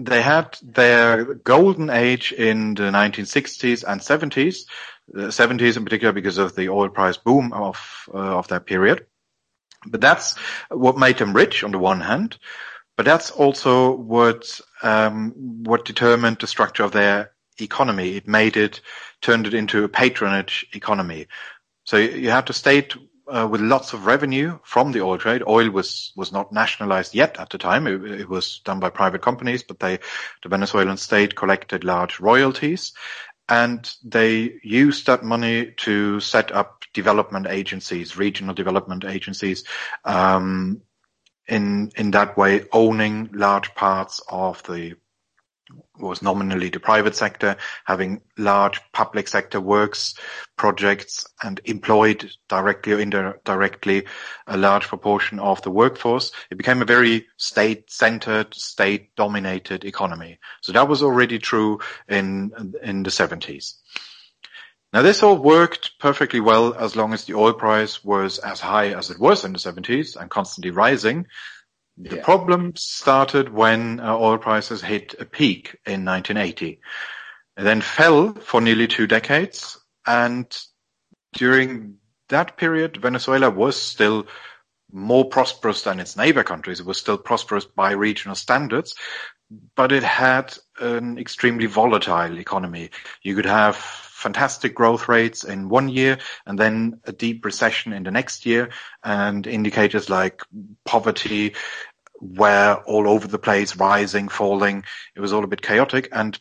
they 0.04 0.22
had 0.22 0.56
their 0.62 1.34
golden 1.34 1.90
age 1.90 2.32
in 2.32 2.74
the 2.74 2.84
1960s 2.84 3.84
and 3.86 4.00
70s, 4.00 4.66
the 5.08 5.28
70s 5.28 5.76
in 5.76 5.84
particular 5.84 6.12
because 6.12 6.38
of 6.38 6.54
the 6.54 6.68
oil 6.68 6.88
price 6.88 7.16
boom 7.16 7.52
of 7.52 8.08
uh, 8.14 8.38
of 8.38 8.48
that 8.48 8.66
period. 8.66 9.06
But 9.86 10.00
that's 10.00 10.36
what 10.68 10.98
made 10.98 11.18
them 11.18 11.34
rich 11.34 11.64
on 11.64 11.72
the 11.72 11.78
one 11.78 12.00
hand, 12.00 12.38
but 12.96 13.06
that's 13.06 13.30
also 13.30 13.92
what 13.92 14.60
um, 14.82 15.32
what 15.64 15.84
determined 15.84 16.38
the 16.38 16.46
structure 16.46 16.84
of 16.84 16.92
their 16.92 17.32
economy. 17.60 18.16
It 18.16 18.28
made 18.28 18.56
it 18.56 18.80
turned 19.22 19.46
it 19.46 19.54
into 19.54 19.84
a 19.84 19.88
patronage 19.88 20.66
economy. 20.72 21.26
So 21.84 21.96
you 21.96 22.30
have 22.30 22.44
to 22.46 22.52
state 22.52 22.94
uh, 23.30 23.46
with 23.46 23.60
lots 23.60 23.92
of 23.92 24.06
revenue 24.06 24.58
from 24.64 24.92
the 24.92 25.00
oil 25.00 25.18
trade. 25.18 25.42
Oil 25.46 25.70
was 25.70 26.12
was 26.16 26.32
not 26.32 26.52
nationalized 26.52 27.14
yet 27.14 27.38
at 27.38 27.50
the 27.50 27.58
time. 27.58 27.86
It, 27.86 28.20
it, 28.20 28.28
was 28.28 28.60
done 28.64 28.80
by 28.80 28.90
private 28.90 29.22
companies, 29.22 29.62
but 29.62 29.78
they, 29.78 29.98
the 30.42 30.48
Venezuelan 30.48 30.96
state 30.96 31.36
collected 31.36 31.84
large 31.84 32.20
royalties, 32.20 32.92
and 33.48 33.90
they 34.04 34.54
used 34.62 35.06
that 35.06 35.22
money 35.22 35.72
to 35.78 36.20
set 36.20 36.52
up 36.52 36.84
development 36.92 37.46
agencies, 37.48 38.16
regional 38.16 38.54
development 38.54 39.04
agencies, 39.04 39.64
um, 40.04 40.82
in 41.46 41.90
in 41.96 42.10
that 42.12 42.36
way 42.36 42.64
owning 42.72 43.30
large 43.32 43.74
parts 43.74 44.20
of 44.28 44.62
the 44.64 44.94
was 46.00 46.22
nominally 46.22 46.68
the 46.68 46.80
private 46.80 47.16
sector, 47.16 47.56
having 47.84 48.20
large 48.36 48.80
public 48.92 49.28
sector 49.28 49.60
works 49.60 50.14
projects 50.56 51.26
and 51.42 51.60
employed 51.64 52.30
directly 52.48 52.92
or 52.92 52.98
indirectly 52.98 54.06
a 54.46 54.56
large 54.56 54.86
proportion 54.88 55.38
of 55.38 55.62
the 55.62 55.70
workforce. 55.70 56.32
It 56.50 56.58
became 56.58 56.82
a 56.82 56.86
very 56.86 57.26
state-centered, 57.36 58.54
state-dominated 58.54 59.84
economy. 59.84 60.38
So 60.62 60.72
that 60.72 60.88
was 60.88 61.02
already 61.02 61.38
true 61.38 61.80
in 62.08 62.52
in 62.82 63.02
the 63.02 63.10
70s. 63.10 63.74
Now 64.92 65.02
this 65.02 65.22
all 65.22 65.36
worked 65.36 65.98
perfectly 66.00 66.40
well 66.40 66.74
as 66.74 66.96
long 66.96 67.12
as 67.12 67.24
the 67.24 67.34
oil 67.34 67.52
price 67.52 68.02
was 68.02 68.38
as 68.38 68.58
high 68.58 68.88
as 68.88 69.10
it 69.10 69.20
was 69.20 69.44
in 69.44 69.52
the 69.52 69.58
70s 69.58 70.16
and 70.16 70.28
constantly 70.28 70.72
rising. 70.72 71.26
The 72.02 72.16
yeah. 72.16 72.24
problem 72.24 72.72
started 72.76 73.52
when 73.52 74.00
uh, 74.00 74.16
oil 74.16 74.38
prices 74.38 74.80
hit 74.80 75.14
a 75.18 75.26
peak 75.26 75.76
in 75.84 76.04
1980. 76.04 76.80
It 77.58 77.62
then 77.62 77.82
fell 77.82 78.32
for 78.34 78.60
nearly 78.60 78.86
two 78.86 79.06
decades. 79.06 79.78
And 80.06 80.46
during 81.34 81.96
that 82.30 82.56
period, 82.56 82.96
Venezuela 82.96 83.50
was 83.50 83.80
still 83.80 84.26
more 84.90 85.28
prosperous 85.28 85.82
than 85.82 86.00
its 86.00 86.16
neighbor 86.16 86.42
countries. 86.42 86.80
It 86.80 86.86
was 86.86 86.98
still 86.98 87.18
prosperous 87.18 87.66
by 87.66 87.92
regional 87.92 88.34
standards, 88.34 88.94
but 89.76 89.92
it 89.92 90.02
had 90.02 90.56
an 90.80 91.18
extremely 91.18 91.66
volatile 91.66 92.38
economy. 92.38 92.90
You 93.22 93.36
could 93.36 93.46
have 93.46 93.76
fantastic 93.76 94.74
growth 94.74 95.08
rates 95.08 95.44
in 95.44 95.68
one 95.68 95.88
year 95.88 96.18
and 96.46 96.58
then 96.58 97.00
a 97.04 97.12
deep 97.12 97.44
recession 97.44 97.92
in 97.92 98.02
the 98.02 98.10
next 98.10 98.44
year 98.44 98.70
and 99.02 99.46
indicators 99.46 100.10
like 100.10 100.42
poverty 100.84 101.54
were 102.20 102.82
all 102.86 103.08
over 103.08 103.26
the 103.26 103.38
place, 103.38 103.76
rising, 103.76 104.28
falling. 104.28 104.84
It 105.14 105.20
was 105.20 105.32
all 105.32 105.44
a 105.44 105.48
bit 105.48 105.62
chaotic. 105.62 106.08
And 106.12 106.38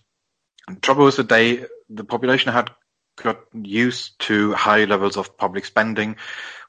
the 0.67 0.79
trouble 0.79 1.05
was 1.05 1.17
that 1.17 1.29
they, 1.29 1.65
the 1.89 2.03
population 2.03 2.51
had 2.51 2.71
got 3.15 3.39
used 3.53 4.19
to 4.19 4.53
high 4.53 4.85
levels 4.85 5.17
of 5.17 5.37
public 5.37 5.65
spending, 5.65 6.17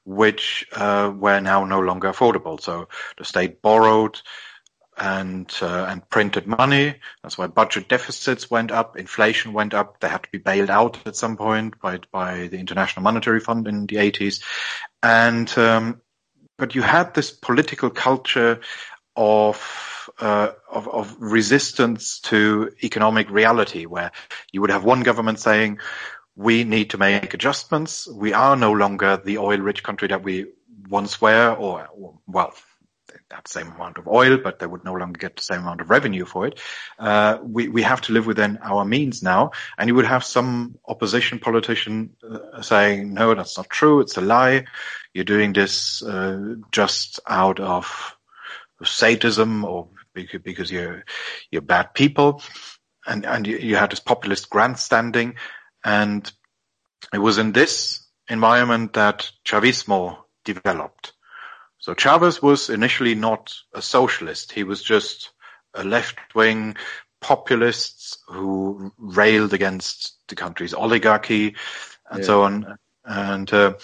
which 0.05 0.67
uh, 0.73 1.13
were 1.15 1.41
now 1.41 1.65
no 1.65 1.81
longer 1.81 2.11
affordable. 2.11 2.61
So 2.61 2.89
the 3.19 3.25
state 3.25 3.63
borrowed 3.63 4.21
and 5.01 5.51
uh, 5.63 5.87
and 5.89 6.09
printed 6.11 6.47
money. 6.47 6.97
That's 7.23 7.39
why 7.39 7.47
budget 7.47 7.89
deficits 7.89 8.51
went 8.51 8.71
up, 8.71 8.99
inflation 8.99 9.53
went 9.53 9.73
up. 9.73 9.99
They 10.01 10.09
had 10.09 10.23
to 10.23 10.29
be 10.31 10.39
bailed 10.39 10.71
out 10.71 10.99
at 11.07 11.17
some 11.17 11.37
point 11.37 11.81
by 11.81 12.01
by 12.13 12.49
the 12.49 12.59
International 12.59 13.03
Monetary 13.03 13.41
Fund 13.41 13.67
in 13.67 13.87
the 13.87 13.97
80s, 13.97 14.43
and 15.03 15.59
um, 15.59 16.03
but 16.59 16.75
you 16.75 16.83
had 16.83 17.15
this 17.15 17.31
political 17.31 17.89
culture 17.89 18.61
of, 19.17 20.11
uh, 20.19 20.51
of, 20.71 20.89
of 20.89 21.17
resistance 21.21 22.21
to 22.21 22.73
economic 22.83 23.31
reality, 23.31 23.87
where 23.87 24.13
you 24.53 24.61
would 24.61 24.71
have 24.71 24.85
one 24.85 25.03
government 25.03 25.39
saying, 25.39 25.79
"We 26.37 26.65
need 26.65 26.91
to 26.91 26.99
make 26.99 27.35
adjustments. 27.35 28.09
We 28.09 28.33
are 28.33 28.57
no 28.57 28.73
longer 28.73 29.17
the 29.17 29.39
oil-rich 29.39 29.83
country 29.83 30.09
that 30.09 30.23
we 30.23 30.47
once 30.89 31.21
were, 31.21 31.55
or 31.59 31.89
well." 32.27 32.55
That 33.29 33.49
same 33.49 33.69
amount 33.69 33.99
of 33.99 34.09
oil, 34.09 34.39
but 34.39 34.59
they 34.59 34.67
would 34.67 34.85
no 34.85 34.95
longer 34.95 35.19
get 35.19 35.37
the 35.37 35.43
same 35.43 35.61
amount 35.61 35.81
of 35.81 35.91
revenue 35.91 36.25
for 36.25 36.47
it. 36.49 36.61
Uh, 36.99 37.39
we 37.43 37.69
we 37.69 37.83
have 37.83 38.01
to 38.03 38.13
live 38.13 38.27
within 38.27 38.59
our 38.63 38.85
means 38.85 39.23
now, 39.23 39.51
and 39.79 39.89
you 39.89 39.95
would 39.95 40.07
have 40.07 40.25
some 40.25 40.79
opposition 40.87 41.39
politician 41.39 42.17
uh, 42.29 42.61
saying, 42.63 43.15
"No, 43.15 43.35
that's 43.35 43.57
not 43.57 43.69
true. 43.69 44.01
It's 44.01 44.17
a 44.17 44.21
lie. 44.21 44.65
You're 45.15 45.25
doing 45.25 45.53
this 45.53 46.03
uh, 46.03 46.57
just 46.73 47.21
out 47.27 47.61
of 47.61 48.17
sadism 48.87 49.65
or 49.65 49.89
because 50.15 50.71
you're 50.71 51.05
you're 51.51 51.63
bad 51.63 51.95
people, 51.95 52.43
and 53.07 53.25
and 53.25 53.47
you, 53.47 53.59
you 53.59 53.77
had 53.77 53.91
this 53.91 54.01
populist 54.01 54.51
grandstanding, 54.51 55.37
and 55.85 56.31
it 57.13 57.19
was 57.19 57.39
in 57.39 57.53
this 57.53 58.07
environment 58.29 58.95
that 58.95 59.31
Chavismo 59.45 60.19
developed. 60.45 61.13
So 61.79 61.95
Chavez 61.95 62.43
was 62.43 62.71
initially 62.71 63.15
not 63.15 63.55
a 63.75 63.83
socialist; 63.83 64.53
he 64.53 64.65
was 64.65 64.83
just 64.83 65.31
a 65.75 65.85
left-wing 65.85 66.77
populist 67.21 68.19
who 68.29 68.93
railed 68.99 69.53
against 69.53 70.17
the 70.29 70.35
country's 70.35 70.75
oligarchy 70.75 71.55
and 72.11 72.21
yeah. 72.21 72.27
so 72.27 72.43
on. 72.43 72.77
And 73.05 73.53
uh, 73.53 73.75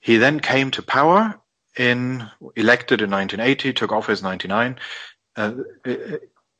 he 0.00 0.16
then 0.18 0.40
came 0.40 0.70
to 0.72 0.82
power 0.82 1.40
in 1.76 2.28
elected 2.54 3.02
in 3.02 3.10
1980, 3.10 3.72
took 3.72 3.92
office 3.92 4.20
in 4.20 4.24
99, 4.24 4.78
uh, 5.36 5.52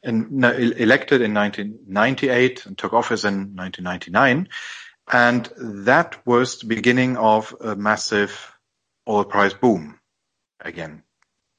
in, 0.03 0.29
no, 0.31 0.53
elected 0.53 1.23
in 1.23 1.35
1998 1.35 2.67
and 2.67 2.79
took 2.79 2.93
office 2.93 3.25
in 3.25 3.57
1999. 3.57 4.49
And 5.13 5.49
that 5.85 6.27
was 6.27 6.59
the 6.59 6.67
beginning 6.67 7.17
of 7.17 7.55
a 7.61 7.77
massive 7.77 8.53
oil 9.09 9.25
price 9.25 9.55
boom 9.55 10.01
again, 10.61 11.03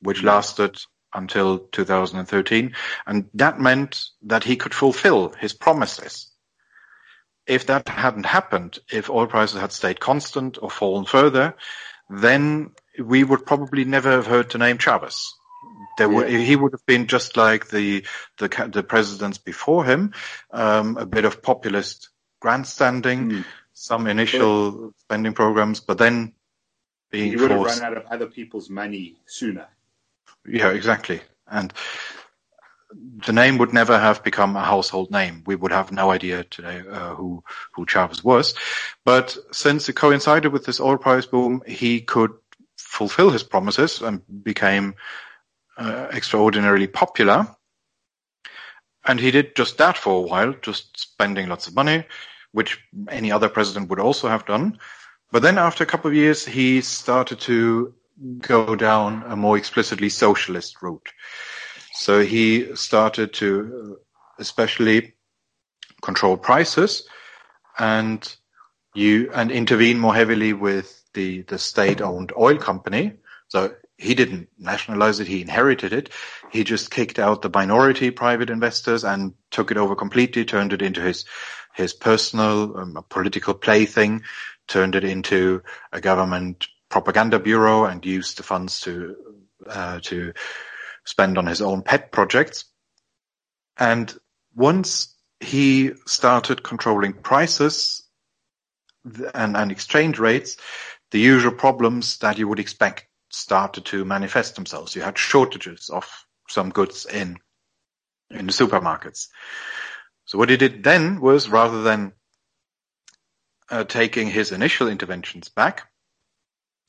which 0.01 0.23
lasted 0.23 0.77
until 1.13 1.59
2013. 1.59 2.75
And 3.05 3.29
that 3.33 3.59
meant 3.59 4.05
that 4.23 4.43
he 4.43 4.57
could 4.57 4.73
fulfill 4.73 5.33
his 5.39 5.53
promises. 5.53 6.29
If 7.45 7.67
that 7.67 7.87
hadn't 7.87 8.25
happened, 8.25 8.79
if 8.91 9.09
oil 9.09 9.27
prices 9.27 9.61
had 9.61 9.71
stayed 9.71 10.01
constant 10.01 10.57
or 10.61 10.69
fallen 10.69 11.05
further, 11.05 11.55
then 12.09 12.71
we 12.99 13.23
would 13.23 13.45
probably 13.45 13.85
never 13.85 14.11
have 14.11 14.27
heard 14.27 14.49
the 14.51 14.57
name 14.57 14.77
Chavez. 14.77 15.33
There 15.97 16.09
yeah. 16.11 16.15
would, 16.15 16.29
he 16.29 16.55
would 16.55 16.73
have 16.73 16.85
been 16.85 17.07
just 17.07 17.37
like 17.37 17.69
the 17.69 18.05
the, 18.37 18.69
the 18.71 18.83
presidents 18.83 19.37
before 19.37 19.83
him, 19.85 20.13
um, 20.51 20.97
a 20.97 21.05
bit 21.05 21.25
of 21.25 21.41
populist 21.41 22.09
grandstanding, 22.39 23.29
mm. 23.29 23.45
some 23.73 24.07
initial 24.07 24.71
but, 24.71 24.99
spending 24.99 25.33
programs, 25.33 25.79
but 25.79 25.97
then 25.97 26.33
being 27.09 27.31
he 27.31 27.35
would 27.35 27.51
forced, 27.51 27.75
have 27.75 27.83
run 27.83 27.91
out 27.91 28.05
of 28.05 28.11
other 28.11 28.27
people's 28.27 28.69
money 28.69 29.15
sooner. 29.25 29.67
Yeah, 30.45 30.69
exactly, 30.69 31.21
and 31.47 31.73
the 33.25 33.33
name 33.33 33.57
would 33.57 33.73
never 33.73 33.97
have 33.97 34.23
become 34.23 34.55
a 34.55 34.63
household 34.63 35.11
name. 35.11 35.43
We 35.45 35.55
would 35.55 35.71
have 35.71 35.91
no 35.91 36.11
idea 36.11 36.43
today 36.43 36.83
uh, 36.89 37.15
who 37.15 37.43
who 37.73 37.85
Chavez 37.85 38.23
was. 38.23 38.53
But 39.03 39.35
since 39.51 39.89
it 39.89 39.93
coincided 39.93 40.53
with 40.53 40.65
this 40.65 40.79
oil 40.79 40.97
price 40.97 41.25
boom, 41.25 41.63
he 41.67 42.01
could 42.01 42.31
fulfill 42.97 43.29
his 43.29 43.43
promises 43.43 44.01
and 44.01 44.21
became 44.43 44.95
uh, 45.77 46.07
extraordinarily 46.11 46.87
popular. 46.87 47.47
And 49.05 49.19
he 49.19 49.31
did 49.31 49.55
just 49.55 49.77
that 49.77 49.97
for 49.97 50.17
a 50.17 50.27
while, 50.27 50.53
just 50.61 50.99
spending 50.99 51.47
lots 51.47 51.67
of 51.67 51.75
money, 51.75 52.05
which 52.51 52.79
any 53.09 53.31
other 53.31 53.49
president 53.49 53.89
would 53.89 53.99
also 53.99 54.27
have 54.27 54.45
done. 54.45 54.79
But 55.31 55.43
then 55.43 55.57
after 55.57 55.83
a 55.83 55.87
couple 55.87 56.09
of 56.09 56.15
years, 56.15 56.45
he 56.45 56.81
started 56.81 57.39
to 57.41 57.93
go 58.39 58.75
down 58.75 59.23
a 59.27 59.35
more 59.35 59.57
explicitly 59.57 60.09
socialist 60.09 60.81
route. 60.81 61.09
So 61.93 62.21
he 62.21 62.75
started 62.75 63.33
to 63.33 63.99
especially 64.39 65.13
control 66.01 66.37
prices 66.37 67.07
and 67.77 68.37
you 68.95 69.29
and 69.33 69.51
intervene 69.51 69.99
more 69.99 70.15
heavily 70.15 70.53
with 70.53 70.96
the 71.17 71.41
the 71.41 71.57
state 71.57 72.01
owned 72.01 72.31
oil 72.37 72.57
company. 72.57 73.13
So 73.49 73.75
he 73.97 74.13
didn't 74.13 74.49
nationalize 74.59 75.19
it, 75.19 75.27
he 75.27 75.41
inherited 75.41 75.91
it. 75.91 76.09
He 76.51 76.63
just 76.63 76.91
kicked 76.91 77.19
out 77.19 77.41
the 77.41 77.49
minority 77.49 78.11
private 78.11 78.49
investors 78.49 79.03
and 79.03 79.33
took 79.49 79.71
it 79.71 79.77
over 79.77 79.95
completely, 79.95 80.45
turned 80.45 80.73
it 80.73 80.81
into 80.81 81.01
his 81.01 81.25
his 81.73 81.93
personal 81.93 82.77
um, 82.77 83.05
political 83.09 83.53
plaything, 83.53 84.21
turned 84.67 84.95
it 84.95 85.03
into 85.03 85.61
a 85.91 86.01
government 86.01 86.67
propaganda 86.89 87.39
bureau 87.39 87.85
and 87.85 88.05
used 88.05 88.37
the 88.37 88.43
funds 88.43 88.81
to 88.81 89.15
uh, 89.67 89.99
to 90.03 90.33
spend 91.05 91.37
on 91.37 91.47
his 91.47 91.61
own 91.61 91.81
pet 91.81 92.11
projects. 92.11 92.65
And 93.77 94.13
once 94.55 95.15
he 95.39 95.91
started 96.05 96.63
controlling 96.63 97.13
prices 97.13 98.03
and, 99.33 99.55
and 99.55 99.71
exchange 99.71 100.19
rates, 100.19 100.57
the 101.11 101.19
usual 101.19 101.53
problems 101.53 102.17
that 102.19 102.37
you 102.37 102.47
would 102.47 102.59
expect 102.59 103.07
started 103.29 103.85
to 103.85 104.05
manifest 104.05 104.55
themselves. 104.55 104.95
You 104.95 105.01
had 105.01 105.17
shortages 105.17 105.89
of 105.89 106.09
some 106.49 106.69
goods 106.69 107.05
in 107.05 107.37
in 108.29 108.47
the 108.47 108.53
supermarkets. 108.53 109.27
So 110.25 110.37
what 110.37 110.49
he 110.49 110.57
did 110.57 110.83
then 110.83 111.21
was 111.21 111.49
rather 111.49 111.81
than 111.81 112.11
uh, 113.69 113.85
taking 113.85 114.27
his 114.27 114.51
initial 114.51 114.89
interventions 114.89 115.49
back, 115.49 115.89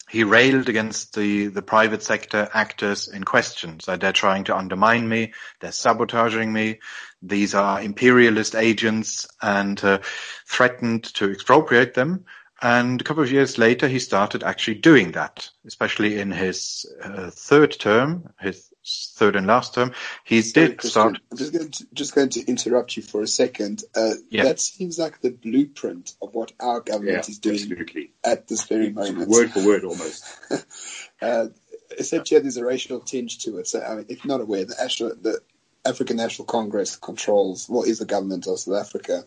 he 0.08 0.24
railed 0.24 0.68
against 0.68 1.14
the, 1.14 1.48
the 1.48 1.62
private 1.62 2.02
sector 2.02 2.48
actors 2.54 3.08
in 3.08 3.24
question. 3.24 3.78
So 3.80 3.96
they're 3.96 4.12
trying 4.12 4.44
to 4.44 4.56
undermine 4.56 5.06
me. 5.08 5.34
They're 5.60 5.70
sabotaging 5.70 6.52
me. 6.52 6.80
These 7.20 7.54
are 7.54 7.82
imperialist 7.82 8.54
agents 8.54 9.26
and 9.42 9.82
uh, 9.84 9.98
threatened 10.48 11.04
to 11.14 11.30
expropriate 11.30 11.94
them. 11.94 12.24
And 12.60 13.00
a 13.00 13.04
couple 13.04 13.22
of 13.22 13.30
years 13.30 13.56
later, 13.56 13.86
he 13.86 14.00
started 14.00 14.42
actually 14.42 14.76
doing 14.76 15.12
that, 15.12 15.48
especially 15.64 16.18
in 16.18 16.32
his 16.32 16.86
uh, 17.02 17.30
third 17.30 17.78
term, 17.78 18.30
his 18.40 18.68
third 19.14 19.36
and 19.36 19.46
last 19.46 19.74
term. 19.74 19.92
He 20.24 20.42
Sorry, 20.42 20.68
did 20.68 20.78
Kristian, 20.78 20.90
start. 20.90 21.18
I'm 21.30 21.38
just 21.38 21.52
going, 21.52 21.70
to, 21.70 21.86
just 21.94 22.14
going 22.14 22.28
to 22.30 22.44
interrupt 22.46 22.96
you 22.96 23.02
for 23.02 23.22
a 23.22 23.28
second. 23.28 23.84
Uh, 23.94 24.14
yeah. 24.28 24.44
That 24.44 24.58
seems 24.58 24.98
like 24.98 25.20
the 25.20 25.30
blueprint 25.30 26.14
of 26.20 26.34
what 26.34 26.52
our 26.58 26.80
government 26.80 27.28
yeah, 27.28 27.30
is 27.30 27.38
doing 27.38 27.60
absolutely. 27.60 28.12
at 28.24 28.48
this 28.48 28.64
very 28.64 28.90
moment. 28.90 29.28
Word 29.28 29.52
for 29.52 29.64
word, 29.64 29.84
almost. 29.84 30.24
uh, 31.22 31.46
except 31.96 32.30
yeah, 32.30 32.40
there's 32.40 32.56
a 32.56 32.64
racial 32.64 33.00
tinge 33.00 33.38
to 33.44 33.58
it. 33.58 33.68
So, 33.68 33.82
I 33.82 33.96
mean, 33.96 34.06
if 34.08 34.24
you're 34.24 34.36
not 34.36 34.42
aware, 34.42 34.64
the, 34.64 34.74
the 35.20 35.40
African 35.88 36.16
National 36.16 36.46
Congress 36.46 36.96
controls 36.96 37.68
what 37.68 37.88
is 37.88 37.98
the 37.98 38.04
government 38.04 38.46
of 38.46 38.58
South 38.60 38.80
Africa, 38.80 39.24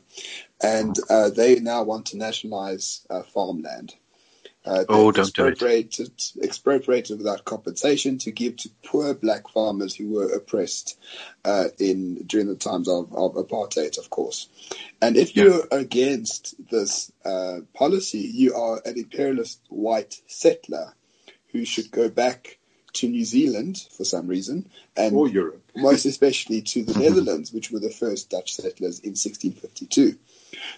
and 0.61 0.95
uh, 1.09 1.29
they 1.29 1.59
now 1.59 1.83
want 1.83 2.07
to 2.07 2.17
nationalize 2.17 3.05
uh, 3.09 3.23
farmland. 3.23 3.95
Uh, 4.63 4.85
oh, 4.89 5.11
don't 5.11 5.33
do 5.33 5.47
it. 5.47 5.99
Expropriated 6.41 7.17
without 7.17 7.45
compensation 7.45 8.19
to 8.19 8.31
give 8.31 8.57
to 8.57 8.69
poor 8.85 9.15
black 9.15 9.49
farmers 9.49 9.95
who 9.95 10.09
were 10.09 10.31
oppressed 10.33 10.99
uh, 11.43 11.69
in 11.79 12.23
during 12.27 12.47
the 12.47 12.55
times 12.55 12.87
of, 12.87 13.11
of, 13.11 13.33
apartheid, 13.33 13.97
of 13.97 14.11
course. 14.11 14.49
And 15.01 15.17
if 15.17 15.35
you're 15.35 15.67
against 15.71 16.53
this 16.69 17.11
uh, 17.25 17.61
policy, 17.73 18.19
you 18.19 18.53
are 18.53 18.79
an 18.85 18.99
imperialist 18.99 19.61
white 19.69 20.21
settler 20.27 20.93
who 21.51 21.65
should 21.65 21.89
go 21.89 22.07
back 22.09 22.59
to 22.93 23.07
New 23.07 23.25
Zealand 23.25 23.85
for 23.95 24.03
some 24.03 24.27
reason, 24.27 24.69
and 24.95 25.15
or 25.15 25.27
Europe, 25.27 25.63
most 25.75 26.05
especially 26.05 26.61
to 26.61 26.83
the 26.83 26.99
Netherlands, 26.99 27.51
which 27.51 27.71
were 27.71 27.79
the 27.79 27.89
first 27.89 28.29
Dutch 28.29 28.53
settlers 28.53 28.99
in 28.99 29.11
1652. 29.11 30.17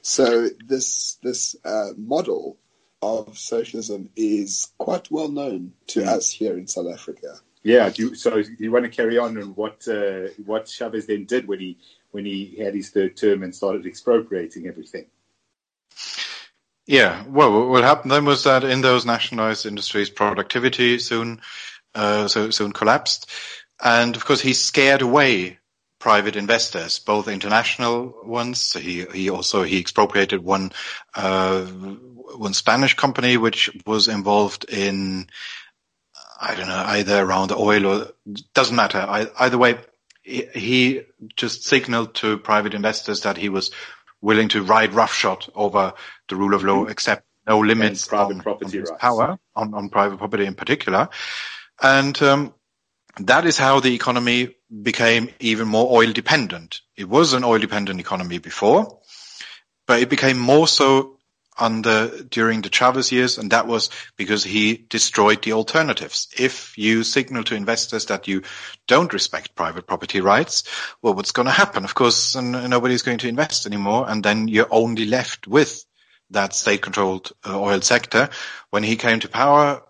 So 0.02 0.50
this 0.66 1.18
this 1.24 1.56
uh, 1.66 1.90
model 1.98 2.58
of 3.02 3.38
socialism 3.38 4.10
is 4.16 4.72
quite 4.78 5.12
well 5.12 5.30
known 5.30 5.74
to 5.88 6.02
yeah. 6.02 6.16
us 6.16 6.30
here 6.30 6.58
in 6.58 6.68
South 6.68 6.88
Africa. 6.92 7.40
Yeah. 7.64 7.92
You, 7.96 8.16
so 8.16 8.44
you 8.60 8.72
want 8.72 8.86
to 8.86 8.92
carry 8.92 9.18
on 9.18 9.38
on 9.38 9.56
what 9.56 9.88
uh, 9.88 10.28
what 10.46 10.68
Chavez 10.68 11.08
then 11.08 11.26
did 11.26 11.48
when 11.48 11.60
he 11.60 11.78
when 12.12 12.26
he 12.26 12.56
had 12.60 12.76
his 12.76 12.90
third 12.90 13.18
term 13.18 13.44
and 13.44 13.56
started 13.56 13.86
expropriating 13.86 14.68
everything? 14.68 15.06
Yeah, 16.86 17.24
well, 17.28 17.70
what 17.70 17.86
happened 17.86 18.12
then 18.12 18.26
was 18.26 18.44
that 18.44 18.66
in 18.66 18.82
those 18.82 19.06
nationalized 19.06 19.66
industries, 19.66 20.10
productivity 20.10 21.00
soon 21.00 21.40
uh, 21.96 22.28
so 22.28 22.50
soon 22.50 22.72
collapsed. 22.72 23.30
And 23.84 24.16
of 24.16 24.26
course, 24.26 24.42
he 24.42 24.54
scared 24.54 25.02
away 25.02 25.60
private 26.00 26.36
investors, 26.36 27.00
both 27.00 27.28
international 27.28 28.14
ones. 28.26 28.74
He 28.74 29.06
he 29.06 29.30
also 29.30 29.64
he 29.64 29.80
expropriated 29.80 30.44
one 30.44 30.72
uh, 31.16 31.64
one 31.64 32.54
Spanish 32.54 32.96
company 32.96 33.38
which 33.38 33.70
was 33.86 34.08
involved 34.08 34.66
in 34.70 35.28
I 36.42 36.56
don't 36.56 36.68
know 36.68 36.84
either 36.88 37.24
around 37.24 37.50
the 37.50 37.58
oil 37.58 37.86
or 37.86 38.08
doesn't 38.54 38.76
matter. 38.76 38.98
I, 38.98 39.28
either 39.40 39.58
way, 39.58 39.78
he, 40.24 40.46
he 40.54 41.02
just 41.36 41.64
signaled 41.64 42.16
to 42.16 42.38
private 42.38 42.74
investors 42.74 43.22
that 43.22 43.38
he 43.38 43.48
was 43.48 43.72
willing 44.22 44.50
to 44.50 44.64
ride 44.64 44.94
roughshod 44.94 45.46
over 45.56 45.94
the 46.28 46.36
rule 46.36 46.54
of 46.54 46.64
law, 46.64 46.86
except 46.86 47.26
no 47.48 47.60
limits 47.60 48.12
on, 48.12 48.40
property 48.40 48.82
on 48.82 48.98
power 48.98 49.38
on, 49.56 49.74
on 49.74 49.90
private 49.90 50.18
property 50.18 50.46
in 50.46 50.56
particular. 50.56 51.10
And 51.82 52.22
um, 52.22 52.54
that 53.20 53.46
is 53.46 53.58
how 53.58 53.80
the 53.80 53.94
economy 53.94 54.56
became 54.82 55.30
even 55.40 55.68
more 55.68 55.96
oil 55.96 56.12
dependent. 56.12 56.82
It 56.98 57.08
was 57.08 57.34
an 57.34 57.44
oil 57.44 57.60
dependent 57.60 58.00
economy 58.00 58.40
before, 58.40 59.00
but 59.86 60.02
it 60.02 60.10
became 60.10 60.40
more 60.40 60.68
so 60.68 61.20
under 61.58 62.24
during 62.24 62.62
the 62.64 62.70
Chavez 62.70 63.12
years, 63.12 63.38
and 63.38 63.52
that 63.52 63.68
was 63.68 63.92
because 64.18 64.44
he 64.44 64.86
destroyed 64.90 65.44
the 65.44 65.54
alternatives. 65.54 66.28
If 66.36 66.76
you 66.78 67.04
signal 67.04 67.44
to 67.44 67.56
investors 67.56 68.08
that 68.08 68.28
you 68.28 68.42
don't 68.88 69.14
respect 69.14 69.56
private 69.56 69.86
property 69.86 70.20
rights, 70.20 70.64
well, 71.04 71.14
what's 71.14 71.32
going 71.32 71.46
to 71.46 71.52
happen? 71.52 71.84
Of 71.84 71.94
course, 71.94 72.36
nobody's 72.36 73.04
going 73.04 73.20
to 73.20 73.28
invest 73.28 73.68
anymore, 73.68 74.10
and 74.10 74.24
then 74.24 74.48
you're 74.48 74.68
only 74.72 75.06
left 75.06 75.48
with 75.48 75.86
that 76.32 76.56
state-controlled 76.56 77.32
uh, 77.46 77.60
oil 77.60 77.82
sector. 77.82 78.30
When 78.72 78.82
he 78.82 78.96
came 78.96 79.20
to 79.20 79.30
power, 79.30 79.84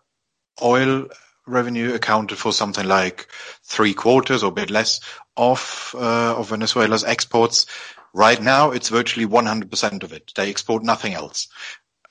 oil 0.61 1.07
revenue 1.45 1.93
accounted 1.93 2.37
for 2.37 2.53
something 2.53 2.85
like 2.87 3.27
three 3.63 3.93
quarters 3.93 4.43
or 4.43 4.47
a 4.47 4.55
bit 4.55 4.69
less 4.69 5.01
of 5.35 5.95
uh, 5.97 6.35
of 6.35 6.49
Venezuela's 6.49 7.03
exports. 7.03 7.65
Right 8.13 8.41
now, 8.41 8.71
it's 8.71 8.89
virtually 8.89 9.25
100% 9.25 10.03
of 10.03 10.13
it. 10.13 10.31
They 10.35 10.49
export 10.49 10.83
nothing 10.83 11.13
else, 11.13 11.47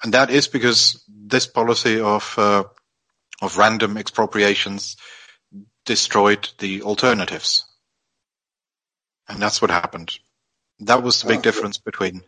and 0.03 0.15
that 0.15 0.31
is 0.31 0.49
because 0.49 1.05
this 1.09 1.47
policy 1.47 2.01
of 2.01 2.35
uh, 2.39 2.65
of 3.41 3.59
random 3.59 3.97
expropriations 3.97 4.97
destroyed 5.85 6.49
the 6.59 6.83
alternatives, 6.83 7.65
and 9.29 9.41
that's 9.41 9.63
what 9.63 9.71
happened. 9.71 10.19
That 10.81 11.05
was 11.05 11.23
the 11.23 11.29
big 11.29 11.43
difference 11.43 11.79
between 11.79 12.23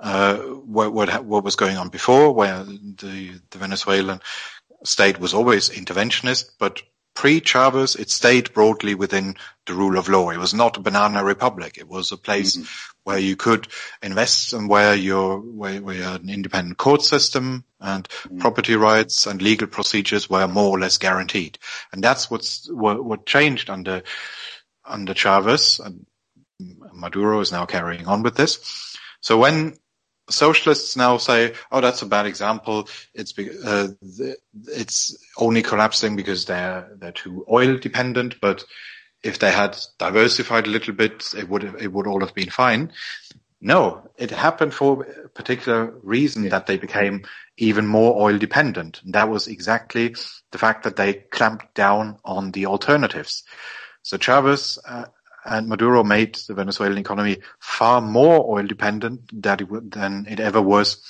uh, 0.00 0.38
what, 0.38 0.92
what, 0.92 1.24
what 1.24 1.44
was 1.44 1.54
going 1.54 1.76
on 1.76 1.88
before, 1.88 2.34
where 2.34 2.64
the 2.64 3.40
the 3.50 3.58
Venezuelan 3.58 4.20
state 4.84 5.18
was 5.18 5.34
always 5.34 5.70
interventionist, 5.70 6.50
but 6.58 6.82
pre-Chavez, 7.14 7.94
it 7.96 8.10
stayed 8.10 8.52
broadly 8.54 8.94
within 8.94 9.36
the 9.66 9.74
rule 9.74 9.98
of 9.98 10.08
law. 10.08 10.30
It 10.30 10.38
was 10.38 10.54
not 10.54 10.76
a 10.76 10.80
banana 10.80 11.22
republic. 11.22 11.76
It 11.78 11.88
was 11.88 12.10
a 12.10 12.16
place 12.16 12.56
mm-hmm. 12.56 12.66
where 13.04 13.18
you 13.18 13.36
could 13.36 13.68
invest 14.02 14.52
and 14.52 14.68
where 14.68 14.94
you're, 14.94 15.38
where, 15.38 15.80
where 15.82 15.94
you 15.94 16.02
had 16.02 16.22
an 16.22 16.30
independent 16.30 16.78
court 16.78 17.02
system 17.02 17.64
and 17.80 18.08
mm-hmm. 18.08 18.38
property 18.38 18.76
rights 18.76 19.26
and 19.26 19.42
legal 19.42 19.68
procedures 19.68 20.30
were 20.30 20.48
more 20.48 20.70
or 20.70 20.80
less 20.80 20.98
guaranteed. 20.98 21.58
And 21.92 22.02
that's 22.02 22.30
what's, 22.30 22.70
what, 22.70 23.04
what 23.04 23.26
changed 23.26 23.68
under, 23.68 24.02
under 24.84 25.14
Chavez 25.14 25.80
and 25.80 26.06
Maduro 26.94 27.40
is 27.40 27.52
now 27.52 27.66
carrying 27.66 28.06
on 28.06 28.22
with 28.22 28.36
this. 28.36 28.96
So 29.20 29.38
when 29.38 29.76
socialists 30.30 30.96
now 30.96 31.16
say, 31.18 31.54
"Oh, 31.70 31.80
that's 31.80 32.02
a 32.02 32.06
bad 32.06 32.26
example. 32.26 32.88
It's 33.14 33.36
uh, 33.38 33.88
it's 34.68 35.16
only 35.36 35.62
collapsing 35.62 36.16
because 36.16 36.44
they're 36.44 36.88
they're 36.98 37.12
too 37.12 37.44
oil 37.50 37.76
dependent." 37.76 38.40
But 38.40 38.64
if 39.22 39.38
they 39.38 39.50
had 39.52 39.78
diversified 39.98 40.66
a 40.66 40.70
little 40.70 40.94
bit, 40.94 41.34
it 41.36 41.48
would 41.48 41.64
it 41.64 41.92
would 41.92 42.06
all 42.06 42.20
have 42.20 42.34
been 42.34 42.50
fine. 42.50 42.92
No, 43.60 44.10
it 44.18 44.32
happened 44.32 44.74
for 44.74 45.04
a 45.04 45.28
particular 45.28 45.94
reason 46.02 46.48
that 46.48 46.66
they 46.66 46.78
became 46.78 47.24
even 47.56 47.86
more 47.86 48.20
oil 48.20 48.36
dependent. 48.36 49.00
And 49.04 49.14
that 49.14 49.28
was 49.28 49.46
exactly 49.46 50.16
the 50.50 50.58
fact 50.58 50.82
that 50.82 50.96
they 50.96 51.14
clamped 51.30 51.72
down 51.74 52.18
on 52.24 52.50
the 52.50 52.66
alternatives. 52.66 53.44
So 54.02 54.16
Chavez 54.16 54.80
uh, 54.84 55.04
and 55.44 55.68
Maduro 55.68 56.04
made 56.04 56.34
the 56.46 56.54
Venezuelan 56.54 56.98
economy 56.98 57.38
far 57.60 58.00
more 58.00 58.58
oil 58.58 58.66
dependent 58.66 59.20
than 59.42 59.60
it, 59.60 59.90
than 59.90 60.26
it 60.28 60.40
ever 60.40 60.62
was 60.62 61.02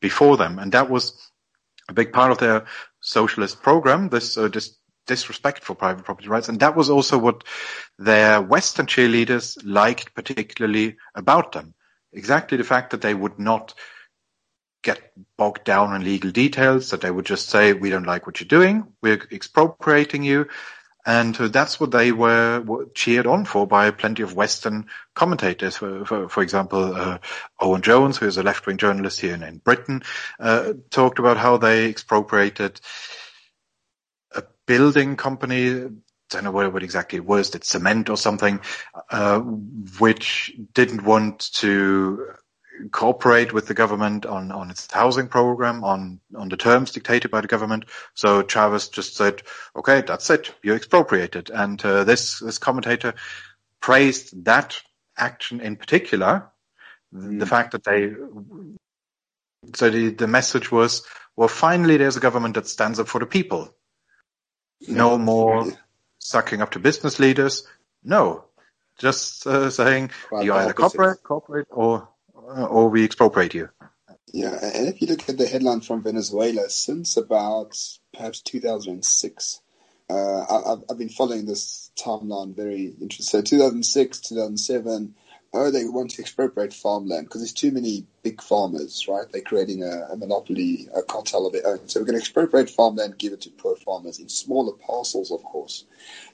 before 0.00 0.36
them. 0.36 0.58
And 0.58 0.72
that 0.72 0.90
was 0.90 1.30
a 1.88 1.92
big 1.92 2.12
part 2.12 2.32
of 2.32 2.38
their 2.38 2.64
socialist 3.00 3.62
program, 3.62 4.08
this, 4.08 4.38
uh, 4.38 4.48
this 4.48 4.76
disrespect 5.06 5.64
for 5.64 5.74
private 5.74 6.04
property 6.04 6.28
rights. 6.28 6.48
And 6.48 6.60
that 6.60 6.76
was 6.76 6.88
also 6.88 7.18
what 7.18 7.44
their 7.98 8.40
Western 8.40 8.86
cheerleaders 8.86 9.58
liked 9.64 10.14
particularly 10.14 10.96
about 11.14 11.52
them. 11.52 11.74
Exactly 12.12 12.56
the 12.56 12.64
fact 12.64 12.90
that 12.90 13.02
they 13.02 13.14
would 13.14 13.38
not 13.38 13.74
get 14.82 15.12
bogged 15.36 15.64
down 15.64 15.94
in 15.94 16.04
legal 16.04 16.30
details, 16.30 16.90
that 16.90 17.00
they 17.00 17.10
would 17.10 17.26
just 17.26 17.48
say, 17.48 17.72
we 17.72 17.90
don't 17.90 18.06
like 18.06 18.26
what 18.26 18.40
you're 18.40 18.48
doing, 18.48 18.86
we're 19.02 19.26
expropriating 19.32 20.22
you. 20.22 20.46
And 21.06 21.38
uh, 21.38 21.48
that's 21.48 21.78
what 21.78 21.90
they 21.90 22.12
were, 22.12 22.86
cheered 22.94 23.26
on 23.26 23.44
for 23.44 23.66
by 23.66 23.90
plenty 23.90 24.22
of 24.22 24.34
Western 24.34 24.86
commentators. 25.14 25.76
For, 25.76 26.04
for, 26.04 26.28
for 26.28 26.42
example, 26.42 26.94
uh, 26.94 27.18
Owen 27.60 27.82
Jones, 27.82 28.16
who 28.16 28.26
is 28.26 28.38
a 28.38 28.42
left-wing 28.42 28.78
journalist 28.78 29.20
here 29.20 29.34
in, 29.34 29.42
in 29.42 29.58
Britain, 29.58 30.02
uh, 30.40 30.72
talked 30.90 31.18
about 31.18 31.36
how 31.36 31.58
they 31.58 31.86
expropriated 31.86 32.80
a 34.34 34.44
building 34.66 35.16
company. 35.16 35.70
I 35.72 35.88
Don't 36.30 36.44
know 36.44 36.52
what, 36.52 36.82
exactly 36.82 37.18
it 37.18 37.26
was. 37.26 37.54
It's 37.54 37.68
cement 37.68 38.08
or 38.08 38.16
something, 38.16 38.60
uh, 39.10 39.40
which 39.40 40.56
didn't 40.72 41.04
want 41.04 41.52
to 41.54 42.34
cooperate 42.90 43.52
with 43.52 43.66
the 43.66 43.74
government 43.74 44.26
on, 44.26 44.50
on 44.50 44.70
its 44.70 44.90
housing 44.90 45.28
program, 45.28 45.84
on, 45.84 46.20
on 46.34 46.48
the 46.48 46.56
terms 46.56 46.90
dictated 46.90 47.30
by 47.30 47.40
the 47.40 47.48
government. 47.48 47.84
So 48.14 48.42
Chavez 48.42 48.88
just 48.88 49.16
said, 49.16 49.42
okay, 49.76 50.02
that's 50.02 50.28
it. 50.30 50.52
You 50.62 50.74
expropriated. 50.74 51.50
And 51.50 51.84
uh, 51.84 52.04
this, 52.04 52.40
this 52.40 52.58
commentator 52.58 53.14
praised 53.80 54.44
that 54.44 54.80
action 55.16 55.60
in 55.60 55.76
particular, 55.76 56.50
mm. 57.14 57.38
the 57.38 57.46
fact 57.46 57.72
that 57.72 57.84
they, 57.84 58.12
so 59.74 59.90
the, 59.90 60.10
the 60.10 60.26
message 60.26 60.72
was, 60.72 61.06
well, 61.36 61.48
finally 61.48 61.96
there's 61.96 62.16
a 62.16 62.20
government 62.20 62.54
that 62.54 62.68
stands 62.68 62.98
up 62.98 63.08
for 63.08 63.18
the 63.18 63.26
people. 63.26 63.74
No 64.86 65.16
more 65.16 65.66
sucking 66.18 66.60
up 66.60 66.72
to 66.72 66.78
business 66.78 67.18
leaders. 67.18 67.66
No, 68.02 68.44
just 68.98 69.46
uh, 69.46 69.70
saying 69.70 70.10
you 70.42 70.52
either 70.52 70.72
cooperate, 70.72 71.22
cooperate 71.22 71.66
or 71.70 72.08
or 72.44 72.88
we 72.88 73.04
expropriate 73.04 73.54
you. 73.54 73.68
Yeah, 74.32 74.58
and 74.60 74.88
if 74.88 75.00
you 75.00 75.06
look 75.06 75.28
at 75.28 75.38
the 75.38 75.46
headline 75.46 75.80
from 75.80 76.02
Venezuela, 76.02 76.68
since 76.68 77.16
about 77.16 77.76
perhaps 78.12 78.40
2006, 78.42 79.60
uh, 80.10 80.72
I've, 80.72 80.82
I've, 80.90 80.98
been 80.98 81.08
following 81.08 81.46
this 81.46 81.90
timeline 81.96 82.54
very 82.54 82.94
interested. 83.00 83.24
So 83.24 83.42
2006, 83.42 84.20
2007, 84.20 85.14
oh, 85.54 85.70
they 85.70 85.84
want 85.84 86.10
to 86.10 86.20
expropriate 86.20 86.74
farmland 86.74 87.26
because 87.26 87.40
there's 87.40 87.52
too 87.52 87.70
many 87.70 88.06
big 88.22 88.42
farmers, 88.42 89.06
right? 89.08 89.24
They're 89.30 89.40
creating 89.40 89.84
a, 89.84 90.08
a, 90.12 90.16
monopoly, 90.16 90.88
a 90.94 91.02
cartel 91.02 91.46
of 91.46 91.52
their 91.52 91.66
own. 91.66 91.88
So 91.88 92.00
we're 92.00 92.06
going 92.06 92.18
to 92.18 92.20
expropriate 92.20 92.70
farmland, 92.70 93.18
give 93.18 93.32
it 93.32 93.42
to 93.42 93.50
poor 93.50 93.76
farmers 93.76 94.18
in 94.18 94.28
smaller 94.28 94.72
parcels, 94.72 95.30
of 95.30 95.42
course. 95.42 95.84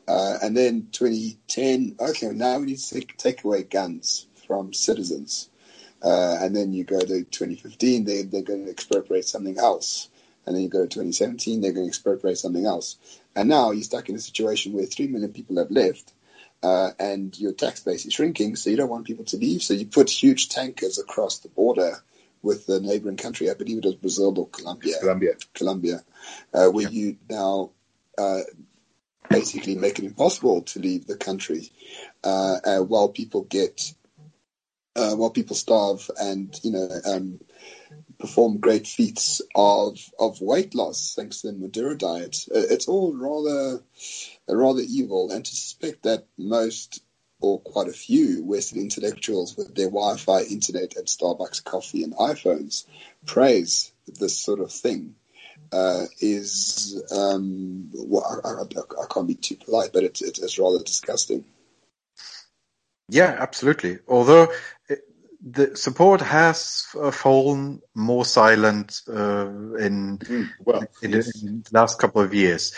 Uh, 0.09 0.39
and 0.43 0.57
then 0.57 0.89
2010, 0.93 1.97
okay, 2.01 2.29
now 2.29 2.59
we 2.59 2.67
need 2.67 2.79
to 2.79 2.95
take, 2.95 3.17
take 3.19 3.45
away 3.45 3.63
guns 3.63 4.27
from 4.47 4.73
citizens. 4.73 5.51
Uh, 6.03 6.39
and 6.41 6.57
then 6.57 6.73
you 6.73 6.85
go 6.85 6.99
to 6.99 7.25
2015, 7.25 8.05
they, 8.05 8.23
they're 8.23 8.43
going 8.43 8.65
to 8.65 8.71
expropriate 8.71 9.27
something 9.27 9.59
else. 9.59 10.09
And 10.47 10.57
then 10.57 10.63
you 10.63 10.69
go 10.69 10.83
to 10.83 10.89
2017, 10.89 11.61
they're 11.61 11.73
going 11.73 11.87
to 11.87 11.89
expropriate 11.89 12.39
something 12.39 12.65
else. 12.65 12.97
And 13.37 13.49
now 13.49 13.71
you're 13.71 13.83
stuck 13.83 14.09
in 14.09 14.17
a 14.17 14.21
situation 14.21 14.73
where 14.73 14.87
3 14.87 15.09
million 15.09 15.33
people 15.33 15.59
have 15.59 15.71
left. 15.71 16.13
Uh, 16.63 16.91
and 16.99 17.39
your 17.39 17.53
tax 17.53 17.81
base 17.81 18.05
is 18.05 18.13
shrinking, 18.13 18.55
so 18.55 18.69
you 18.69 18.77
don't 18.77 18.91
want 18.91 19.07
people 19.07 19.25
to 19.25 19.39
leave. 19.39 19.63
So 19.63 19.73
you 19.73 19.87
put 19.87 20.11
huge 20.11 20.51
tankers 20.51 20.99
across 20.99 21.39
the 21.39 21.49
border 21.49 22.03
with 22.43 22.67
the 22.67 22.81
neighboring 22.81 23.17
country. 23.17 23.51
I 23.51 23.55
believe 23.55 23.79
it 23.79 23.85
was 23.85 23.95
Brazil 23.95 24.39
or 24.39 24.49
Colombia. 24.49 24.97
Colombia. 25.01 25.33
Colombia, 25.55 26.05
uh, 26.53 26.69
where 26.69 26.85
yeah. 26.85 26.91
you 26.91 27.17
now 27.31 27.71
uh, 28.19 28.41
basically 29.31 29.77
make 29.77 29.99
it 29.99 30.05
impossible 30.05 30.63
to 30.63 30.81
leave 30.81 31.07
the 31.07 31.17
country 31.17 31.71
uh, 32.25 32.57
uh, 32.65 32.79
while 32.81 33.09
people 33.09 33.43
get 33.43 33.95
uh, 34.97 35.15
while 35.15 35.31
people 35.31 35.57
starve 35.57 36.11
and 36.19 36.59
you 36.63 36.73
know 36.73 36.89
um, 37.05 37.41
perform 38.19 38.59
great 38.59 38.87
feats 38.87 39.41
of 39.55 39.99
of 40.19 40.41
weight 40.41 40.75
loss 40.75 41.15
thanks 41.15 41.41
to 41.41 41.49
the 41.49 41.53
Maduro 41.53 41.95
diet. 41.95 42.47
Uh, 42.55 42.61
it's 42.71 42.89
all 42.89 43.15
rather 43.15 43.83
rather 44.49 44.83
evil, 44.83 45.31
and 45.31 45.45
to 45.45 45.55
suspect 45.55 46.03
that 46.05 46.27
most 46.37 47.03
or 47.41 47.59
quite 47.61 47.89
a 47.89 47.93
few 47.93 48.45
Western 48.45 48.81
intellectuals 48.81 49.57
with 49.57 49.75
their 49.75 49.87
Wi-Fi, 49.87 50.43
internet, 50.43 50.97
and 50.97 51.07
Starbucks 51.07 51.65
coffee 51.65 52.03
and 52.03 52.15
iPhones 52.15 52.85
praise 53.25 53.93
this 54.07 54.39
sort 54.39 54.61
of 54.61 54.71
thing 54.71 55.15
uh, 55.73 56.05
is 56.21 57.03
um, 57.13 57.91
well, 57.95 58.43
I, 58.45 58.49
I, 58.49 59.03
I, 59.03 59.07
can't 59.13 59.29
be 59.29 59.35
too 59.35 59.57
polite, 59.57 59.91
but 59.93 60.05
it's, 60.05 60.21
it's 60.21 60.59
rather 60.59 60.83
disgusting. 60.83 61.45
Yeah, 63.09 63.37
absolutely. 63.39 63.99
Although 64.07 64.53
the 65.43 65.77
support 65.77 66.21
has 66.21 66.87
uh, 67.01 67.11
fallen 67.11 67.81
more 67.95 68.25
silent 68.25 69.01
uh, 69.09 69.49
in, 69.77 70.19
mm, 70.19 70.49
well, 70.61 70.85
in, 71.03 71.13
yes. 71.13 71.43
in, 71.43 71.63
the 71.63 71.71
last 71.73 71.99
couple 71.99 72.21
of 72.21 72.35
years, 72.35 72.75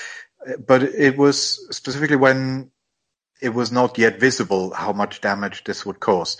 but 0.64 0.82
it 0.82 1.16
was 1.16 1.66
specifically 1.74 2.16
when 2.16 2.70
it 3.40 3.50
was 3.50 3.72
not 3.72 3.98
yet 3.98 4.20
visible 4.20 4.72
how 4.72 4.92
much 4.92 5.20
damage 5.20 5.64
this 5.64 5.84
would 5.84 5.98
cause. 5.98 6.36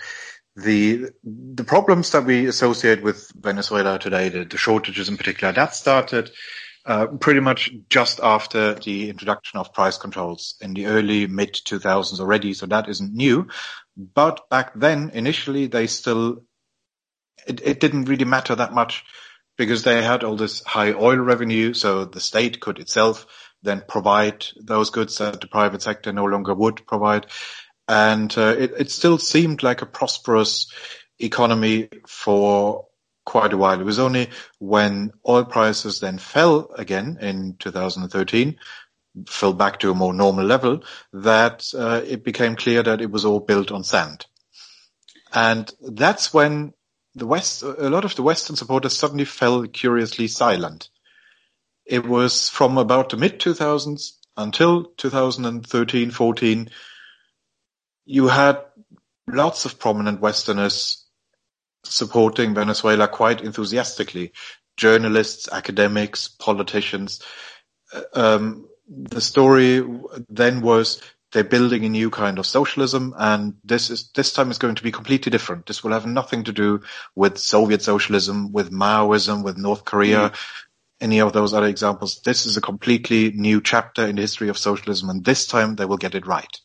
The 0.55 1.09
the 1.23 1.63
problems 1.63 2.11
that 2.11 2.25
we 2.25 2.45
associate 2.45 3.01
with 3.01 3.31
Venezuela 3.35 3.99
today, 3.99 4.29
the, 4.29 4.45
the 4.45 4.57
shortages 4.57 5.09
in 5.09 5.17
particular, 5.17 5.51
that 5.53 5.75
started 5.75 6.31
uh, 6.85 7.07
pretty 7.07 7.39
much 7.39 7.71
just 7.89 8.19
after 8.21 8.75
the 8.75 9.09
introduction 9.09 9.59
of 9.59 9.73
price 9.73 9.97
controls 9.97 10.55
in 10.61 10.73
the 10.73 10.87
early 10.87 11.27
mid 11.27 11.53
2000s 11.53 12.19
already. 12.19 12.53
So 12.53 12.65
that 12.67 12.89
isn't 12.89 13.13
new. 13.13 13.47
But 13.95 14.49
back 14.49 14.73
then, 14.75 15.11
initially, 15.13 15.67
they 15.67 15.87
still, 15.87 16.43
it, 17.47 17.61
it 17.63 17.79
didn't 17.79 18.05
really 18.05 18.25
matter 18.25 18.55
that 18.55 18.73
much 18.73 19.03
because 19.57 19.83
they 19.83 20.01
had 20.01 20.23
all 20.23 20.35
this 20.35 20.63
high 20.63 20.93
oil 20.93 21.17
revenue. 21.17 21.73
So 21.73 22.05
the 22.05 22.19
state 22.19 22.59
could 22.59 22.79
itself 22.79 23.27
then 23.61 23.83
provide 23.87 24.45
those 24.59 24.89
goods 24.89 25.17
that 25.19 25.39
the 25.39 25.47
private 25.47 25.81
sector 25.81 26.11
no 26.11 26.25
longer 26.25 26.53
would 26.53 26.85
provide. 26.85 27.27
And 27.87 28.35
uh, 28.37 28.55
it, 28.57 28.73
it 28.77 28.91
still 28.91 29.17
seemed 29.17 29.63
like 29.63 29.81
a 29.81 29.85
prosperous 29.85 30.71
economy 31.19 31.89
for 32.07 32.87
quite 33.25 33.53
a 33.53 33.57
while. 33.57 33.79
It 33.79 33.85
was 33.85 33.99
only 33.99 34.29
when 34.59 35.11
oil 35.27 35.45
prices 35.45 35.99
then 35.99 36.17
fell 36.17 36.71
again 36.75 37.17
in 37.21 37.55
2013 37.59 38.57
fell 39.27 39.53
back 39.53 39.79
to 39.79 39.91
a 39.91 39.95
more 39.95 40.13
normal 40.13 40.45
level, 40.45 40.83
that 41.13 41.69
uh, 41.75 42.01
it 42.05 42.23
became 42.23 42.55
clear 42.55 42.83
that 42.83 43.01
it 43.01 43.11
was 43.11 43.25
all 43.25 43.39
built 43.39 43.71
on 43.71 43.83
sand. 43.83 44.25
And 45.33 45.71
that's 45.81 46.33
when 46.33 46.73
the 47.15 47.27
West, 47.27 47.63
a 47.63 47.89
lot 47.89 48.05
of 48.05 48.15
the 48.15 48.23
Western 48.23 48.55
supporters 48.55 48.97
suddenly 48.97 49.25
fell 49.25 49.67
curiously 49.67 50.27
silent. 50.27 50.89
It 51.85 52.05
was 52.05 52.49
from 52.49 52.77
about 52.77 53.09
the 53.09 53.17
mid 53.17 53.39
2000s 53.39 54.13
until 54.35 54.85
2013, 54.97 56.11
14, 56.11 56.69
you 58.05 58.27
had 58.27 58.61
lots 59.27 59.65
of 59.65 59.79
prominent 59.79 60.21
Westerners 60.21 61.02
supporting 61.83 62.53
Venezuela 62.53 63.07
quite 63.07 63.41
enthusiastically. 63.41 64.31
Journalists, 64.75 65.47
academics, 65.51 66.27
politicians, 66.27 67.21
uh, 67.93 68.01
um, 68.13 68.67
the 68.87 69.21
story 69.21 69.85
then 70.29 70.61
was 70.61 71.01
they're 71.31 71.43
building 71.43 71.83
a 71.83 71.89
new 71.89 72.09
kind 72.09 72.37
of 72.37 72.45
socialism 72.45 73.13
and 73.17 73.55
this 73.63 73.89
is 73.89 74.11
this 74.11 74.33
time 74.33 74.51
is 74.51 74.59
going 74.59 74.75
to 74.75 74.83
be 74.83 74.91
completely 74.91 75.31
different. 75.31 75.65
This 75.65 75.83
will 75.83 75.91
have 75.91 76.05
nothing 76.05 76.43
to 76.45 76.51
do 76.51 76.81
with 77.15 77.37
Soviet 77.37 77.81
socialism, 77.81 78.51
with 78.51 78.71
Maoism, 78.71 79.43
with 79.43 79.57
North 79.57 79.83
Korea, 79.83 80.29
mm. 80.29 80.35
any 81.01 81.21
of 81.21 81.33
those 81.33 81.53
other 81.53 81.67
examples. 81.67 82.21
This 82.21 82.45
is 82.45 82.55
a 82.55 82.61
completely 82.61 83.31
new 83.31 83.61
chapter 83.61 84.05
in 84.05 84.15
the 84.15 84.21
history 84.21 84.49
of 84.49 84.57
socialism 84.57 85.09
and 85.09 85.25
this 85.25 85.47
time 85.47 85.75
they 85.75 85.85
will 85.85 85.97
get 85.97 86.15
it 86.15 86.27
right. 86.27 86.55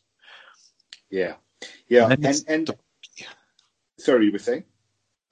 Yeah. 1.09 1.35
Yeah. 1.87 2.09
And, 2.09 2.25
and, 2.25 2.43
and 2.47 2.69
sorry, 3.97 4.25
you 4.25 4.31
were 4.31 4.39
saying? 4.39 4.65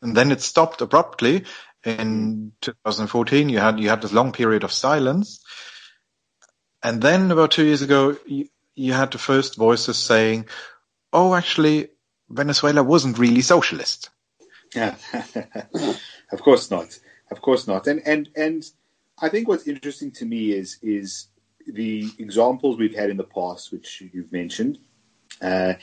And 0.02 0.16
then 0.16 0.32
it 0.32 0.42
stopped 0.42 0.82
abruptly 0.82 1.46
in 1.84 2.52
2014. 2.62 3.50
You 3.50 3.60
had, 3.60 3.80
you 3.80 3.90
had 3.90 4.02
this 4.02 4.14
long 4.14 4.32
period 4.32 4.64
of 4.64 4.72
silence 4.72 5.42
and 6.84 7.02
then 7.02 7.32
about 7.32 7.52
two 7.52 7.66
years 7.66 7.82
ago, 7.82 8.18
you, 8.26 8.48
you 8.76 8.94
had 8.94 9.12
the 9.12 9.18
first 9.18 9.56
voices 9.56 9.98
saying, 9.98 10.46
oh, 11.12 11.34
actually, 11.34 11.90
Venezuela 12.30 12.84
wasn't 12.84 13.18
really 13.18 13.42
socialist. 13.42 14.10
Yeah, 14.76 14.96
of 16.32 16.42
course 16.42 16.70
not. 16.70 16.98
Of 17.32 17.42
course 17.42 17.68
not. 17.68 17.88
And, 17.88 18.02
and, 18.06 18.30
and 18.36 18.64
I 19.20 19.30
think 19.30 19.48
what's 19.48 19.68
interesting 19.68 20.12
to 20.12 20.26
me 20.26 20.52
is, 20.52 20.78
is 20.82 21.28
the 21.66 22.10
examples 22.20 22.78
we've 22.78 22.96
had 22.96 23.10
in 23.10 23.18
the 23.18 23.24
past, 23.24 23.72
which 23.72 24.02
you've 24.14 24.32
mentioned, 24.32 24.78
uh, 25.42 25.74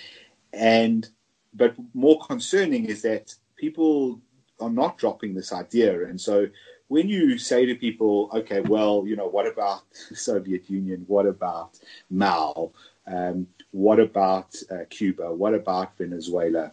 and 0.53 1.07
but 1.53 1.75
more 1.93 2.19
concerning 2.27 2.87
is 2.87 3.03
that 3.03 3.35
people 3.57 4.21
are 4.61 4.71
not 4.71 4.99
dropping 4.99 5.35
this 5.35 5.53
idea, 5.53 6.05
and 6.07 6.21
so 6.21 6.47
when 6.89 7.09
you 7.09 7.39
say 7.39 7.67
to 7.67 7.75
people, 7.75 8.31
okay, 8.33 8.61
well, 8.61 9.05
you 9.07 9.17
know, 9.17 9.27
what 9.27 9.47
about 9.47 9.83
the 10.11 10.17
Soviet 10.17 10.69
Union? 10.69 11.05
What 11.07 11.27
about 11.27 11.79
Mao? 12.11 12.73
Um, 13.07 13.49
what 13.71 14.01
about 14.01 14.55
uh, 14.71 14.85
Cuba? 14.89 15.33
What 15.33 15.55
about 15.55 15.97
Venezuela? 15.99 16.73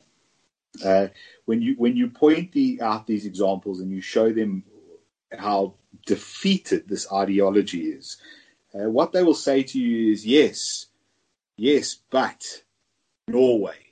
Uh, 0.83 1.07
when 1.45 1.61
you 1.61 1.75
when 1.77 1.97
you 1.97 2.09
point 2.09 2.53
the, 2.53 2.81
out 2.81 3.05
these 3.05 3.25
examples 3.25 3.81
and 3.81 3.91
you 3.91 4.01
show 4.01 4.31
them 4.31 4.63
how 5.37 5.73
defeated 6.05 6.87
this 6.87 7.11
ideology 7.11 7.81
is, 7.81 8.17
uh, 8.73 8.89
what 8.89 9.11
they 9.11 9.23
will 9.23 9.33
say 9.33 9.63
to 9.63 9.79
you 9.79 10.13
is 10.13 10.25
yes, 10.25 10.85
yes, 11.57 11.97
but 12.09 12.63
Norway, 13.27 13.90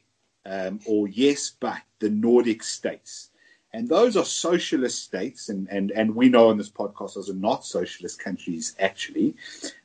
um, 0.49 0.79
or 0.85 1.07
yes, 1.07 1.51
but 1.51 1.81
the 1.99 2.09
Nordic 2.09 2.63
states. 2.63 3.29
And 3.71 3.87
those 3.87 4.17
are 4.17 4.25
socialist 4.25 5.03
states, 5.03 5.49
and, 5.49 5.67
and, 5.69 5.91
and 5.91 6.15
we 6.15 6.29
know 6.29 6.49
on 6.49 6.57
this 6.57 6.71
podcast 6.71 7.13
those 7.13 7.29
are 7.29 7.35
not 7.35 7.63
socialist 7.63 8.19
countries, 8.19 8.75
actually. 8.79 9.35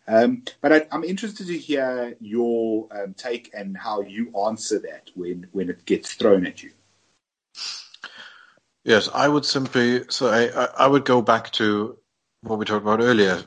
Um, 0.09 0.43
but 0.63 0.73
I, 0.73 0.87
am 0.91 1.05
interested 1.05 1.49
to 1.49 1.59
hear 1.59 2.17
your 2.19 2.89
um, 2.91 3.13
take 3.13 3.51
and 3.53 3.77
how 3.77 4.01
you 4.01 4.33
answer 4.47 4.79
that 4.81 5.11
when, 5.15 5.49
when 5.53 5.69
it 5.69 5.85
gets 5.85 6.15
thrown 6.15 6.47
at 6.47 6.63
you. 6.63 6.71
Yes, 8.85 9.11
I 9.13 9.29
would 9.29 9.45
simply 9.45 10.05
say 10.09 10.51
I, 10.51 10.65
I 10.65 10.87
would 10.87 11.05
go 11.05 11.21
back 11.21 11.51
to 11.53 11.99
what 12.41 12.59
we 12.59 12.65
talked 12.65 12.83
about 12.83 13.01
earlier. 13.01 13.43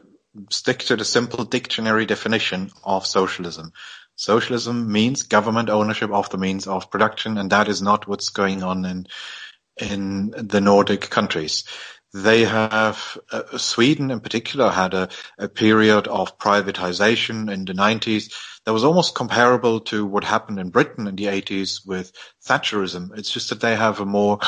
Stick 0.51 0.79
to 0.79 0.95
the 0.95 1.05
simple 1.05 1.45
dictionary 1.45 2.05
definition 2.05 2.69
of 2.83 3.07
socialism. 3.07 3.71
Socialism 4.17 4.91
means 4.91 5.23
government 5.23 5.69
ownership 5.69 6.11
of 6.11 6.29
the 6.31 6.39
means 6.39 6.67
of 6.67 6.89
production, 6.89 7.37
and 7.37 7.51
that 7.51 7.69
is 7.69 7.81
not 7.81 8.07
what's 8.07 8.29
going 8.29 8.63
on 8.63 8.83
in 8.83 9.07
in 9.79 10.31
the 10.35 10.59
Nordic 10.59 11.09
countries. 11.09 11.65
They 12.13 12.45
have 12.45 13.17
uh, 13.31 13.57
Sweden 13.59 14.09
in 14.09 14.19
particular 14.19 14.71
had 14.71 14.95
a, 14.95 15.09
a 15.37 15.47
period 15.47 16.07
of 16.07 16.39
privatization 16.39 17.51
in 17.51 17.65
the 17.65 17.73
90s 17.73 18.33
that 18.65 18.73
was 18.73 18.83
almost 18.83 19.13
comparable 19.13 19.81
to 19.81 20.03
what 20.03 20.23
happened 20.23 20.57
in 20.57 20.71
Britain 20.71 21.07
in 21.07 21.15
the 21.15 21.25
80s 21.25 21.85
with 21.85 22.11
Thatcherism. 22.43 23.15
It's 23.15 23.29
just 23.29 23.49
that 23.49 23.61
they 23.61 23.75
have 23.75 23.99
a 23.99 24.05
more 24.05 24.39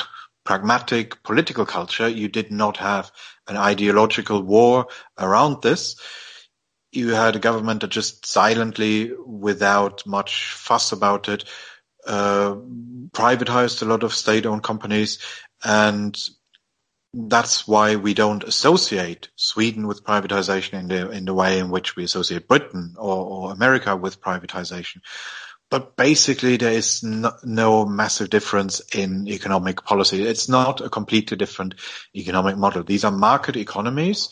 pragmatic 0.45 1.21
political 1.21 1.65
culture. 1.65 2.07
You 2.07 2.27
did 2.27 2.49
not 2.49 2.77
have 2.77 3.11
an 3.47 3.55
ideological 3.55 4.41
war 4.41 4.87
around 5.19 5.61
this. 5.61 5.95
You 6.91 7.09
had 7.09 7.35
a 7.35 7.39
government 7.39 7.81
that 7.81 7.89
just 7.89 8.25
silently, 8.25 9.11
without 9.25 10.05
much 10.07 10.53
fuss 10.53 10.91
about 10.91 11.29
it, 11.29 11.45
uh, 12.05 12.55
privatized 13.11 13.81
a 13.81 13.85
lot 13.85 14.03
of 14.03 14.13
state-owned 14.13 14.63
companies, 14.63 15.19
and 15.63 16.17
that's 17.13 17.67
why 17.67 17.95
we 17.95 18.13
don't 18.13 18.43
associate 18.43 19.29
Sweden 19.35 19.87
with 19.87 20.03
privatization 20.03 20.79
in 20.79 20.87
the 20.87 21.09
in 21.09 21.25
the 21.25 21.33
way 21.33 21.59
in 21.59 21.69
which 21.69 21.95
we 21.95 22.03
associate 22.03 22.47
Britain 22.47 22.95
or, 22.97 23.25
or 23.25 23.51
America 23.51 23.95
with 23.95 24.21
privatization. 24.21 25.01
But 25.71 25.95
basically, 25.95 26.57
there 26.57 26.71
is 26.71 27.03
no, 27.03 27.31
no, 27.43 27.85
massive 27.85 28.31
difference 28.31 28.81
in 28.95 29.27
economic 29.27 29.83
policy. 29.83 30.23
It's 30.23 30.49
not 30.49 30.81
a 30.81 30.89
completely 30.89 31.37
different 31.37 31.75
economic 32.15 32.57
model. 32.57 32.83
These 32.83 33.03
are 33.03 33.11
market 33.11 33.55
economies. 33.55 34.29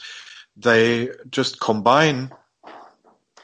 They 0.55 1.09
just 1.29 1.59
combine 1.59 2.31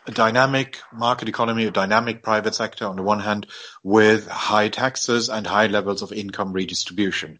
a 0.07 0.11
dynamic 0.11 0.79
market 0.91 1.29
economy, 1.29 1.65
a 1.65 1.71
dynamic 1.71 2.23
private 2.23 2.55
sector 2.55 2.85
on 2.85 2.95
the 2.95 3.03
one 3.03 3.19
hand, 3.19 3.47
with 3.83 4.27
high 4.27 4.69
taxes 4.69 5.29
and 5.29 5.47
high 5.47 5.67
levels 5.67 6.01
of 6.01 6.11
income 6.11 6.53
redistribution. 6.53 7.39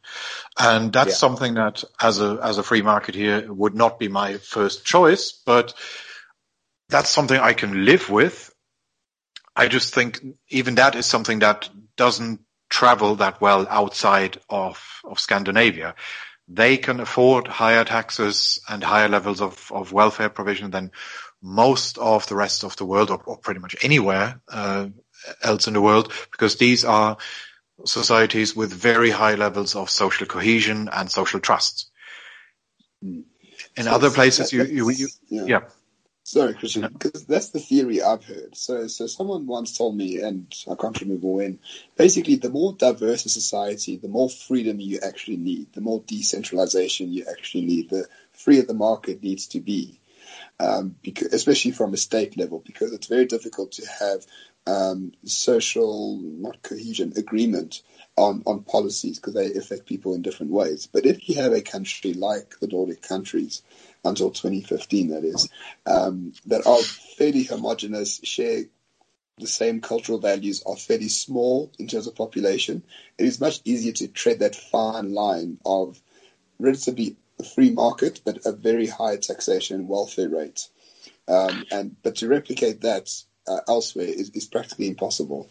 And 0.59 0.93
that's 0.93 1.09
yeah. 1.09 1.15
something 1.15 1.53
that 1.55 1.83
as 2.01 2.21
a, 2.21 2.39
as 2.41 2.57
a 2.57 2.63
free 2.63 2.81
market 2.81 3.15
here 3.15 3.51
would 3.51 3.75
not 3.75 3.99
be 3.99 4.07
my 4.07 4.37
first 4.37 4.85
choice, 4.85 5.31
but 5.45 5.73
that's 6.89 7.09
something 7.09 7.39
I 7.39 7.53
can 7.53 7.85
live 7.85 8.09
with 8.09 8.53
I 9.55 9.67
just 9.67 9.93
think 9.93 10.21
even 10.49 10.75
that 10.75 10.95
is 10.95 11.05
something 11.05 11.39
that 11.39 11.69
doesn't 11.95 12.41
travel 12.69 13.15
that 13.15 13.39
well 13.39 13.67
outside 13.69 14.39
of, 14.49 14.83
of 15.03 15.19
Scandinavia. 15.19 15.95
They 16.47 16.77
can 16.77 16.99
afford 16.99 17.47
higher 17.47 17.85
taxes 17.85 18.59
and 18.67 18.83
higher 18.83 19.07
levels 19.07 19.41
of, 19.41 19.71
of 19.71 19.93
welfare 19.93 20.29
provision 20.29 20.71
than 20.71 20.91
most 21.43 21.97
of 21.97 22.25
the 22.27 22.35
rest 22.35 22.63
of 22.63 22.75
the 22.77 22.85
world 22.85 23.11
or, 23.11 23.21
or 23.25 23.37
pretty 23.37 23.59
much 23.59 23.75
anywhere 23.83 24.39
uh, 24.47 24.87
else 25.43 25.67
in 25.67 25.73
the 25.73 25.81
world 25.81 26.11
because 26.31 26.55
these 26.55 26.85
are 26.85 27.17
societies 27.85 28.55
with 28.55 28.71
very 28.71 29.09
high 29.09 29.35
levels 29.35 29.75
of 29.75 29.89
social 29.89 30.25
cohesion 30.25 30.89
and 30.91 31.11
social 31.11 31.41
trust. 31.41 31.91
In 33.01 33.25
so 33.77 33.91
other 33.91 34.09
places, 34.09 34.53
you, 34.53 34.63
you, 34.63 34.89
you 34.89 35.07
yeah. 35.29 35.45
yeah. 35.45 35.59
Sorry, 36.25 36.53
Kristian, 36.53 36.93
because 36.93 37.25
that's 37.25 37.49
the 37.49 37.59
theory 37.59 38.01
I've 38.01 38.23
heard. 38.23 38.55
So, 38.55 38.87
so 38.87 39.07
someone 39.07 39.45
once 39.45 39.77
told 39.77 39.97
me, 39.97 40.21
and 40.21 40.47
I 40.71 40.75
can't 40.75 40.99
remember 41.01 41.27
when. 41.27 41.59
Basically, 41.97 42.37
the 42.37 42.49
more 42.49 42.71
diverse 42.71 43.25
a 43.25 43.29
society, 43.29 43.97
the 43.97 44.07
more 44.07 44.29
freedom 44.29 44.79
you 44.79 44.99
actually 45.03 45.35
need, 45.35 45.73
the 45.73 45.81
more 45.81 46.01
decentralization 46.07 47.11
you 47.11 47.25
actually 47.29 47.65
need, 47.65 47.89
the 47.89 48.07
freer 48.31 48.61
the 48.61 48.73
market 48.73 49.21
needs 49.21 49.47
to 49.47 49.59
be, 49.59 49.99
um, 50.59 50.95
because, 51.01 51.33
especially 51.33 51.71
from 51.71 51.93
a 51.93 51.97
state 51.97 52.37
level, 52.37 52.61
because 52.65 52.93
it's 52.93 53.07
very 53.07 53.25
difficult 53.25 53.73
to 53.73 53.85
have 53.99 54.25
um, 54.65 55.11
social, 55.25 56.17
not 56.17 56.61
cohesion, 56.61 57.13
agreement 57.17 57.81
on, 58.15 58.43
on 58.45 58.63
policies 58.63 59.19
because 59.19 59.33
they 59.33 59.53
affect 59.53 59.85
people 59.85 60.13
in 60.13 60.21
different 60.21 60.51
ways. 60.51 60.87
But 60.91 61.05
if 61.05 61.27
you 61.27 61.35
have 61.35 61.53
a 61.53 61.61
country 61.61 62.13
like 62.13 62.55
the 62.59 62.67
Nordic 62.67 63.01
countries 63.01 63.61
until 64.05 64.31
2015, 64.31 65.09
that 65.09 65.23
is, 65.23 65.49
um, 65.85 66.33
that 66.45 66.65
are 66.65 66.77
fairly 67.17 67.43
homogenous, 67.43 68.21
share 68.23 68.63
the 69.39 69.47
same 69.47 69.81
cultural 69.81 70.19
values, 70.19 70.63
are 70.65 70.75
fairly 70.75 71.09
small 71.09 71.71
in 71.79 71.87
terms 71.87 72.07
of 72.07 72.15
population, 72.15 72.83
it 73.17 73.25
is 73.25 73.41
much 73.41 73.61
easier 73.65 73.91
to 73.93 74.07
tread 74.07 74.39
that 74.39 74.55
fine 74.55 75.13
line 75.13 75.57
of 75.65 75.99
relatively 76.59 77.17
free 77.55 77.71
market, 77.71 78.21
but 78.25 78.45
a 78.45 78.51
very 78.51 78.87
high 78.87 79.17
taxation 79.17 79.87
welfare 79.87 80.29
rate. 80.29 80.67
Um, 81.27 81.65
and 81.71 81.95
but 82.03 82.17
to 82.17 82.27
replicate 82.27 82.81
that 82.81 83.09
uh, 83.47 83.59
elsewhere 83.67 84.07
is, 84.07 84.29
is 84.31 84.45
practically 84.45 84.87
impossible. 84.87 85.49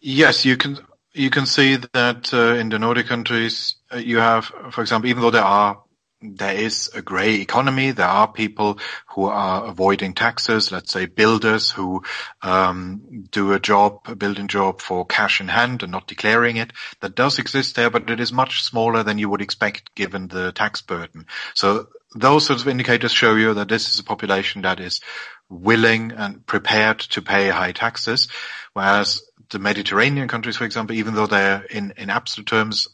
Yes, 0.00 0.44
you 0.44 0.56
can 0.56 0.78
you 1.12 1.30
can 1.30 1.46
see 1.46 1.76
that 1.92 2.32
uh, 2.34 2.54
in 2.54 2.68
the 2.68 2.78
Nordic 2.78 3.06
countries 3.06 3.76
uh, 3.92 3.98
you 3.98 4.18
have, 4.18 4.46
for 4.70 4.80
example, 4.80 5.08
even 5.10 5.22
though 5.22 5.30
there 5.30 5.44
are 5.44 5.83
there 6.24 6.54
is 6.54 6.90
a 6.94 7.02
grey 7.02 7.34
economy. 7.36 7.90
There 7.90 8.06
are 8.06 8.30
people 8.30 8.78
who 9.08 9.24
are 9.24 9.66
avoiding 9.66 10.14
taxes, 10.14 10.72
let's 10.72 10.92
say 10.92 11.06
builders 11.06 11.70
who 11.70 12.02
um, 12.42 13.26
do 13.30 13.52
a 13.52 13.60
job, 13.60 14.00
a 14.06 14.16
building 14.16 14.48
job 14.48 14.80
for 14.80 15.04
cash 15.04 15.40
in 15.40 15.48
hand 15.48 15.82
and 15.82 15.92
not 15.92 16.06
declaring 16.06 16.56
it. 16.56 16.72
That 17.00 17.14
does 17.14 17.38
exist 17.38 17.76
there, 17.76 17.90
but 17.90 18.08
it 18.08 18.20
is 18.20 18.32
much 18.32 18.62
smaller 18.62 19.02
than 19.02 19.18
you 19.18 19.28
would 19.28 19.42
expect 19.42 19.94
given 19.94 20.28
the 20.28 20.52
tax 20.52 20.80
burden. 20.80 21.26
So 21.54 21.88
those 22.14 22.46
sorts 22.46 22.62
of 22.62 22.68
indicators 22.68 23.12
show 23.12 23.34
you 23.34 23.54
that 23.54 23.68
this 23.68 23.92
is 23.92 23.98
a 23.98 24.04
population 24.04 24.62
that 24.62 24.80
is 24.80 25.00
willing 25.50 26.12
and 26.12 26.46
prepared 26.46 27.00
to 27.00 27.22
pay 27.22 27.50
high 27.50 27.72
taxes, 27.72 28.28
whereas 28.72 29.22
the 29.50 29.58
Mediterranean 29.58 30.26
countries, 30.28 30.56
for 30.56 30.64
example, 30.64 30.96
even 30.96 31.14
though 31.14 31.26
they're 31.26 31.64
in, 31.64 31.92
in 31.96 32.08
absolute 32.08 32.46
terms 32.46 32.88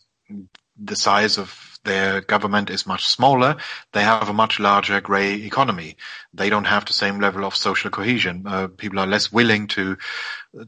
the 0.82 0.96
size 0.96 1.38
of 1.38 1.69
their 1.84 2.20
government 2.20 2.70
is 2.70 2.86
much 2.86 3.06
smaller. 3.06 3.56
They 3.92 4.02
have 4.02 4.28
a 4.28 4.34
much 4.34 4.60
larger 4.60 5.00
grey 5.00 5.34
economy. 5.34 5.96
They 6.34 6.50
don't 6.50 6.66
have 6.66 6.84
the 6.84 6.92
same 6.92 7.20
level 7.20 7.44
of 7.44 7.56
social 7.56 7.90
cohesion. 7.90 8.44
Uh, 8.46 8.68
people 8.68 8.98
are 8.98 9.06
less 9.06 9.32
willing 9.32 9.66
to 9.68 9.96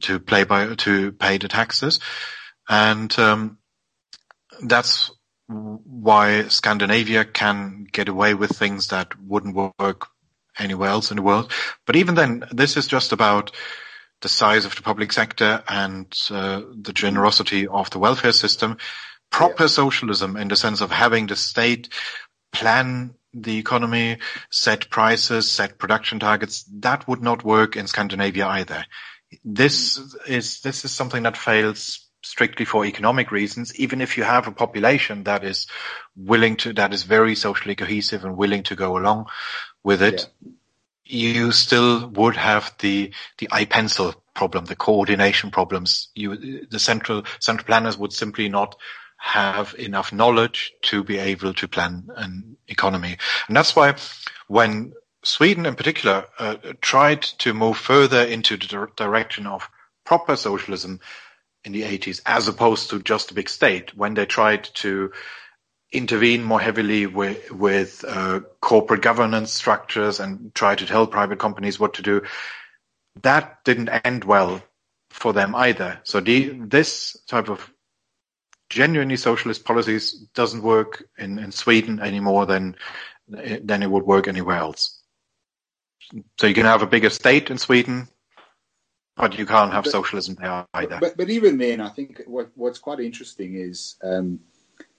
to 0.01 0.21
play 0.21 0.45
by 0.45 0.75
to 0.75 1.13
pay 1.13 1.39
the 1.39 1.49
taxes, 1.49 2.01
and 2.69 3.17
um, 3.19 3.59
that's 4.63 5.11
why 5.49 6.49
Scandinavia 6.49 7.25
can 7.25 7.87
get 7.91 8.09
away 8.09 8.35
with 8.35 8.57
things 8.57 8.89
that 8.89 9.19
wouldn't 9.21 9.55
work 9.79 10.07
anywhere 10.59 10.91
else 10.91 11.11
in 11.11 11.17
the 11.17 11.23
world. 11.23 11.53
But 11.87 11.97
even 11.97 12.15
then, 12.15 12.45
this 12.51 12.77
is 12.77 12.87
just 12.87 13.13
about 13.13 13.53
the 14.23 14.29
size 14.29 14.65
of 14.65 14.75
the 14.77 14.83
public 14.83 15.13
sector 15.13 15.63
and 15.69 16.07
uh, 16.31 16.63
the 16.81 16.93
generosity 16.93 17.67
of 17.67 17.91
the 17.91 17.99
welfare 17.99 18.33
system 18.33 18.79
proper 19.33 19.65
yeah. 19.65 19.69
socialism 19.69 20.37
in 20.37 20.49
the 20.49 20.57
sense 20.57 20.81
of 20.81 20.91
having 20.93 21.27
the 21.27 21.37
state 21.37 21.89
plan 22.53 23.15
the 23.35 23.59
economy, 23.59 24.19
set 24.51 24.91
prices, 24.91 25.51
set 25.51 25.79
production 25.79 26.19
targets, 26.19 26.65
that 26.81 27.09
would 27.09 27.23
not 27.23 27.45
work 27.45 27.77
in 27.77 27.87
Scandinavia 27.87 28.47
either. 28.47 28.85
This 29.45 29.99
is, 30.27 30.61
this 30.61 30.85
is 30.85 30.93
something 30.93 31.23
that 31.23 31.37
fails 31.37 32.07
strictly 32.23 32.65
for 32.65 32.85
economic 32.85 33.33
reasons, 33.33 33.75
even 33.77 34.01
if 34.01 34.17
you 34.17 34.23
have 34.23 34.47
a 34.47 34.53
population 34.53 35.25
that 35.25 35.45
is 35.45 35.67
willing 36.15 36.57
to, 36.57 36.73
that 36.75 36.93
is 36.93 37.03
very 37.05 37.35
socially 37.35 37.75
cohesive 37.75 38.25
and 38.25 38.37
willing 38.37 38.63
to 38.65 38.77
go 38.77 38.97
along 38.99 39.27
with 39.83 40.03
it. 40.03 40.29
Yeah. 40.41 40.51
you 41.05 41.53
still 41.53 42.09
would 42.09 42.37
have 42.37 42.73
the 42.79 43.13
the 43.39 43.49
I 43.51 43.65
Pencil 43.65 44.15
problem, 44.35 44.67
the 44.67 44.77
coordination 44.77 45.51
problems. 45.51 46.09
You, 46.15 46.67
the 46.67 46.79
central 46.79 47.25
central 47.41 47.67
planners 47.67 47.99
would 47.99 48.13
simply 48.13 48.49
not 48.49 48.77
have 49.23 49.75
enough 49.79 50.13
knowledge 50.13 50.75
to 50.83 51.05
be 51.05 51.17
able 51.17 51.55
to 51.55 51.69
plan 51.69 52.09
an 52.17 52.57
economy, 52.67 53.17
and 53.47 53.57
that's 53.57 53.77
why 53.77 53.95
when 54.49 54.93
Sweden, 55.25 55.67
in 55.67 55.77
particular, 55.77 56.27
uh, 56.39 56.57
tried 56.81 57.23
to 57.23 57.55
move 57.55 57.77
further 57.77 58.23
into 58.23 58.57
the 58.57 58.89
direction 58.97 59.47
of 59.47 59.71
proper 60.05 60.35
socialism 60.35 60.99
in 61.65 61.73
the 61.73 61.83
80s, 61.83 62.21
as 62.27 62.49
opposed 62.49 62.91
to 62.91 63.01
just 63.01 63.31
a 63.31 63.35
big 63.35 63.49
state, 63.49 63.97
when 63.97 64.15
they 64.15 64.27
tried 64.27 64.65
to 64.75 65.13
intervene 65.93 66.43
more 66.43 66.61
heavily 66.61 67.07
with, 67.07 67.53
with 67.53 68.05
uh, 68.09 68.41
corporate 68.61 69.03
governance 69.03 69.53
structures 69.53 70.19
and 70.19 70.53
try 70.55 70.75
to 70.75 70.87
tell 70.87 71.07
private 71.07 71.39
companies 71.39 71.79
what 71.79 71.95
to 71.95 72.03
do. 72.03 72.23
That 73.23 73.63
didn't 73.65 73.91
end 74.05 74.25
well 74.25 74.63
for 75.11 75.33
them 75.33 75.55
either. 75.55 76.01
So 76.03 76.21
the, 76.21 76.49
this 76.49 77.17
type 77.29 77.49
of 77.49 77.71
genuinely 78.73 79.17
socialist 79.17 79.65
policies 79.65 80.13
doesn't 80.35 80.63
work 80.63 81.05
in, 81.19 81.39
in 81.39 81.53
Sweden 81.53 82.01
any 82.01 82.21
more 82.21 82.47
than 82.47 82.75
than 83.29 83.83
it 83.83 83.91
would 83.91 84.05
work 84.05 84.29
anywhere 84.29 84.57
else. 84.57 85.01
So 86.41 86.47
you 86.47 86.55
can 86.55 86.67
have 86.67 86.83
a 86.83 86.87
bigger 86.87 87.11
state 87.11 87.51
in 87.51 87.59
Sweden, 87.59 88.09
but 89.17 89.39
you 89.39 89.47
can't 89.47 89.73
have 89.73 89.85
but, 89.85 89.93
socialism 89.93 90.35
there 90.35 90.67
either. 90.75 90.99
But, 91.01 91.17
but 91.17 91.31
even 91.31 91.57
then, 91.57 91.81
I 91.81 91.89
think 91.89 92.23
what, 92.27 92.51
what's 92.55 92.79
quite 92.79 93.01
interesting 93.01 93.55
is 93.55 93.97
um, 94.03 94.41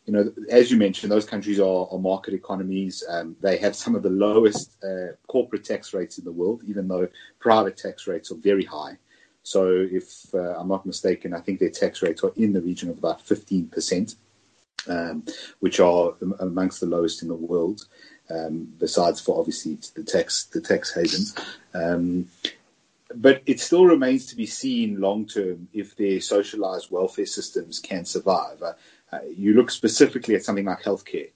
you 0.06 0.14
know, 0.14 0.32
as 0.50 0.70
you 0.70 0.78
mentioned, 0.78 1.12
those 1.12 1.26
countries 1.26 1.60
are, 1.60 1.88
are 1.90 2.00
market 2.00 2.34
economies. 2.34 3.04
Um, 3.08 3.36
they 3.42 3.58
have 3.58 3.76
some 3.76 3.96
of 3.96 4.04
the 4.04 4.10
lowest 4.10 4.78
uh, 4.84 5.14
corporate 5.28 5.64
tax 5.64 5.94
rates 5.94 6.18
in 6.18 6.26
the 6.26 6.32
world, 6.32 6.62
even 6.66 6.88
though 6.88 7.08
private 7.40 7.78
tax 7.78 8.06
rates 8.06 8.32
are 8.32 8.36
very 8.36 8.66
high. 8.66 8.98
So, 9.44 9.68
if 9.70 10.34
uh, 10.34 10.58
I'm 10.58 10.70
not 10.70 10.86
mistaken, 10.86 11.34
I 11.34 11.42
think 11.42 11.60
their 11.60 11.70
tax 11.70 12.02
rates 12.02 12.24
are 12.24 12.34
in 12.36 12.54
the 12.54 12.62
region 12.62 12.90
of 12.90 12.98
about 12.98 13.26
15%, 13.26 14.16
um, 14.88 15.24
which 15.60 15.80
are 15.80 16.14
amongst 16.40 16.80
the 16.80 16.86
lowest 16.88 17.22
in 17.22 17.28
the 17.28 17.36
world. 17.36 17.86
Um, 18.30 18.74
besides 18.80 19.20
for 19.20 19.38
obviously 19.38 19.78
the 19.96 20.04
tax 20.04 20.46
the 20.46 20.62
tax 20.62 20.94
havens. 20.94 21.36
Um, 21.74 22.30
but 23.14 23.44
it 23.46 23.60
still 23.60 23.86
remains 23.86 24.28
to 24.28 24.36
be 24.36 24.46
seen 24.46 25.00
long 25.00 25.28
term 25.28 25.68
if 25.74 25.96
their 25.96 26.22
socialized 26.22 26.90
welfare 26.90 27.26
systems 27.26 27.80
can 27.80 28.06
survive. 28.06 28.62
Uh, 28.62 28.74
uh, 29.12 29.20
you 29.36 29.54
look 29.54 29.70
specifically 29.70 30.36
at 30.36 30.44
something 30.44 30.66
like 30.66 30.82
healthcare, 30.82 31.30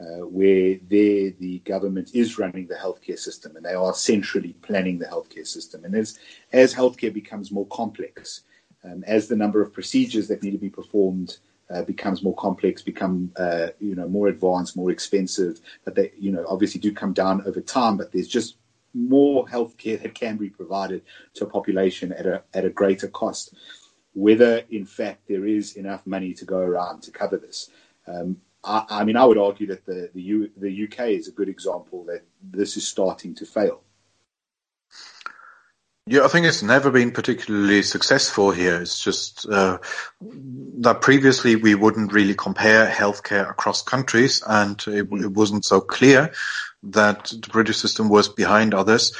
uh, 0.00 0.24
where 0.26 0.76
there 0.88 1.30
the 1.38 1.60
government 1.64 2.10
is 2.14 2.38
running 2.38 2.66
the 2.66 2.74
healthcare 2.74 3.18
system 3.18 3.54
and 3.56 3.64
they 3.64 3.74
are 3.74 3.92
centrally 3.92 4.54
planning 4.62 4.98
the 4.98 5.04
healthcare 5.04 5.46
system. 5.46 5.84
And 5.84 5.94
as, 5.94 6.18
as 6.52 6.72
healthcare 6.72 7.12
becomes 7.12 7.52
more 7.52 7.66
complex, 7.66 8.42
um, 8.82 9.04
as 9.06 9.28
the 9.28 9.36
number 9.36 9.60
of 9.60 9.74
procedures 9.74 10.26
that 10.28 10.42
need 10.42 10.52
to 10.52 10.58
be 10.58 10.70
performed 10.70 11.36
uh, 11.70 11.82
becomes 11.82 12.22
more 12.22 12.34
complex, 12.36 12.80
become 12.82 13.30
uh, 13.36 13.68
you 13.78 13.94
know 13.94 14.08
more 14.08 14.28
advanced, 14.28 14.76
more 14.76 14.90
expensive, 14.90 15.60
but 15.84 15.94
they 15.94 16.10
you 16.18 16.32
know 16.32 16.44
obviously 16.48 16.80
do 16.80 16.92
come 16.92 17.12
down 17.12 17.46
over 17.46 17.60
time. 17.60 17.96
But 17.96 18.10
there's 18.10 18.26
just 18.26 18.56
more 18.94 19.46
healthcare 19.46 20.02
that 20.02 20.14
can 20.14 20.36
be 20.36 20.48
provided 20.48 21.02
to 21.34 21.44
a 21.44 21.50
population 21.50 22.12
at 22.12 22.26
a 22.26 22.42
at 22.54 22.64
a 22.64 22.70
greater 22.70 23.06
cost 23.06 23.54
whether 24.12 24.64
in 24.70 24.84
fact 24.84 25.22
there 25.28 25.46
is 25.46 25.76
enough 25.76 26.04
money 26.06 26.34
to 26.34 26.44
go 26.44 26.58
around 26.58 27.00
to 27.02 27.10
cover 27.10 27.36
this. 27.36 27.70
Um, 28.06 28.38
I, 28.64 28.84
I, 28.90 29.04
mean, 29.04 29.16
I 29.16 29.24
would 29.24 29.38
argue 29.38 29.68
that 29.68 29.86
the, 29.86 30.10
the, 30.12 30.22
U, 30.22 30.50
the 30.56 30.84
UK 30.84 31.08
is 31.08 31.28
a 31.28 31.32
good 31.32 31.48
example 31.48 32.04
that 32.04 32.22
this 32.42 32.76
is 32.76 32.86
starting 32.86 33.34
to 33.36 33.46
fail. 33.46 33.82
Yeah, 36.06 36.24
I 36.24 36.28
think 36.28 36.46
it's 36.46 36.62
never 36.62 36.90
been 36.90 37.12
particularly 37.12 37.82
successful 37.82 38.50
here. 38.50 38.80
It's 38.82 39.00
just 39.00 39.48
uh, 39.48 39.78
that 40.20 41.02
previously 41.02 41.54
we 41.54 41.76
wouldn't 41.76 42.12
really 42.12 42.34
compare 42.34 42.88
healthcare 42.88 43.48
across 43.48 43.82
countries, 43.82 44.42
and 44.44 44.82
it, 44.88 45.06
it, 45.12 45.30
wasn't 45.30 45.64
so 45.64 45.80
clear 45.80 46.32
that 46.82 47.26
the 47.26 47.48
British 47.52 47.76
system 47.76 48.08
was 48.08 48.28
behind 48.28 48.74
others. 48.74 49.14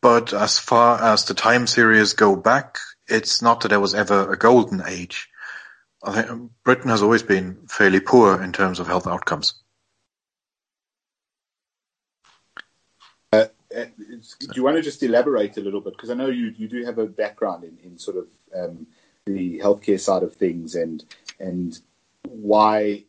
But 0.00 0.32
as 0.32 0.58
far 0.58 1.02
as 1.02 1.24
the 1.24 1.34
time 1.34 1.66
series 1.66 2.12
go 2.12 2.36
back, 2.36 2.78
it's 3.08 3.42
not 3.42 3.62
that 3.62 3.68
there 3.68 3.80
was 3.80 3.96
ever 3.96 4.30
a 4.30 4.38
golden 4.38 4.82
age. 4.86 5.29
I 6.02 6.22
think 6.22 6.50
Britain 6.64 6.90
has 6.90 7.02
always 7.02 7.22
been 7.22 7.58
fairly 7.68 8.00
poor 8.00 8.42
in 8.42 8.52
terms 8.52 8.80
of 8.80 8.86
health 8.86 9.06
outcomes. 9.06 9.54
Uh, 13.32 13.46
uh 13.76 13.84
do 14.40 14.52
you 14.54 14.64
want 14.64 14.76
to 14.76 14.82
just 14.82 15.02
elaborate 15.02 15.56
a 15.56 15.60
little 15.60 15.80
bit? 15.80 15.94
Because 15.94 16.10
I 16.10 16.14
know 16.14 16.28
you, 16.28 16.54
you 16.56 16.68
do 16.68 16.84
have 16.84 16.98
a 16.98 17.06
background 17.06 17.64
in, 17.64 17.78
in 17.84 17.98
sort 17.98 18.16
of 18.16 18.26
um, 18.54 18.86
the 19.26 19.58
healthcare 19.58 20.00
side 20.00 20.22
of 20.22 20.34
things 20.34 20.74
and 20.74 21.04
and 21.38 21.78
why 22.28 23.04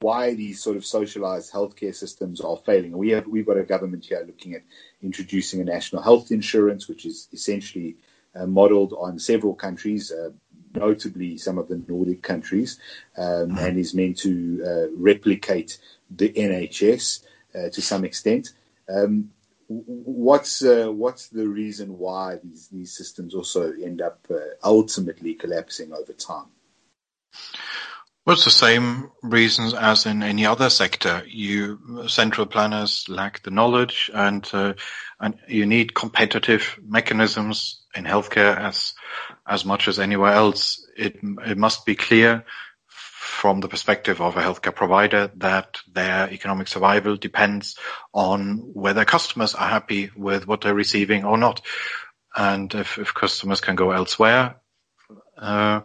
why 0.00 0.34
these 0.34 0.60
sort 0.60 0.76
of 0.76 0.84
socialized 0.84 1.52
healthcare 1.52 1.94
systems 1.94 2.40
are 2.40 2.56
failing. 2.56 2.96
We 2.96 3.10
have 3.10 3.26
we've 3.26 3.46
got 3.46 3.56
a 3.56 3.62
government 3.62 4.04
here 4.04 4.22
looking 4.26 4.54
at 4.54 4.62
introducing 5.00 5.60
a 5.60 5.64
national 5.64 6.02
health 6.02 6.30
insurance, 6.30 6.88
which 6.88 7.06
is 7.06 7.28
essentially 7.32 7.96
uh, 8.34 8.46
modeled 8.46 8.94
on 8.98 9.18
several 9.18 9.54
countries, 9.54 10.10
uh, 10.10 10.30
notably 10.74 11.38
some 11.38 11.58
of 11.58 11.68
the 11.68 11.82
Nordic 11.88 12.22
countries, 12.22 12.78
um, 13.16 13.24
mm-hmm. 13.24 13.58
and 13.58 13.78
is 13.78 13.94
meant 13.94 14.18
to 14.18 14.62
uh, 14.66 14.96
replicate 14.96 15.78
the 16.10 16.30
NHS 16.30 17.24
uh, 17.54 17.68
to 17.70 17.82
some 17.82 18.04
extent. 18.04 18.52
Um, 18.88 19.30
what's 19.68 20.62
uh, 20.64 20.88
what's 20.90 21.28
the 21.28 21.48
reason 21.48 21.98
why 21.98 22.38
these 22.42 22.68
these 22.68 22.96
systems 22.96 23.34
also 23.34 23.72
end 23.72 24.02
up 24.02 24.26
uh, 24.30 24.36
ultimately 24.62 25.34
collapsing 25.34 25.92
over 25.92 26.12
time? 26.12 26.46
Well, 28.24 28.34
it's 28.34 28.44
the 28.44 28.50
same 28.50 29.10
reasons 29.22 29.74
as 29.74 30.06
in 30.06 30.22
any 30.22 30.46
other 30.46 30.70
sector. 30.70 31.24
You 31.26 32.06
central 32.06 32.46
planners 32.46 33.08
lack 33.08 33.42
the 33.42 33.50
knowledge, 33.50 34.10
and 34.14 34.48
uh, 34.52 34.74
and 35.18 35.38
you 35.48 35.66
need 35.66 35.94
competitive 35.94 36.78
mechanisms 36.86 37.81
in 37.94 38.04
healthcare 38.04 38.56
as 38.56 38.94
as 39.46 39.64
much 39.64 39.88
as 39.88 39.98
anywhere 39.98 40.32
else. 40.32 40.86
It 40.96 41.18
it 41.46 41.58
must 41.58 41.86
be 41.86 41.94
clear 41.94 42.44
from 43.42 43.60
the 43.60 43.68
perspective 43.68 44.20
of 44.20 44.36
a 44.36 44.42
healthcare 44.42 44.74
provider 44.74 45.30
that 45.36 45.80
their 45.90 46.30
economic 46.30 46.68
survival 46.68 47.16
depends 47.16 47.76
on 48.12 48.58
whether 48.72 49.04
customers 49.04 49.54
are 49.54 49.68
happy 49.68 50.10
with 50.16 50.46
what 50.46 50.60
they're 50.60 50.74
receiving 50.74 51.24
or 51.24 51.36
not. 51.36 51.60
And 52.36 52.72
if, 52.74 52.98
if 52.98 53.14
customers 53.14 53.60
can 53.60 53.74
go 53.74 53.90
elsewhere, 53.90 54.56
uh, 55.36 55.80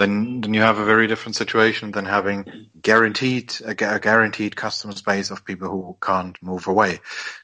then 0.00 0.40
then 0.40 0.54
you 0.54 0.62
have 0.62 0.78
a 0.78 0.84
very 0.84 1.06
different 1.06 1.36
situation 1.36 1.90
than 1.90 2.06
having 2.06 2.68
guaranteed 2.80 3.54
a, 3.64 3.70
a, 3.70 4.00
guaranteed 4.00 4.56
customer 4.56 4.94
base 5.06 5.30
of 5.30 5.44
people 5.44 5.68
who 5.68 5.96
can't 6.00 6.42
move 6.42 6.66
away. 6.66 7.00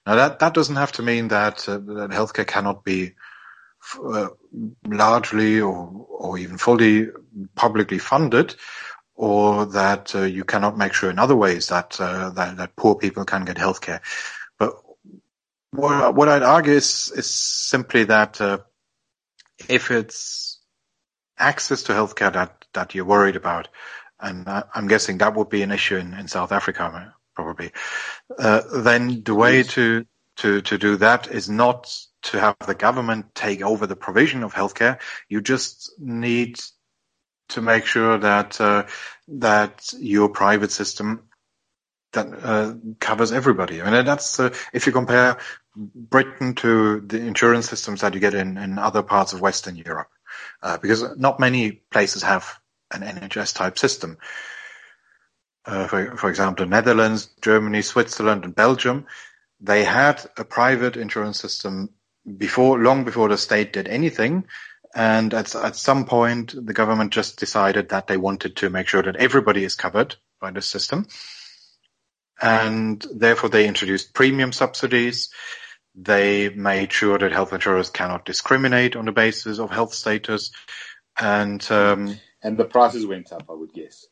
Now 0.07 0.17
that 0.17 0.39
that 0.39 0.55
doesn't 0.55 0.77
have 0.77 0.93
to 0.93 1.03
mean 1.03 1.29
that 1.29 1.69
uh, 1.69 1.79
that 1.79 2.11
healthcare 2.11 2.47
cannot 2.47 2.83
be 2.83 3.13
uh, 4.03 4.29
largely 4.87 5.61
or 5.61 6.07
or 6.09 6.39
even 6.39 6.59
fully 6.59 7.09
publicly 7.55 7.99
funded, 7.99 8.55
or 9.15 9.67
that 9.67 10.15
uh, 10.15 10.23
you 10.23 10.45
cannot 10.45 10.79
make 10.79 10.93
sure 10.93 11.11
in 11.11 11.19
other 11.19 11.37
ways 11.37 11.69
that 11.69 12.01
uh, 12.01 12.31
that, 12.31 12.57
that 12.57 12.77
poor 12.77 12.95
people 12.95 13.25
can 13.25 13.45
get 13.45 13.57
healthcare. 13.57 14.01
But 14.59 14.75
what, 15.71 16.15
what 16.15 16.29
I'd 16.29 16.43
argue 16.43 16.73
is 16.73 17.13
is 17.15 17.27
simply 17.27 18.05
that 18.05 18.41
uh, 18.41 18.59
if 19.69 19.91
it's 19.91 20.47
access 21.39 21.85
to 21.85 21.93
healthcare 21.93 22.33
that, 22.33 22.65
that 22.73 22.95
you're 22.95 23.05
worried 23.05 23.37
about. 23.37 23.69
And 24.21 24.47
I'm 24.75 24.89
guessing 24.89 25.19
that 25.19 25.35
would 25.35 25.49
be 25.49 25.63
an 25.63 25.73
issue 25.73 25.97
in, 25.97 26.15
in 26.15 26.29
South 26.29 26.53
Africa, 26.53 27.15
probably. 27.35 27.73
Uh, 28.39 28.63
then 28.83 29.23
the 29.23 29.35
way 29.35 29.63
to, 29.63 30.07
to, 30.37 30.63
to 30.63 30.79
do 30.79 30.97
that 30.97 31.31
is 31.31 31.51
not 31.51 31.95
to 32.27 32.41
have 32.41 32.57
the 32.67 32.75
government 32.75 33.35
take 33.35 33.63
over 33.63 33.87
the 33.87 33.97
provision 33.97 34.43
of 34.43 34.55
healthcare. 34.55 34.99
You 35.29 35.41
just 35.41 35.93
need 35.99 36.61
to 37.51 37.63
make 37.63 37.87
sure 37.87 38.19
that, 38.19 38.61
uh, 38.61 38.87
that 39.29 39.93
your 39.99 40.29
private 40.29 40.73
system 40.73 41.29
that 42.13 42.27
uh, 42.43 42.75
covers 42.99 43.33
everybody. 43.33 43.83
I 43.83 43.91
mean, 43.91 44.05
that's 44.05 44.41
uh, 44.41 44.55
if 44.73 44.87
you 44.87 44.93
compare 44.93 45.39
Britain 45.77 46.55
to 46.57 47.01
the 47.01 47.19
insurance 47.19 47.69
systems 47.69 48.01
that 48.01 48.15
you 48.15 48.21
get 48.21 48.35
in, 48.35 48.57
in 48.57 48.79
other 48.79 49.03
parts 49.03 49.33
of 49.33 49.41
Western 49.41 49.77
Europe 49.77 50.09
uh, 50.63 50.79
because 50.79 51.17
not 51.17 51.41
many 51.41 51.73
places 51.73 52.23
have 52.23 52.59
an 52.91 53.03
NHS 53.03 53.55
type 53.55 53.79
system. 53.79 54.19
Uh, 55.65 55.87
for, 55.87 56.17
for 56.17 56.31
example, 56.31 56.65
the 56.65 56.71
Netherlands, 56.71 57.29
Germany, 57.43 57.83
Switzerland, 57.83 58.45
and 58.45 58.55
Belgium, 58.55 59.07
they 59.61 59.85
had 59.85 60.25
a 60.37 60.45
private 60.45 60.97
insurance 60.97 61.41
system 61.41 61.91
before, 62.39 62.79
long 62.79 63.05
before 63.05 63.29
the 63.29 63.39
state 63.39 63.73
did 63.73 63.89
anything. 63.89 64.47
And 64.95 65.35
at, 65.35 65.55
at 65.55 65.77
some 65.77 66.07
point, 66.07 66.55
the 66.57 66.75
government 66.75 67.13
just 67.13 67.39
decided 67.39 67.91
that 67.91 68.09
they 68.09 68.17
wanted 68.17 68.57
to 68.57 68.71
make 68.71 68.89
sure 68.89 69.03
that 69.03 69.17
everybody 69.17 69.65
is 69.65 69.75
covered 69.77 70.17
by 70.41 70.51
the 70.53 70.63
system. 70.63 71.07
And 72.43 73.05
therefore 73.15 73.51
they 73.51 73.69
introduced 73.69 74.15
premium 74.15 74.53
subsidies 74.53 75.29
They 75.95 76.49
made 76.51 76.93
sure 76.93 77.19
that 77.19 77.33
health 77.33 77.53
insurers 77.53 77.91
cannot 77.91 78.25
discriminate 78.25 78.97
on 78.97 79.05
the 79.07 79.13
basis 79.13 79.59
of 79.59 79.71
health 79.71 79.95
status, 79.95 80.51
and 81.21 81.65
um, 81.71 82.19
and 82.43 82.57
the 82.59 82.65
prices 82.65 83.07
went 83.07 83.33
up. 83.33 83.45
I 83.51 83.55
would 83.55 83.75
guess. 83.75 84.07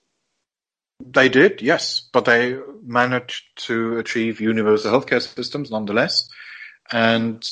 They 1.05 1.29
did, 1.31 1.63
yes, 1.63 2.09
but 2.13 2.27
they 2.27 2.59
managed 2.83 3.45
to 3.67 3.99
achieve 3.99 4.41
universal 4.41 4.93
healthcare 4.93 5.23
systems 5.23 5.71
nonetheless, 5.71 6.29
and 6.93 7.45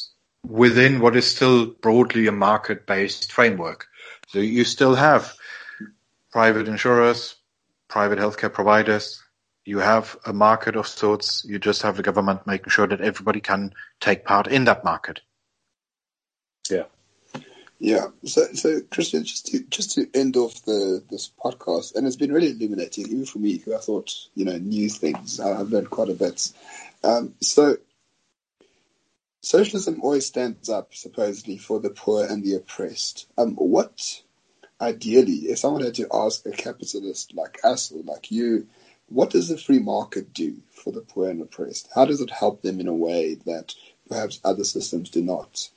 within 0.46 1.00
what 1.00 1.16
is 1.16 1.30
still 1.30 1.66
broadly 1.66 2.26
a 2.26 2.32
market-based 2.32 3.32
framework. 3.32 3.86
So 4.28 4.38
you 4.38 4.64
still 4.64 4.94
have 4.94 5.34
private 6.30 6.68
insurers, 6.68 7.36
private 7.88 8.18
healthcare 8.18 8.52
providers. 8.52 9.22
You 9.64 9.78
have 9.78 10.16
a 10.26 10.32
market 10.32 10.74
of 10.74 10.88
sorts. 10.88 11.44
You 11.44 11.58
just 11.58 11.82
have 11.82 11.96
the 11.96 12.02
government 12.02 12.46
making 12.46 12.70
sure 12.70 12.86
that 12.86 13.00
everybody 13.00 13.40
can 13.40 13.72
take 14.00 14.24
part 14.24 14.48
in 14.48 14.64
that 14.64 14.84
market. 14.84 15.20
Yeah. 16.68 16.84
Yeah. 17.78 18.06
So, 18.24 18.44
so 18.54 18.80
Kristian, 18.80 19.24
just 19.24 19.46
to 19.46 19.60
just 19.64 19.92
to 19.92 20.08
end 20.14 20.36
off 20.36 20.64
the 20.64 21.02
this 21.10 21.28
podcast, 21.28 21.96
and 21.96 22.06
it's 22.06 22.16
been 22.16 22.32
really 22.32 22.50
illuminating, 22.50 23.06
even 23.06 23.26
for 23.26 23.38
me, 23.38 23.58
who 23.58 23.74
I 23.74 23.78
thought 23.78 24.14
you 24.36 24.44
know 24.44 24.56
knew 24.56 24.88
things. 24.88 25.40
I've 25.40 25.70
learned 25.70 25.90
quite 25.90 26.08
a 26.08 26.14
bit. 26.14 26.52
Um, 27.02 27.34
so, 27.40 27.78
socialism 29.42 30.00
always 30.02 30.24
stands 30.24 30.70
up 30.70 30.94
supposedly 30.94 31.58
for 31.58 31.80
the 31.80 31.90
poor 31.90 32.24
and 32.24 32.42
the 32.42 32.54
oppressed. 32.54 33.26
Um, 33.36 33.54
what 33.56 34.22
ideally, 34.80 35.50
if 35.50 35.58
someone 35.58 35.82
had 35.82 35.96
to 35.96 36.08
ask 36.12 36.46
a 36.46 36.52
capitalist 36.52 37.34
like 37.34 37.58
us 37.64 37.92
or 37.92 38.02
like 38.02 38.30
you, 38.30 38.68
what 39.08 39.30
does 39.30 39.48
the 39.48 39.58
free 39.58 39.80
market 39.80 40.32
do 40.32 40.62
for 40.70 40.92
the 40.92 41.00
poor 41.00 41.28
and 41.28 41.42
oppressed? 41.42 41.88
How 41.94 42.06
does 42.06 42.20
it 42.20 42.30
help 42.30 42.62
them 42.62 42.80
in 42.80 42.88
a 42.88 42.94
way 42.94 43.34
that 43.46 43.74
perhaps 44.08 44.40
other 44.44 44.64
systems 44.64 45.10
do 45.10 45.22
not? 45.22 45.68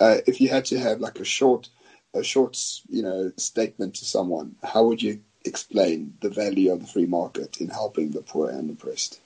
Uh, 0.00 0.18
if 0.26 0.40
you 0.40 0.48
had 0.48 0.64
to 0.66 0.78
have 0.78 1.00
like 1.00 1.18
a 1.18 1.24
short, 1.24 1.68
a 2.14 2.22
short, 2.22 2.56
you 2.88 3.02
know, 3.02 3.32
statement 3.36 3.96
to 3.96 4.04
someone, 4.04 4.54
how 4.62 4.84
would 4.86 5.02
you 5.02 5.20
explain 5.44 6.14
the 6.20 6.30
value 6.30 6.72
of 6.72 6.80
the 6.80 6.86
free 6.86 7.06
market 7.06 7.60
in 7.60 7.68
helping 7.68 8.10
the 8.10 8.22
poor 8.22 8.48
and 8.48 8.70
oppressed? 8.70 9.20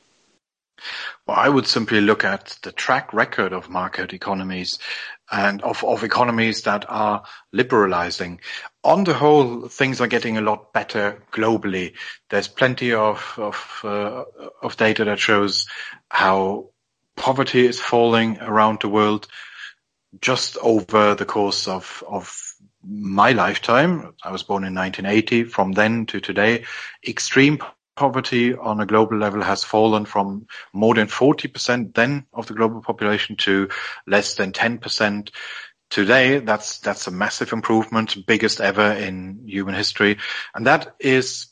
Well, 1.26 1.36
I 1.36 1.48
would 1.48 1.66
simply 1.66 2.00
look 2.00 2.24
at 2.24 2.58
the 2.62 2.72
track 2.72 3.12
record 3.12 3.52
of 3.52 3.70
market 3.70 4.12
economies 4.12 4.78
and 5.30 5.62
of, 5.62 5.82
of 5.84 6.04
economies 6.04 6.62
that 6.62 6.84
are 6.88 7.22
liberalizing. 7.52 8.40
On 8.84 9.04
the 9.04 9.14
whole, 9.14 9.68
things 9.68 10.00
are 10.00 10.06
getting 10.06 10.36
a 10.36 10.42
lot 10.42 10.72
better 10.72 11.22
globally. 11.32 11.94
There's 12.30 12.48
plenty 12.48 12.92
of 12.92 13.34
of, 13.38 13.80
uh, 13.84 14.24
of 14.62 14.76
data 14.76 15.04
that 15.04 15.18
shows 15.18 15.66
how 16.10 16.70
poverty 17.16 17.66
is 17.66 17.80
falling 17.80 18.38
around 18.40 18.80
the 18.80 18.88
world 18.88 19.28
just 20.20 20.56
over 20.58 21.14
the 21.14 21.24
course 21.24 21.68
of 21.68 22.04
of 22.06 22.36
my 22.84 23.32
lifetime. 23.32 24.14
I 24.22 24.32
was 24.32 24.42
born 24.42 24.64
in 24.64 24.74
1980. 24.74 25.44
From 25.44 25.72
then 25.72 26.06
to 26.06 26.20
today, 26.20 26.64
extreme 27.06 27.58
poverty 27.96 28.54
on 28.54 28.80
a 28.80 28.86
global 28.86 29.18
level 29.18 29.42
has 29.42 29.64
fallen 29.64 30.04
from 30.04 30.46
more 30.72 30.94
than 30.94 31.06
40% 31.06 31.94
then 31.94 32.26
of 32.32 32.46
the 32.46 32.54
global 32.54 32.80
population 32.80 33.36
to 33.36 33.68
less 34.06 34.34
than 34.34 34.52
10% 34.52 35.30
today. 35.90 36.38
That's, 36.38 36.78
that's 36.78 37.06
a 37.06 37.10
massive 37.10 37.52
improvement, 37.52 38.26
biggest 38.26 38.60
ever 38.60 38.92
in 38.92 39.44
human 39.46 39.74
history. 39.74 40.18
And 40.54 40.66
that 40.66 40.94
is 40.98 41.48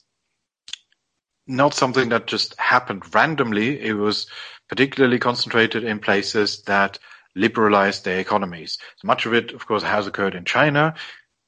not 1.47 1.75
something 1.75 2.09
that 2.11 2.27
just 2.27 2.59
happened 2.59 3.15
randomly. 3.15 3.81
It 3.81 3.95
was 3.95 4.27
particularly 4.69 5.19
concentrated 5.19 5.85
in 5.85 5.99
places 5.99 6.63
that 6.63 6.99
liberalized 7.35 8.05
their 8.05 8.19
economies. 8.19 8.79
So 8.97 9.07
much 9.07 9.27
of 9.27 9.35
it, 9.35 9.53
of 9.53 9.67
course, 9.67 9.83
has 9.83 10.07
occurred 10.07 10.35
in 10.35 10.45
China. 10.45 10.95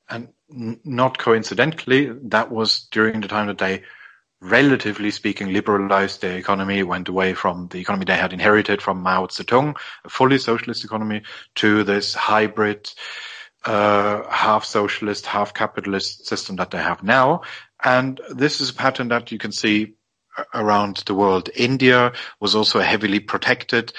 And 0.09 0.29
not 0.49 1.19
coincidentally, 1.19 2.13
that 2.25 2.51
was 2.51 2.89
during 2.91 3.21
the 3.21 3.29
time 3.29 3.47
that 3.47 3.59
they 3.59 3.83
relatively 4.43 5.13
speaking, 5.13 5.53
liberalized 5.53 6.21
their 6.21 6.37
economy, 6.37 6.83
went 6.83 7.09
away 7.09 7.33
from 7.33 7.69
the 7.69 7.79
economy 7.79 8.05
they 8.05 8.17
had 8.17 8.33
inherited 8.33 8.83
from 8.83 9.01
Mao 9.01 9.27
Zedong, 9.27 9.77
a 10.05 10.09
fully 10.09 10.39
socialist 10.39 10.85
economy, 10.85 11.23
to 11.55 11.85
this 11.85 12.13
hybrid, 12.13 12.93
uh, 13.65 14.29
half 14.29 14.65
socialist, 14.65 15.27
half 15.27 15.55
capitalist 15.55 16.27
system 16.27 16.57
that 16.57 16.73
they 16.73 16.79
have 16.79 17.05
now. 17.05 17.43
And 17.83 18.21
this 18.31 18.61
is 18.61 18.71
a 18.71 18.75
pattern 18.75 19.09
that 19.09 19.31
you 19.31 19.39
can 19.39 19.53
see 19.53 19.95
around 20.53 20.97
the 21.07 21.15
world. 21.15 21.49
India 21.55 22.13
was 22.41 22.57
also 22.57 22.81
a 22.81 22.85
heavily 22.85 23.21
protected 23.21 23.93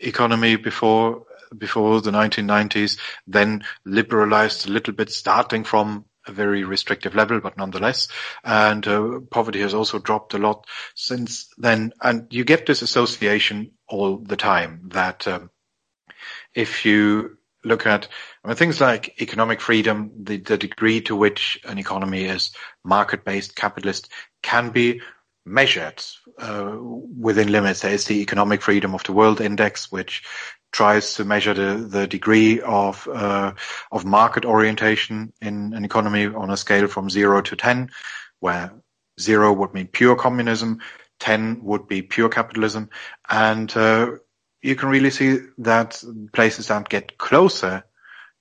economy 0.00 0.56
before 0.56 1.24
before 1.58 2.00
the 2.00 2.10
1990s, 2.10 2.98
then 3.26 3.62
liberalized 3.84 4.66
a 4.66 4.72
little 4.72 4.94
bit, 4.94 5.10
starting 5.10 5.64
from 5.64 6.06
a 6.26 6.32
very 6.32 6.64
restrictive 6.64 7.14
level, 7.14 7.40
but 7.40 7.56
nonetheless. 7.56 8.08
And 8.44 8.86
uh, 8.86 9.20
poverty 9.30 9.60
has 9.60 9.74
also 9.74 9.98
dropped 9.98 10.34
a 10.34 10.38
lot 10.38 10.66
since 10.94 11.48
then. 11.58 11.92
And 12.02 12.26
you 12.30 12.44
get 12.44 12.66
this 12.66 12.82
association 12.82 13.72
all 13.88 14.18
the 14.18 14.36
time 14.36 14.88
that 14.92 15.26
um, 15.26 15.50
if 16.54 16.84
you 16.84 17.38
look 17.64 17.86
at 17.86 18.08
I 18.44 18.48
mean, 18.48 18.56
things 18.56 18.80
like 18.80 19.20
economic 19.20 19.60
freedom, 19.60 20.10
the, 20.20 20.38
the 20.38 20.58
degree 20.58 21.00
to 21.02 21.14
which 21.16 21.60
an 21.64 21.78
economy 21.78 22.24
is 22.24 22.52
market-based, 22.84 23.54
capitalist, 23.54 24.10
can 24.42 24.70
be 24.70 25.00
measured 25.44 26.02
uh, 26.38 26.76
within 26.80 27.50
limits. 27.50 27.80
There 27.80 27.92
is 27.92 28.04
the 28.04 28.20
Economic 28.20 28.62
Freedom 28.62 28.94
of 28.94 29.02
the 29.04 29.12
World 29.12 29.40
Index, 29.40 29.90
which 29.90 30.22
tries 30.72 31.14
to 31.14 31.24
measure 31.24 31.54
the, 31.54 31.86
the 31.86 32.06
degree 32.06 32.60
of 32.60 33.06
uh, 33.08 33.52
of 33.90 34.04
market 34.04 34.44
orientation 34.44 35.32
in 35.40 35.74
an 35.74 35.84
economy 35.84 36.26
on 36.26 36.50
a 36.50 36.56
scale 36.56 36.88
from 36.88 37.10
zero 37.10 37.40
to 37.42 37.56
ten, 37.56 37.90
where 38.40 38.72
zero 39.20 39.52
would 39.52 39.74
mean 39.74 39.86
pure 39.86 40.16
communism, 40.16 40.80
ten 41.20 41.62
would 41.62 41.86
be 41.86 42.02
pure 42.02 42.28
capitalism, 42.28 42.88
and 43.28 43.76
uh, 43.76 44.12
you 44.62 44.74
can 44.74 44.88
really 44.88 45.10
see 45.10 45.38
that 45.58 46.02
places 46.32 46.68
that 46.68 46.88
get 46.88 47.18
closer 47.18 47.84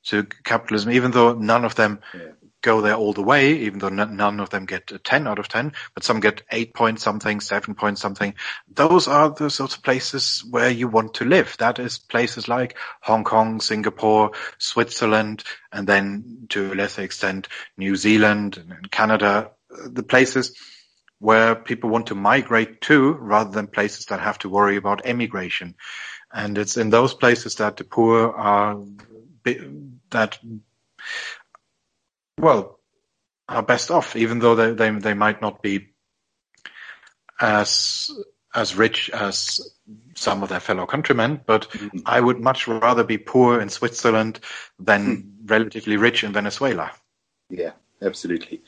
to 0.04 0.24
capitalism, 0.44 0.92
even 0.92 1.12
though 1.12 1.34
none 1.34 1.66
of 1.66 1.76
them 1.76 2.00
yeah 2.14 2.32
go 2.62 2.82
there 2.82 2.96
all 2.96 3.14
the 3.14 3.24
way, 3.24 3.54
even 3.54 3.80
though 3.80 3.90
none 3.90 4.40
of 4.40 4.50
them 4.50 4.66
get 4.66 4.92
a 4.92 5.00
10 5.00 5.28
out 5.28 5.40
of 5.40 5.48
10, 5.48 5.74
but 5.94 6.04
some 6.04 6.20
get 6.20 6.44
8 6.52 6.74
point 6.74 7.00
something, 7.00 7.40
7 7.40 7.76
point 7.76 7.98
something. 7.98 8.34
Those 8.74 9.08
are 9.08 9.30
the 9.30 9.50
sorts 9.50 9.76
of 9.76 9.84
places 9.84 10.44
where 10.50 10.70
you 10.70 10.88
want 10.88 11.16
to 11.16 11.26
live. 11.26 11.56
That 11.60 11.80
is 11.80 11.98
places 11.98 12.48
like 12.48 12.78
Hong 13.02 13.24
Kong, 13.24 13.62
Singapore, 13.62 14.32
Switzerland, 14.58 15.44
and 15.72 15.88
then 15.88 16.46
to 16.50 16.72
a 16.72 16.76
lesser 16.76 17.02
extent, 17.02 17.48
New 17.78 17.96
Zealand 17.96 18.58
and 18.58 18.92
Canada, 18.92 19.52
the 19.70 20.04
places 20.04 20.56
where 21.20 21.56
people 21.56 21.90
want 21.90 22.08
to 22.08 22.16
migrate 22.16 22.82
to 22.82 23.14
rather 23.14 23.52
than 23.52 23.68
places 23.68 24.08
that 24.08 24.20
have 24.20 24.40
to 24.40 24.50
worry 24.50 24.76
about 24.76 25.06
emigration. 25.06 25.76
And 26.34 26.58
it's 26.58 26.78
in 26.78 26.90
those 26.90 27.14
places 27.14 27.56
that 27.56 27.78
the 27.78 27.84
poor 27.84 28.32
are, 28.32 28.82
that 30.10 30.40
well, 32.40 32.80
are 33.48 33.64
best 33.64 33.92
off, 33.92 34.16
even 34.16 34.40
though 34.40 34.56
they, 34.56 34.74
they, 34.74 34.90
they 34.92 35.14
might 35.14 35.42
not 35.42 35.62
be 35.62 35.90
as 37.40 38.10
as 38.54 38.76
rich 38.76 39.10
as 39.12 39.62
some 40.16 40.44
of 40.44 40.50
their 40.50 40.60
fellow 40.60 40.86
countrymen, 40.86 41.40
but 41.46 41.70
mm-hmm. 41.70 42.00
I 42.06 42.20
would 42.20 42.40
much 42.40 42.68
rather 42.68 43.04
be 43.04 43.18
poor 43.18 43.62
in 43.62 43.70
Switzerland 43.70 44.40
than 44.78 45.18
mm-hmm. 45.18 45.46
relatively 45.46 45.96
rich 45.96 46.24
in 46.24 46.34
Venezuela. 46.34 46.92
Yeah, 47.50 47.72
absolutely. 48.02 48.62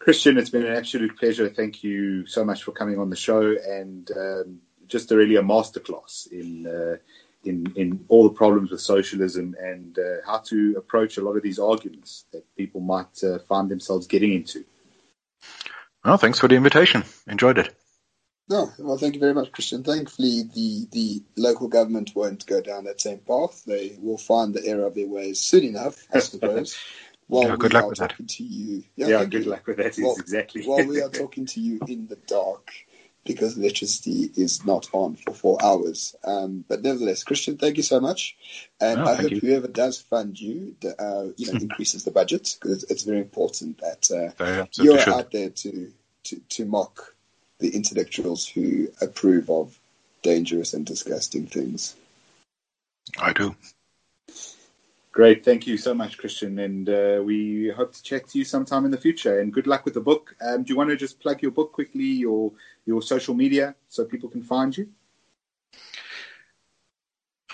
Kristian, 0.00 0.38
it's 0.38 0.50
been 0.50 0.66
an 0.66 0.74
absolute 0.76 1.16
pleasure. 1.18 1.48
Thank 1.48 1.84
you 1.84 2.26
so 2.26 2.44
much 2.44 2.64
for 2.64 2.72
coming 2.72 2.98
on 2.98 3.10
the 3.10 3.16
show 3.16 3.54
and 3.64 4.10
um, 4.16 4.60
just 4.86 5.12
a, 5.12 5.16
really 5.16 5.36
a 5.36 5.42
masterclass 5.42 6.30
in 6.32 6.66
uh, 6.66 6.96
in, 7.44 7.72
in 7.76 8.04
all 8.08 8.24
the 8.24 8.34
problems 8.34 8.70
with 8.70 8.80
socialism 8.80 9.54
and 9.60 9.98
uh, 9.98 10.26
how 10.26 10.38
to 10.38 10.74
approach 10.76 11.16
a 11.16 11.22
lot 11.22 11.36
of 11.36 11.42
these 11.42 11.58
arguments 11.58 12.24
that 12.32 12.44
people 12.56 12.80
might 12.80 13.22
uh, 13.24 13.38
find 13.48 13.70
themselves 13.70 14.06
getting 14.06 14.32
into. 14.32 14.64
Well, 16.04 16.16
thanks 16.16 16.38
for 16.38 16.48
the 16.48 16.54
invitation. 16.54 17.04
Enjoyed 17.26 17.58
it. 17.58 17.74
No, 18.48 18.72
well, 18.80 18.98
thank 18.98 19.14
you 19.14 19.20
very 19.20 19.32
much, 19.32 19.52
Kristian. 19.52 19.84
Thankfully, 19.84 20.42
the, 20.42 20.88
the 20.90 21.22
local 21.36 21.68
government 21.68 22.10
won't 22.16 22.44
go 22.46 22.60
down 22.60 22.84
that 22.84 23.00
same 23.00 23.18
path. 23.18 23.62
They 23.64 23.96
will 24.00 24.18
find 24.18 24.52
the 24.52 24.66
error 24.66 24.86
of 24.86 24.96
their 24.96 25.06
ways 25.06 25.40
soon 25.40 25.62
enough, 25.62 26.04
I 26.12 26.18
suppose. 26.18 26.76
While 27.28 27.44
yeah, 27.44 27.56
good 27.56 27.72
luck 27.72 27.88
with 27.88 27.98
that. 27.98 28.14
To 28.18 28.42
you. 28.42 28.82
Yeah, 28.96 29.06
yeah 29.06 29.24
good 29.24 29.44
you. 29.44 29.50
luck 29.52 29.68
with 29.68 29.76
that. 29.76 29.96
Well, 29.98 30.16
exactly. 30.18 30.64
while 30.64 30.84
we 30.84 31.00
are 31.02 31.08
talking 31.08 31.46
to 31.46 31.60
you 31.60 31.78
in 31.86 32.08
the 32.08 32.16
dark, 32.16 32.72
because 33.24 33.56
electricity 33.56 34.30
is 34.36 34.64
not 34.64 34.88
on 34.92 35.16
for 35.16 35.34
four 35.34 35.62
hours. 35.62 36.14
Um, 36.24 36.64
but 36.68 36.82
nevertheless, 36.82 37.24
Kristian, 37.24 37.58
thank 37.58 37.76
you 37.76 37.82
so 37.82 38.00
much, 38.00 38.36
and 38.80 39.00
oh, 39.00 39.04
I 39.04 39.14
hope 39.14 39.30
you. 39.30 39.40
whoever 39.40 39.68
does 39.68 40.00
fund 40.00 40.40
you, 40.40 40.76
uh, 40.98 41.26
you 41.36 41.52
know, 41.52 41.58
increases 41.60 42.04
the 42.04 42.10
budget 42.10 42.56
because 42.60 42.84
it's, 42.84 43.04
very 43.04 43.18
important 43.20 43.80
that 43.80 44.10
uh, 44.10 44.64
you're 44.74 45.00
should. 45.00 45.12
out 45.12 45.30
there 45.32 45.50
to, 45.50 45.92
to 46.24 46.36
to 46.50 46.64
mock 46.64 47.14
the 47.58 47.74
intellectuals 47.74 48.46
who 48.46 48.88
approve 49.00 49.50
of 49.50 49.78
dangerous 50.22 50.74
and 50.74 50.86
disgusting 50.86 51.46
things. 51.46 51.94
I 53.18 53.32
do. 53.32 53.54
Great, 55.12 55.44
thank 55.44 55.66
you 55.66 55.76
so 55.76 55.92
much, 55.92 56.18
Kristian, 56.18 56.64
and 56.64 56.88
uh, 56.88 57.20
we 57.22 57.68
hope 57.76 57.92
to 57.92 58.02
chat 58.02 58.28
to 58.28 58.38
you 58.38 58.44
sometime 58.44 58.84
in 58.84 58.92
the 58.92 58.96
future. 58.96 59.40
And 59.40 59.52
good 59.52 59.66
luck 59.66 59.84
with 59.84 59.94
the 59.94 60.00
book. 60.00 60.36
Um, 60.40 60.62
do 60.62 60.72
you 60.72 60.76
want 60.76 60.90
to 60.90 60.96
just 60.96 61.18
plug 61.18 61.42
your 61.42 61.50
book 61.50 61.72
quickly, 61.72 62.04
your 62.04 62.52
your 62.86 63.02
social 63.02 63.34
media, 63.34 63.74
so 63.88 64.04
people 64.04 64.28
can 64.28 64.42
find 64.42 64.76
you? 64.76 64.88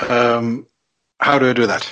Um, 0.06 0.66
how 1.18 1.38
do 1.38 1.48
I 1.48 1.54
do 1.54 1.66
that? 1.66 1.90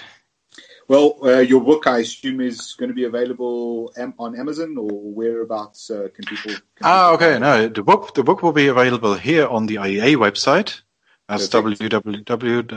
Well, 0.86 1.16
uh, 1.22 1.38
your 1.38 1.62
book, 1.62 1.86
I 1.86 2.00
assume, 2.00 2.42
is 2.42 2.74
going 2.74 2.88
to 2.90 2.94
be 2.94 3.04
available 3.04 3.90
am- 3.96 4.12
on 4.18 4.38
Amazon 4.38 4.76
or 4.76 4.90
whereabouts 4.90 5.90
uh, 5.90 6.08
can 6.14 6.26
people? 6.26 6.50
Can 6.76 6.82
Ah, 6.82 7.12
okay. 7.12 7.38
No, 7.38 7.68
the 7.68 7.82
book 7.82 8.14
the 8.14 8.22
book 8.22 8.42
will 8.42 8.52
be 8.52 8.68
available 8.68 9.14
here 9.14 9.46
on 9.46 9.64
the 9.64 9.76
IEA 9.76 10.16
website. 10.16 10.82
That's 11.26 11.48
Perfect. 11.48 11.80
www.iea.org.uk, 11.80 12.68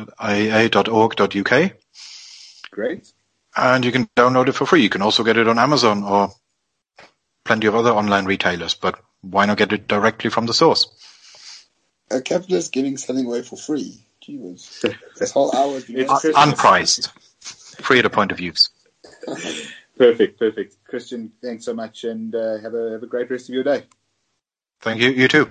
Great. 2.78 3.11
and 3.55 3.84
you 3.84 3.91
can 3.91 4.05
download 4.15 4.49
it 4.49 4.51
for 4.51 4.67
free. 4.67 4.84
You 4.84 4.89
can 4.89 5.01
also 5.01 5.23
get 5.23 5.36
it 5.38 5.47
on 5.47 5.57
Amazon 5.57 6.03
or 6.03 6.30
plenty 7.43 7.65
of 7.65 7.73
other 7.73 7.89
online 7.89 8.25
retailers. 8.25 8.75
But 8.75 8.99
why 9.21 9.47
not 9.47 9.57
get 9.57 9.73
it 9.73 9.88
directly 9.88 10.30
from 10.30 10.45
the 10.45 10.53
source? 10.53 10.86
A 12.11 12.21
capitalist 12.21 12.71
giving 12.71 12.95
something 12.97 13.25
away 13.25 13.41
for 13.41 13.57
free. 13.57 14.05
Gee 14.21 14.38
whiz. 14.38 14.86
This 15.17 15.32
whole 15.32 15.55
hour 15.55 15.73
has 15.73 15.86
It's 15.89 16.25
unpriced, 16.38 17.09
free 17.82 17.97
at 17.97 18.05
a 18.05 18.11
point 18.11 18.32
of 18.32 18.39
use. 18.39 18.69
Perfect, 19.97 20.38
perfect. 20.38 20.75
Kristian, 20.88 21.32
thanks 21.41 21.65
so 21.65 21.73
much, 21.73 22.03
and 22.03 22.36
uh, 22.36 22.59
have 22.59 22.75
a 22.75 22.91
have 22.91 23.01
a 23.01 23.07
great 23.07 23.32
rest 23.32 23.49
of 23.49 23.55
your 23.55 23.63
day. 23.63 23.86
Thank 24.82 25.01
you. 25.01 25.09
You 25.09 25.28
too. 25.28 25.49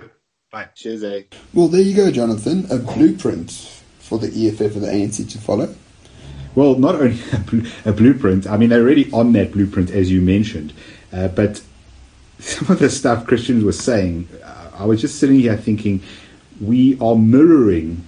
Bye. 0.53 0.69
Cheers, 0.73 1.03
eh? 1.03 1.23
Well, 1.53 1.67
there 1.67 1.81
you 1.81 1.93
go, 1.93 2.09
Jonathan. 2.11 2.65
A 2.71 2.77
blueprint 2.77 3.51
for 3.99 4.17
the 4.17 4.27
EFF 4.27 4.61
and 4.77 4.83
the 4.85 4.87
ANC 4.87 5.29
to 5.33 5.37
follow. 5.37 5.75
Well, 6.57 6.73
not 6.73 6.95
only 6.95 7.19
a, 7.33 7.37
bl- 7.37 7.67
a 7.85 7.93
blueprint. 7.93 8.47
I 8.47 8.57
mean, 8.57 8.69
they're 8.69 8.81
already 8.81 9.11
on 9.11 9.31
that 9.33 9.51
blueprint, 9.51 9.91
as 9.91 10.09
you 10.09 10.21
mentioned. 10.21 10.73
Uh, 11.13 11.27
but 11.27 11.61
some 12.39 12.71
of 12.71 12.79
the 12.79 12.89
stuff 12.89 13.25
Kristian 13.27 13.63
was 13.63 13.79
saying, 13.79 14.27
uh, 14.43 14.71
I 14.73 14.85
was 14.85 14.99
just 14.99 15.19
sitting 15.19 15.39
here 15.39 15.55
thinking, 15.55 16.01
we 16.59 16.99
are 16.99 17.15
mirroring 17.15 18.03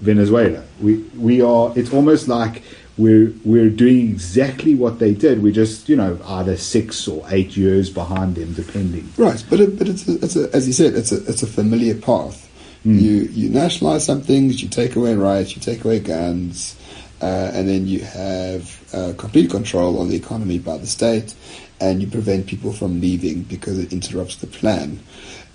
Venezuela. 0.00 0.64
We 0.80 1.02
we 1.16 1.42
are. 1.42 1.72
It's 1.76 1.92
almost 1.92 2.28
like 2.28 2.62
we're 2.96 3.34
we're 3.44 3.68
doing 3.68 4.08
exactly 4.08 4.74
what 4.74 4.98
they 4.98 5.12
did. 5.12 5.42
We're 5.42 5.52
just 5.52 5.90
you 5.90 5.96
know 5.96 6.18
either 6.26 6.56
six 6.56 7.06
or 7.06 7.22
eight 7.28 7.54
years 7.56 7.90
behind 7.90 8.36
them, 8.36 8.54
depending. 8.54 9.12
Right, 9.18 9.44
but 9.50 9.60
it, 9.60 9.78
but 9.78 9.88
it's 9.88 10.08
a, 10.08 10.14
it's 10.24 10.36
a, 10.36 10.50
as 10.56 10.66
you 10.66 10.72
said, 10.72 10.94
it's 10.94 11.12
a 11.12 11.18
it's 11.28 11.42
a 11.42 11.46
familiar 11.46 11.94
path. 11.94 12.48
You 12.84 13.28
you 13.32 13.48
nationalize 13.50 14.04
some 14.06 14.22
things, 14.22 14.62
you 14.62 14.68
take 14.68 14.96
away 14.96 15.14
rights, 15.14 15.54
you 15.54 15.62
take 15.62 15.84
away 15.84 16.00
guns, 16.00 16.74
uh, 17.22 17.52
and 17.54 17.68
then 17.68 17.86
you 17.86 18.00
have 18.00 18.82
uh, 18.92 19.12
complete 19.16 19.50
control 19.50 20.02
of 20.02 20.08
the 20.08 20.16
economy 20.16 20.58
by 20.58 20.76
the 20.76 20.86
state, 20.86 21.34
and 21.80 22.02
you 22.02 22.08
prevent 22.08 22.46
people 22.46 22.72
from 22.72 23.00
leaving 23.00 23.42
because 23.42 23.78
it 23.78 23.92
interrupts 23.92 24.36
the 24.36 24.46
plan. 24.46 24.98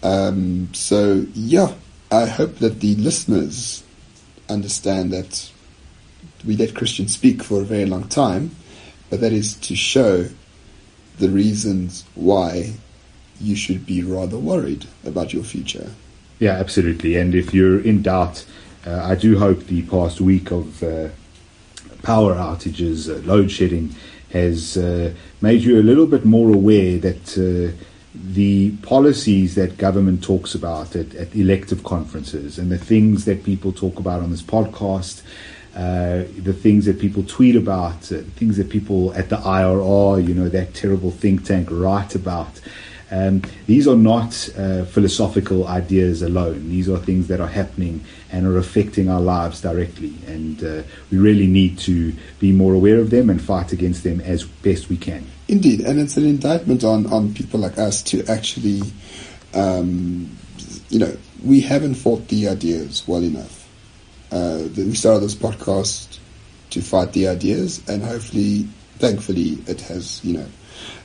Um, 0.02 0.70
so 0.74 1.26
yeah, 1.34 1.74
I 2.12 2.26
hope 2.26 2.56
that 2.60 2.80
the 2.80 2.96
listeners 2.96 3.84
understand 4.50 5.12
that 5.12 5.52
we 6.46 6.56
let 6.56 6.70
Kristians 6.70 7.10
speak 7.10 7.44
for 7.44 7.62
a 7.62 7.66
very 7.66 7.86
long 7.86 8.08
time, 8.08 8.52
but 9.10 9.20
that 9.20 9.34
is 9.34 9.56
to 9.56 9.76
show 9.76 10.28
the 11.20 11.30
reasons 11.30 12.06
why 12.16 12.74
you 13.42 13.56
should 13.56 13.86
be 13.86 14.04
rather 14.04 14.38
worried 14.38 14.86
about 15.06 15.34
your 15.34 15.44
future. 15.44 15.92
Yeah, 16.40 16.54
absolutely. 16.54 17.18
And 17.18 17.36
if 17.36 17.54
you're 17.54 17.80
in 17.80 18.04
doubt, 18.04 18.46
uh, 18.86 19.02
I 19.04 19.16
do 19.16 19.38
hope 19.38 19.66
the 19.66 19.82
past 19.84 20.22
week 20.22 20.52
of 20.52 20.82
uh, 20.84 21.10
power 22.04 22.36
outages, 22.36 23.10
uh, 23.10 23.26
load 23.26 23.52
shedding, 23.52 23.96
has 24.32 24.78
uh, 24.78 25.14
made 25.42 25.62
you 25.62 25.80
a 25.80 25.84
little 25.84 26.06
bit 26.06 26.26
more 26.26 26.54
aware 26.54 26.98
that 26.98 27.38
uh, 27.38 27.76
the 28.14 28.72
policies 28.78 29.56
that 29.56 29.78
government 29.78 30.24
talks 30.24 30.56
about 30.56 30.96
at, 30.96 31.14
at 31.16 31.36
elective 31.36 31.84
conferences 31.84 32.58
and 32.58 32.72
the 32.72 32.78
things 32.78 33.26
that 33.26 33.44
people 33.44 33.72
talk 33.72 34.00
about 34.00 34.22
on 34.22 34.32
this 34.32 34.42
podcast. 34.42 35.22
Uh, 35.76 36.24
the 36.40 36.54
things 36.54 36.86
that 36.86 37.00
people 37.00 37.22
tweet 37.22 37.56
about, 37.56 38.12
uh, 38.12 38.18
things 38.36 38.58
that 38.58 38.68
people 38.68 39.14
at 39.14 39.30
the 39.30 39.36
IRR, 39.36 40.28
you 40.28 40.34
know, 40.34 40.50
that 40.50 40.74
terrible 40.74 41.12
think 41.12 41.46
tank 41.46 41.68
write 41.70 42.16
about. 42.16 42.60
Um, 43.10 43.42
these 43.68 43.88
are 43.88 43.96
not 43.96 44.50
uh, 44.58 44.84
philosophical 44.84 45.68
ideas 45.68 46.22
alone. 46.22 46.70
These 46.70 46.90
are 46.90 46.98
things 46.98 47.28
that 47.28 47.40
are 47.40 47.48
happening 47.48 48.04
and 48.32 48.46
are 48.46 48.58
affecting 48.58 49.10
our 49.10 49.22
lives 49.22 49.62
directly. 49.62 50.14
And 50.28 50.62
uh, 50.64 50.84
we 51.10 51.18
really 51.18 51.48
need 51.48 51.80
to 51.80 52.14
be 52.40 52.52
more 52.52 52.74
aware 52.74 53.00
of 53.00 53.10
them 53.10 53.30
and 53.30 53.42
fight 53.42 53.72
against 53.72 54.04
them 54.04 54.20
as 54.22 54.44
best 54.44 54.90
we 54.90 54.98
can. 54.98 55.26
Indeed, 55.48 55.82
and 55.82 56.00
it's 56.00 56.18
an 56.18 56.26
indictment 56.26 56.84
on, 56.84 57.06
on 57.08 57.34
people 57.34 57.62
like 57.62 57.78
us 57.78 58.04
to 58.04 58.26
actually, 58.28 58.82
um, 59.54 60.30
you 60.90 61.00
know, 61.00 61.16
we 61.44 61.62
haven't 61.62 61.96
fought 61.96 62.28
the 62.28 62.50
ideas 62.50 63.08
well 63.08 63.24
enough. 63.24 63.68
Uh, 64.32 64.64
we 64.76 64.94
started 64.96 65.24
this 65.24 65.36
podcast 65.36 66.20
to 66.72 66.82
fight 66.82 67.14
the 67.14 67.30
ideas, 67.30 67.82
and 67.88 68.04
hopefully, 68.04 68.68
thankfully, 68.98 69.58
it 69.68 69.80
has, 69.82 70.24
you 70.26 70.34
know, 70.38 70.46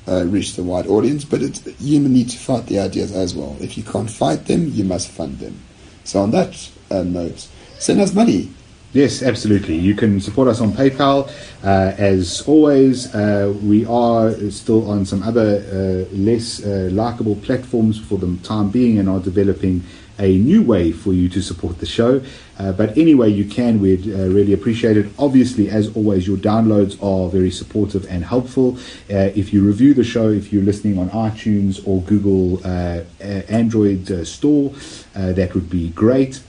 uh, 0.09 0.25
reached 0.27 0.59
a 0.59 0.63
wide 0.63 0.87
audience. 0.87 1.25
But 1.25 1.43
it's, 1.43 1.63
you 1.81 2.01
need 2.01 2.31
to 2.31 2.39
fight 2.39 2.67
the 2.67 2.79
ideas 2.81 3.13
as 3.13 3.35
well. 3.35 3.57
If 3.61 3.77
you 3.77 3.85
can't 3.85 4.11
fight 4.11 4.47
them, 4.47 4.71
you 4.73 4.85
must 4.85 5.09
fund 5.09 5.39
them. 5.39 5.61
So, 6.05 6.21
on 6.21 6.31
that 6.33 6.71
uh, 6.91 7.03
note, 7.03 7.49
send 7.79 8.01
us 8.01 8.15
money. 8.15 8.51
Yes, 8.93 9.23
absolutely. 9.23 9.77
You 9.77 9.95
can 9.95 10.21
support 10.21 10.49
us 10.49 10.61
on 10.61 10.73
PayPal. 10.73 11.31
Uh, 11.65 11.95
as 11.97 12.43
always, 12.47 13.15
uh, 13.15 13.55
we 13.63 13.87
are 13.87 14.35
still 14.51 14.91
on 14.91 15.07
some 15.07 15.23
other 15.23 15.65
uh, 15.73 16.15
less 16.15 16.63
uh, 16.63 16.91
likable 16.93 17.37
platforms 17.37 17.99
for 17.99 18.19
the 18.19 18.37
time 18.43 18.69
being 18.69 18.99
and 18.99 19.09
are 19.09 19.21
developing 19.21 19.83
a 20.23 20.39
new 20.39 20.63
way 20.63 20.93
for 20.93 21.13
you 21.13 21.29
to 21.29 21.43
support 21.43 21.79
the 21.79 21.87
show. 21.87 22.23
Uh, 22.59 22.73
but 22.73 22.97
anyway, 22.97 23.29
you 23.29 23.45
can. 23.45 23.81
We'd 23.81 24.07
uh, 24.07 24.29
really 24.29 24.53
appreciate 24.53 24.97
it. 24.97 25.07
Obviously, 25.19 25.69
as 25.69 25.95
always, 25.97 26.27
your 26.27 26.37
downloads 26.37 27.03
are 27.03 27.29
very 27.29 27.51
supportive 27.51 28.07
and 28.09 28.25
helpful. 28.25 28.79
Uh, 29.11 29.33
if 29.35 29.53
you 29.53 29.67
review 29.67 29.95
the 29.95 30.05
show, 30.05 30.29
if 30.31 30.53
you're 30.53 30.63
listening 30.63 30.97
on 30.99 31.11
iTunes 31.11 31.83
or 31.87 32.03
Google 32.03 32.65
uh, 32.65 33.03
Android 33.49 34.11
uh, 34.11 34.25
store, 34.25 34.73
uh, 35.17 35.33
that 35.33 35.55
would 35.55 35.69
be 35.69 35.89
great. 35.91 36.41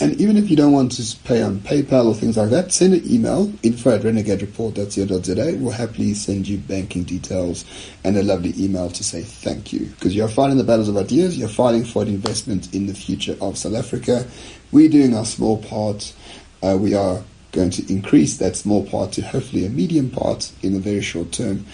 And 0.00 0.18
even 0.20 0.36
if 0.36 0.48
you 0.48 0.56
don't 0.56 0.72
want 0.72 0.92
to 0.92 1.16
pay 1.24 1.42
on 1.42 1.58
PayPal 1.60 2.06
or 2.06 2.14
things 2.14 2.36
like 2.36 2.50
that, 2.50 2.72
send 2.72 2.94
an 2.94 3.02
email, 3.10 3.52
info 3.62 3.94
at 3.94 4.02
renegadereport.co.za. 4.02 5.56
We'll 5.58 5.72
happily 5.72 6.14
send 6.14 6.48
you 6.48 6.58
banking 6.58 7.04
details 7.04 7.64
and 8.02 8.16
a 8.16 8.22
lovely 8.22 8.54
email 8.58 8.88
to 8.90 9.04
say 9.04 9.22
thank 9.22 9.72
you. 9.72 9.86
Because 9.86 10.14
you're 10.16 10.28
fighting 10.28 10.56
the 10.56 10.64
battles 10.64 10.88
of 10.88 10.96
ideas, 10.96 11.36
you're 11.36 11.48
fighting 11.48 11.84
for 11.84 12.02
an 12.02 12.08
investment 12.08 12.74
in 12.74 12.86
the 12.86 12.94
future 12.94 13.36
of 13.40 13.58
South 13.58 13.74
Africa. 13.74 14.26
We're 14.72 14.88
doing 14.88 15.14
our 15.14 15.26
small 15.26 15.62
part. 15.62 16.14
Uh, 16.62 16.78
we 16.80 16.94
are 16.94 17.22
going 17.52 17.70
to 17.70 17.92
increase 17.92 18.38
that 18.38 18.56
small 18.56 18.86
part 18.86 19.12
to 19.12 19.22
hopefully 19.22 19.66
a 19.66 19.70
medium 19.70 20.08
part 20.10 20.52
in 20.62 20.72
the 20.72 20.80
very 20.80 21.02
short 21.02 21.32
term. 21.32 21.66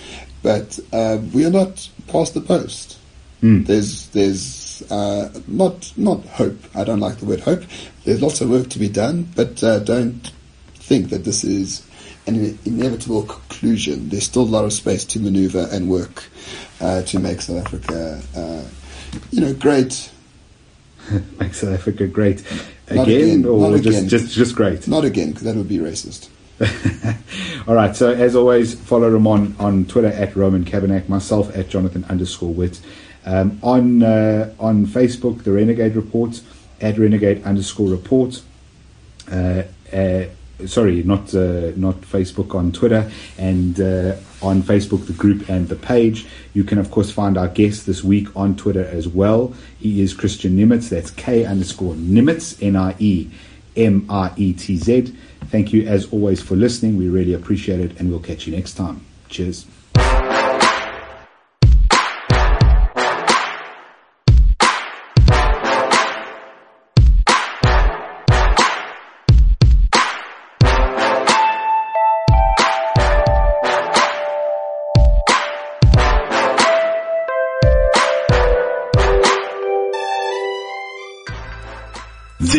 But 0.43 0.79
uh, 0.93 1.19
we 1.33 1.45
are 1.45 1.51
not 1.51 1.89
past 2.09 2.35
the 2.35 2.41
post. 2.41 2.99
There's 3.65 4.09
there's 4.09 4.83
uh, 4.91 5.29
not 5.47 5.93
not 5.97 6.25
hope. 6.25 6.59
I 6.75 6.85
don't 6.85 7.01
like 7.01 7.19
the 7.19 7.27
word 7.27 7.41
hope. 7.41 7.63
There's 8.07 8.23
lots 8.23 8.41
of 8.41 8.49
work 8.49 8.69
to 8.69 8.79
be 8.79 8.89
done, 8.89 9.29
but 9.35 9.63
uh, 9.65 9.81
don't 9.81 10.31
think 10.77 11.11
that 11.11 11.25
this 11.25 11.43
is 11.43 11.85
an 12.29 12.57
inevitable 12.65 13.25
conclusion. 13.25 14.11
There's 14.11 14.23
still 14.23 14.43
a 14.43 14.45
lot 14.45 14.65
of 14.65 14.73
space 14.73 15.05
to 15.07 15.19
maneuver 15.19 15.67
and 15.73 15.91
work 15.91 16.23
uh, 16.81 17.03
to 17.03 17.19
make 17.19 17.41
South 17.41 17.67
Africa, 17.67 18.23
uh, 18.37 18.63
you 19.33 19.41
know, 19.41 19.53
great. 19.55 20.11
Make 21.39 21.55
South 21.55 21.73
Africa 21.73 22.09
great 22.09 22.41
again, 22.89 23.05
again, 23.05 23.45
or 23.45 23.71
not 23.71 23.81
just, 23.83 23.99
again. 23.99 24.09
just 24.09 24.35
just 24.35 24.57
great. 24.57 24.89
Not 24.89 25.05
again, 25.05 25.31
because 25.31 25.45
that 25.45 25.55
would 25.55 25.69
be 25.69 25.79
racist. 25.79 26.29
All 27.69 27.77
right. 27.77 27.95
So 27.95 28.13
as 28.13 28.35
always, 28.35 28.75
follow 28.75 29.09
Roman 29.09 29.55
on 29.61 29.85
Twitter 29.85 30.09
at 30.09 30.35
Roman 30.35 30.65
Cabanac, 30.65 31.09
myself 31.09 31.57
at 31.57 31.69
Jonathan 31.69 32.05
underscore 32.09 32.53
Wit, 32.53 32.81
um, 33.25 33.61
on 33.63 34.03
uh, 34.03 34.53
on 34.59 34.87
Facebook, 34.87 35.45
the 35.45 35.53
Renegade 35.53 35.95
Report 35.95 36.41
at 36.81 36.99
Renegade 36.99 37.45
underscore 37.45 37.89
Report. 37.89 38.43
Uh, 39.31 39.63
uh, 39.93 40.25
sorry, 40.67 41.03
not 41.03 41.35
uh, 41.35 41.73
not 41.77 42.01
Facebook 42.03 42.55
on 42.55 42.73
Twitter 42.73 43.11
and 43.39 43.81
uh, 43.81 44.17
on 44.43 44.63
Facebook 44.63 45.07
the 45.07 45.13
group 45.13 45.49
and 45.49 45.69
the 45.69 45.77
page. 45.77 46.27
You 46.55 46.65
can 46.65 46.79
of 46.79 46.91
course 46.91 47.11
find 47.11 47.37
our 47.37 47.49
guest 47.49 47.87
this 47.87 48.03
week 48.03 48.35
on 48.37 48.57
Twitter 48.57 48.85
as 48.85 49.09
well. 49.09 49.55
He 49.79 50.01
is 50.01 50.15
Kristian 50.15 50.57
Niemietz. 50.57 50.89
That's 50.89 51.11
K 51.11 51.45
underscore 51.45 51.95
Nimitz 51.95 52.63
N 52.63 52.77
I 52.77 52.95
E 52.99 53.31
M 53.77 54.07
R 54.09 54.33
E 54.37 54.53
T 54.53 54.77
Z. 54.77 55.15
Thank 55.47 55.73
you 55.73 55.87
as 55.87 56.11
always 56.13 56.43
for 56.43 56.57
listening. 56.57 56.97
We 56.97 57.09
really 57.09 57.35
appreciate 57.35 57.81
it, 57.81 57.99
and 58.01 58.11
we'll 58.11 58.21
catch 58.21 58.47
you 58.47 58.57
next 58.57 58.75
time. 58.75 59.05
Cheers. 59.29 59.67